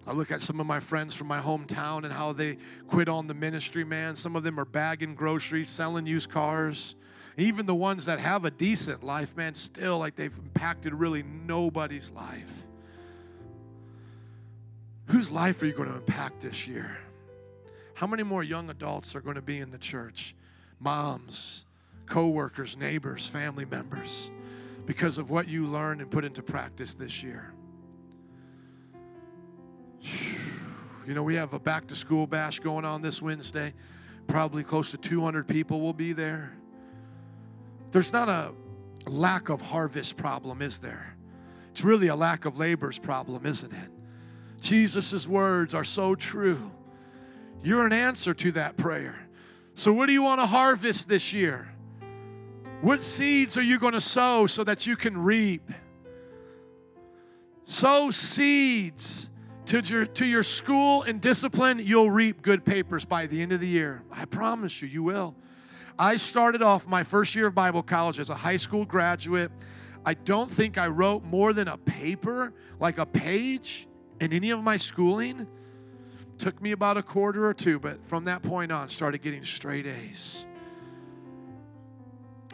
I 0.05 0.11
look 0.11 0.31
at 0.31 0.41
some 0.41 0.59
of 0.59 0.65
my 0.65 0.81
friends 0.81 1.15
from 1.15 1.27
my 1.27 1.39
hometown 1.39 2.03
and 2.03 2.11
how 2.11 2.33
they 2.33 2.57
quit 2.89 3.07
on 3.07 3.27
the 3.27 3.33
ministry, 3.33 3.85
man. 3.85 4.17
Some 4.17 4.35
of 4.35 4.43
them 4.43 4.59
are 4.59 4.65
bagging 4.65 5.15
groceries, 5.15 5.69
selling 5.69 6.05
used 6.05 6.29
cars. 6.29 6.97
Even 7.37 7.65
the 7.65 7.73
ones 7.73 8.03
that 8.03 8.19
have 8.19 8.43
a 8.43 8.51
decent 8.51 9.01
life, 9.01 9.37
man, 9.37 9.55
still 9.55 9.97
like 9.97 10.17
they've 10.17 10.37
impacted 10.37 10.93
really 10.93 11.23
nobody's 11.23 12.11
life. 12.11 12.67
Whose 15.05 15.31
life 15.31 15.61
are 15.61 15.67
you 15.67 15.71
going 15.71 15.87
to 15.87 15.95
impact 15.95 16.41
this 16.41 16.67
year? 16.67 16.97
How 17.97 18.05
many 18.05 18.21
more 18.21 18.43
young 18.43 18.69
adults 18.69 19.15
are 19.15 19.21
going 19.21 19.37
to 19.37 19.41
be 19.41 19.57
in 19.57 19.71
the 19.71 19.77
church? 19.79 20.35
Moms, 20.79 21.65
co-workers, 22.05 22.77
neighbors, 22.77 23.25
family 23.25 23.65
members 23.65 24.29
because 24.85 25.17
of 25.17 25.31
what 25.31 25.47
you 25.47 25.65
learned 25.65 26.01
and 26.01 26.11
put 26.11 26.23
into 26.23 26.43
practice 26.43 26.93
this 26.93 27.23
year. 27.23 27.51
You 31.07 31.15
know, 31.15 31.23
we 31.23 31.33
have 31.33 31.55
a 31.55 31.59
back 31.59 31.87
to 31.87 31.95
school 31.95 32.27
bash 32.27 32.59
going 32.59 32.85
on 32.85 33.01
this 33.01 33.19
Wednesday. 33.19 33.73
Probably 34.27 34.63
close 34.63 34.91
to 34.91 34.97
200 34.97 35.47
people 35.47 35.81
will 35.81 35.91
be 35.91 36.13
there. 36.13 36.53
There's 37.89 38.13
not 38.13 38.29
a 38.29 38.51
lack 39.09 39.49
of 39.49 39.59
harvest 39.59 40.17
problem, 40.17 40.61
is 40.61 40.77
there? 40.77 41.17
It's 41.71 41.83
really 41.83 42.09
a 42.09 42.15
lack 42.15 42.45
of 42.45 42.59
labor's 42.59 42.99
problem, 42.99 43.47
isn't 43.47 43.73
it? 43.73 43.89
Jesus' 44.61 45.25
words 45.25 45.73
are 45.73 45.83
so 45.83 46.13
true. 46.13 46.59
You're 47.63 47.85
an 47.85 47.93
answer 47.93 48.33
to 48.33 48.51
that 48.53 48.77
prayer. 48.77 49.17
So, 49.75 49.93
what 49.93 50.07
do 50.07 50.13
you 50.13 50.23
want 50.23 50.41
to 50.41 50.45
harvest 50.45 51.07
this 51.07 51.33
year? 51.33 51.67
What 52.81 53.01
seeds 53.01 53.57
are 53.57 53.61
you 53.61 53.79
going 53.79 53.93
to 53.93 54.01
sow 54.01 54.47
so 54.47 54.63
that 54.63 54.85
you 54.85 54.95
can 54.95 55.17
reap? 55.17 55.71
Sow 57.65 58.11
seeds 58.11 59.29
to 59.67 59.81
your, 59.81 60.05
to 60.05 60.25
your 60.25 60.43
school 60.43 61.03
and 61.03 61.19
discipline, 61.19 61.79
you'll 61.79 62.09
reap 62.09 62.41
good 62.41 62.63
papers 62.63 63.03
by 63.03 63.27
the 63.27 63.41
end 63.41 63.51
of 63.51 63.59
the 63.59 63.67
year. 63.67 64.01
I 64.11 64.25
promise 64.25 64.81
you, 64.81 64.87
you 64.87 65.03
will. 65.03 65.35
I 65.99 66.15
started 66.15 66.61
off 66.61 66.87
my 66.87 67.03
first 67.03 67.35
year 67.35 67.47
of 67.47 67.55
Bible 67.55 67.83
college 67.83 68.19
as 68.19 68.29
a 68.29 68.35
high 68.35 68.57
school 68.57 68.85
graduate. 68.85 69.51
I 70.05 70.13
don't 70.13 70.49
think 70.49 70.77
I 70.77 70.87
wrote 70.87 71.23
more 71.23 71.51
than 71.51 71.67
a 71.67 71.77
paper, 71.77 72.53
like 72.79 72.97
a 72.97 73.05
page, 73.05 73.87
in 74.21 74.31
any 74.31 74.51
of 74.51 74.63
my 74.63 74.77
schooling. 74.77 75.47
Took 76.37 76.61
me 76.61 76.71
about 76.71 76.97
a 76.97 77.03
quarter 77.03 77.45
or 77.45 77.53
two, 77.53 77.79
but 77.79 78.05
from 78.07 78.25
that 78.25 78.43
point 78.43 78.71
on, 78.71 78.89
started 78.89 79.21
getting 79.21 79.43
straight 79.43 79.87
A's. 79.87 80.45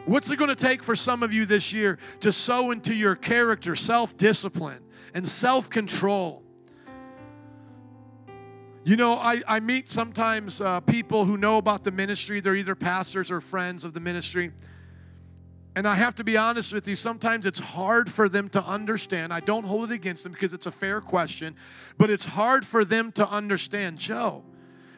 What's 0.06 0.30
it 0.30 0.36
going 0.36 0.48
to 0.48 0.56
take 0.56 0.82
for 0.82 0.94
some 0.94 1.22
of 1.22 1.32
you 1.32 1.46
this 1.46 1.72
year 1.72 1.98
to 2.20 2.30
sow 2.30 2.70
into 2.70 2.94
your 2.94 3.14
character, 3.14 3.74
self 3.74 4.16
discipline, 4.16 4.82
and 5.14 5.26
self 5.26 5.70
control? 5.70 6.42
You 8.84 8.96
know, 8.96 9.14
I, 9.14 9.40
I 9.48 9.60
meet 9.60 9.88
sometimes 9.88 10.60
uh, 10.60 10.80
people 10.80 11.24
who 11.24 11.38
know 11.38 11.56
about 11.56 11.84
the 11.84 11.90
ministry. 11.90 12.42
They're 12.42 12.56
either 12.56 12.74
pastors 12.74 13.30
or 13.30 13.40
friends 13.40 13.82
of 13.82 13.94
the 13.94 14.00
ministry. 14.00 14.52
And 15.76 15.88
I 15.88 15.94
have 15.96 16.14
to 16.16 16.24
be 16.24 16.36
honest 16.36 16.72
with 16.72 16.86
you, 16.86 16.94
sometimes 16.94 17.46
it's 17.46 17.58
hard 17.58 18.10
for 18.10 18.28
them 18.28 18.48
to 18.50 18.62
understand. 18.62 19.32
I 19.32 19.40
don't 19.40 19.64
hold 19.64 19.90
it 19.90 19.94
against 19.94 20.22
them 20.22 20.32
because 20.32 20.52
it's 20.52 20.66
a 20.66 20.70
fair 20.70 21.00
question, 21.00 21.56
but 21.98 22.10
it's 22.10 22.24
hard 22.24 22.64
for 22.64 22.84
them 22.84 23.10
to 23.12 23.28
understand. 23.28 23.98
Joe, 23.98 24.44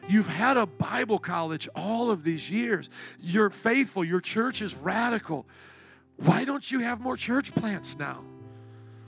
you've 0.07 0.27
had 0.27 0.55
a 0.55 0.67
Bible 0.67 1.17
college 1.17 1.67
all 1.75 2.11
of 2.11 2.23
these 2.23 2.51
years. 2.51 2.91
You're 3.19 3.49
faithful, 3.49 4.03
your 4.03 4.21
church 4.21 4.61
is 4.61 4.75
radical. 4.75 5.47
Why 6.17 6.43
don't 6.43 6.71
you 6.71 6.79
have 6.79 6.99
more 6.99 7.17
church 7.17 7.55
plants 7.55 7.97
now? 7.97 8.23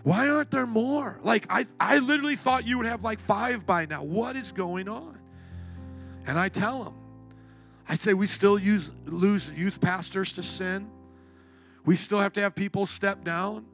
Why 0.03 0.27
aren't 0.27 0.49
there 0.49 0.65
more? 0.65 1.19
Like, 1.23 1.45
I, 1.49 1.67
I 1.79 1.99
literally 1.99 2.35
thought 2.35 2.65
you 2.65 2.77
would 2.77 2.87
have 2.87 3.03
like 3.03 3.19
five 3.19 3.65
by 3.65 3.85
now. 3.85 4.01
What 4.01 4.35
is 4.35 4.51
going 4.51 4.87
on? 4.87 5.19
And 6.25 6.39
I 6.39 6.49
tell 6.49 6.83
them, 6.83 6.93
I 7.87 7.95
say, 7.95 8.13
we 8.13 8.25
still 8.25 8.57
use, 8.57 8.91
lose 9.05 9.49
youth 9.49 9.81
pastors 9.81 10.31
to 10.33 10.43
sin. 10.43 10.89
We 11.85 11.95
still 11.95 12.19
have 12.19 12.33
to 12.33 12.41
have 12.41 12.55
people 12.55 12.85
step 12.85 13.23
down. 13.23 13.65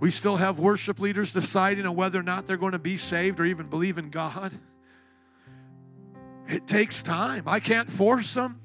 We 0.00 0.10
still 0.10 0.36
have 0.36 0.58
worship 0.58 0.98
leaders 0.98 1.32
deciding 1.32 1.86
on 1.86 1.94
whether 1.94 2.18
or 2.18 2.22
not 2.22 2.46
they're 2.46 2.56
going 2.56 2.72
to 2.72 2.78
be 2.78 2.96
saved 2.96 3.38
or 3.38 3.44
even 3.44 3.66
believe 3.66 3.98
in 3.98 4.10
God. 4.10 4.52
It 6.48 6.66
takes 6.66 7.02
time. 7.02 7.44
I 7.46 7.60
can't 7.60 7.88
force 7.88 8.34
them. 8.34 8.60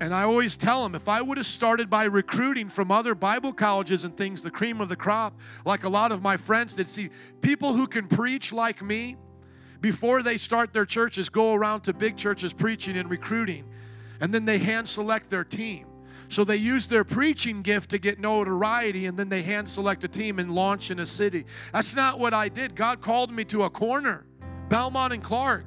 And 0.00 0.14
I 0.14 0.24
always 0.24 0.56
tell 0.56 0.82
them 0.82 0.94
if 0.94 1.08
I 1.08 1.22
would 1.22 1.38
have 1.38 1.46
started 1.46 1.88
by 1.88 2.04
recruiting 2.04 2.68
from 2.68 2.90
other 2.90 3.14
Bible 3.14 3.52
colleges 3.52 4.04
and 4.04 4.16
things, 4.16 4.42
the 4.42 4.50
cream 4.50 4.80
of 4.80 4.88
the 4.88 4.96
crop, 4.96 5.38
like 5.64 5.84
a 5.84 5.88
lot 5.88 6.12
of 6.12 6.22
my 6.22 6.36
friends 6.36 6.74
did, 6.74 6.88
see 6.88 7.10
people 7.40 7.72
who 7.72 7.86
can 7.86 8.08
preach 8.08 8.52
like 8.52 8.82
me, 8.82 9.16
before 9.80 10.22
they 10.22 10.36
start 10.36 10.72
their 10.72 10.86
churches, 10.86 11.28
go 11.28 11.54
around 11.54 11.82
to 11.82 11.92
big 11.92 12.16
churches 12.16 12.52
preaching 12.52 12.96
and 12.96 13.10
recruiting, 13.10 13.64
and 14.20 14.32
then 14.32 14.44
they 14.44 14.58
hand 14.58 14.88
select 14.88 15.28
their 15.28 15.44
team. 15.44 15.86
So 16.32 16.44
they 16.44 16.56
use 16.56 16.86
their 16.86 17.04
preaching 17.04 17.60
gift 17.60 17.90
to 17.90 17.98
get 17.98 18.18
notoriety, 18.18 19.04
and 19.04 19.18
then 19.18 19.28
they 19.28 19.42
hand 19.42 19.68
select 19.68 20.02
a 20.02 20.08
team 20.08 20.38
and 20.38 20.54
launch 20.54 20.90
in 20.90 20.98
a 20.98 21.04
city. 21.04 21.44
That's 21.74 21.94
not 21.94 22.18
what 22.18 22.32
I 22.32 22.48
did. 22.48 22.74
God 22.74 23.02
called 23.02 23.30
me 23.30 23.44
to 23.44 23.64
a 23.64 23.70
corner, 23.70 24.24
Belmont 24.70 25.12
and 25.12 25.22
Clark. 25.22 25.66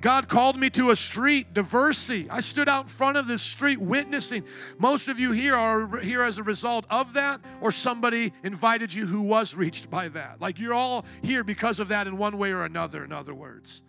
God 0.00 0.28
called 0.28 0.58
me 0.58 0.70
to 0.70 0.90
a 0.90 0.96
street, 0.96 1.54
Diversey. 1.54 2.26
I 2.28 2.40
stood 2.40 2.68
out 2.68 2.86
in 2.86 2.88
front 2.88 3.16
of 3.16 3.28
this 3.28 3.42
street 3.42 3.80
witnessing. 3.80 4.42
Most 4.76 5.06
of 5.06 5.20
you 5.20 5.30
here 5.30 5.54
are 5.54 5.98
here 5.98 6.24
as 6.24 6.38
a 6.38 6.42
result 6.42 6.84
of 6.90 7.12
that, 7.12 7.40
or 7.60 7.70
somebody 7.70 8.32
invited 8.42 8.92
you 8.92 9.06
who 9.06 9.22
was 9.22 9.54
reached 9.54 9.88
by 9.88 10.08
that. 10.08 10.40
Like 10.40 10.58
you're 10.58 10.74
all 10.74 11.04
here 11.22 11.44
because 11.44 11.78
of 11.78 11.86
that 11.88 12.08
in 12.08 12.18
one 12.18 12.38
way 12.38 12.50
or 12.50 12.64
another, 12.64 13.04
in 13.04 13.12
other 13.12 13.34
words. 13.34 13.82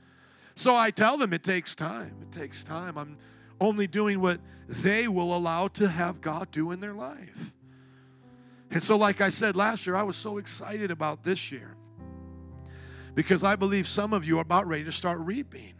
So 0.53 0.75
I 0.75 0.91
tell 0.91 1.17
them 1.17 1.33
it 1.33 1.43
takes 1.43 1.73
time. 1.73 2.15
It 2.21 2.31
takes 2.31 2.63
time. 2.63 2.99
I'm 2.99 3.17
only 3.59 3.87
doing 3.87 4.19
what 4.19 4.39
they 4.67 5.07
will 5.07 5.35
allow 5.35 5.67
to 5.69 5.87
have 5.87 6.21
God 6.21 6.51
do 6.51 6.71
in 6.71 6.79
their 6.79 6.93
life. 6.93 7.53
And 8.71 8.83
so, 8.83 8.97
like 8.97 9.21
I 9.21 9.29
said 9.29 9.55
last 9.55 9.87
year, 9.87 9.95
I 9.95 10.03
was 10.03 10.15
so 10.15 10.37
excited 10.37 10.91
about 10.91 11.23
this 11.23 11.51
year 11.51 11.75
because 13.15 13.43
I 13.43 13.55
believe 13.55 13.87
some 13.87 14.13
of 14.13 14.25
you 14.25 14.37
are 14.37 14.41
about 14.41 14.67
ready 14.67 14.83
to 14.83 14.91
start 14.91 15.19
reaping. 15.19 15.73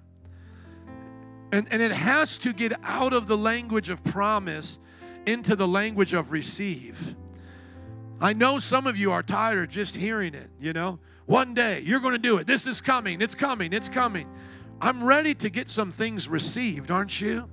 And, 1.52 1.68
and 1.72 1.82
it 1.82 1.92
has 1.92 2.38
to 2.40 2.54
get 2.54 2.74
out 2.84 3.14
of 3.14 3.28
the 3.28 3.38
language 3.38 3.90
of 3.90 4.04
promise 4.04 4.80
into 5.26 5.56
the 5.56 5.68
language 5.68 6.14
of 6.14 6.32
receive. 6.32 7.16
I 8.20 8.34
know 8.34 8.58
some 8.58 8.88
of 8.88 8.98
you 8.98 9.12
are 9.12 9.22
tired 9.22 9.60
of 9.60 9.70
just 9.70 9.96
hearing 9.96 10.34
it, 10.34 10.50
you 10.60 10.74
know. 10.74 11.00
One 11.26 11.54
day 11.54 11.82
you're 11.82 12.00
going 12.00 12.14
to 12.14 12.18
do 12.18 12.38
it. 12.38 12.48
This 12.48 12.66
is 12.66 12.82
coming. 12.82 13.22
It's 13.22 13.36
coming. 13.36 13.74
It's 13.74 13.90
coming. 13.90 14.28
I'm 14.80 15.04
ready 15.04 15.36
to 15.36 15.50
get 15.50 15.70
some 15.70 15.92
things 15.92 16.28
received, 16.28 16.90
aren't 16.90 17.20
you? 17.20 17.50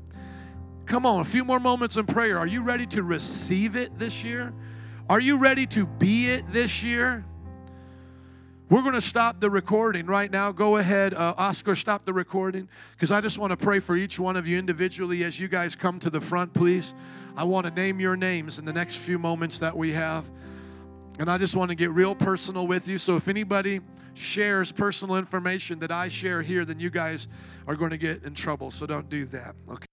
Come 0.87 1.07
on, 1.07 1.21
a 1.21 1.25
few 1.25 1.45
more 1.45 1.61
moments 1.61 1.97
in 1.97 2.07
prayer. 2.07 2.39
Are 2.39 2.47
you 2.47 2.63
ready 2.63 2.87
to 2.89 3.03
receive 3.03 3.75
it 3.75 3.99
this 3.99 4.23
year? 4.23 4.53
Are 5.09 5.21
you 5.21 5.39
ready 5.39 5.67
to 5.69 5.87
be 5.87 6.29
it 6.29 6.51
this 6.53 6.83
year? 6.83 7.25
We're 8.71 8.83
going 8.83 8.95
to 8.95 9.01
stop 9.01 9.41
the 9.41 9.51
recording 9.51 10.07
right 10.07 10.31
now. 10.31 10.51
Go 10.51 10.79
ahead, 10.79 11.13
uh, 11.15 11.35
Oscar, 11.37 11.75
stop 11.75 12.05
the 12.05 12.13
recording 12.13 12.69
because 12.93 13.11
I 13.11 13.21
just 13.21 13.39
want 13.39 13.51
to 13.51 13.57
pray 13.57 13.79
for 13.79 13.97
each 13.97 14.19
one 14.19 14.37
of 14.37 14.49
you 14.49 14.59
individually 14.59 15.23
as 15.25 15.39
you 15.39 15.49
guys 15.49 15.75
come 15.75 16.01
to 16.01 16.11
the 16.11 16.21
front, 16.21 16.53
please. 16.55 16.95
I 17.37 17.45
want 17.45 17.67
to 17.67 17.73
name 17.73 18.01
your 18.01 18.17
names 18.17 18.59
in 18.59 18.65
the 18.65 18.73
next 18.73 18.97
few 18.97 19.19
moments 19.19 19.59
that 19.61 19.77
we 19.77 19.93
have. 19.93 20.25
And 21.19 21.31
I 21.31 21.39
just 21.39 21.55
want 21.55 21.69
to 21.69 21.75
get 21.75 21.91
real 21.91 22.15
personal 22.15 22.67
with 22.67 22.89
you. 22.89 22.99
So 22.99 23.17
if 23.17 23.29
anybody 23.29 23.81
shares 24.15 24.73
personal 24.73 25.17
information 25.17 25.79
that 25.81 25.91
I 25.91 26.09
share 26.09 26.43
here, 26.43 26.65
then 26.65 26.81
you 26.81 26.91
guys 26.91 27.29
are 27.67 27.77
going 27.77 27.91
to 27.91 27.99
get 27.99 28.25
in 28.25 28.35
trouble. 28.35 28.71
So 28.71 28.87
don't 28.87 29.09
do 29.09 29.27
that. 29.27 29.55
Okay. 29.71 29.87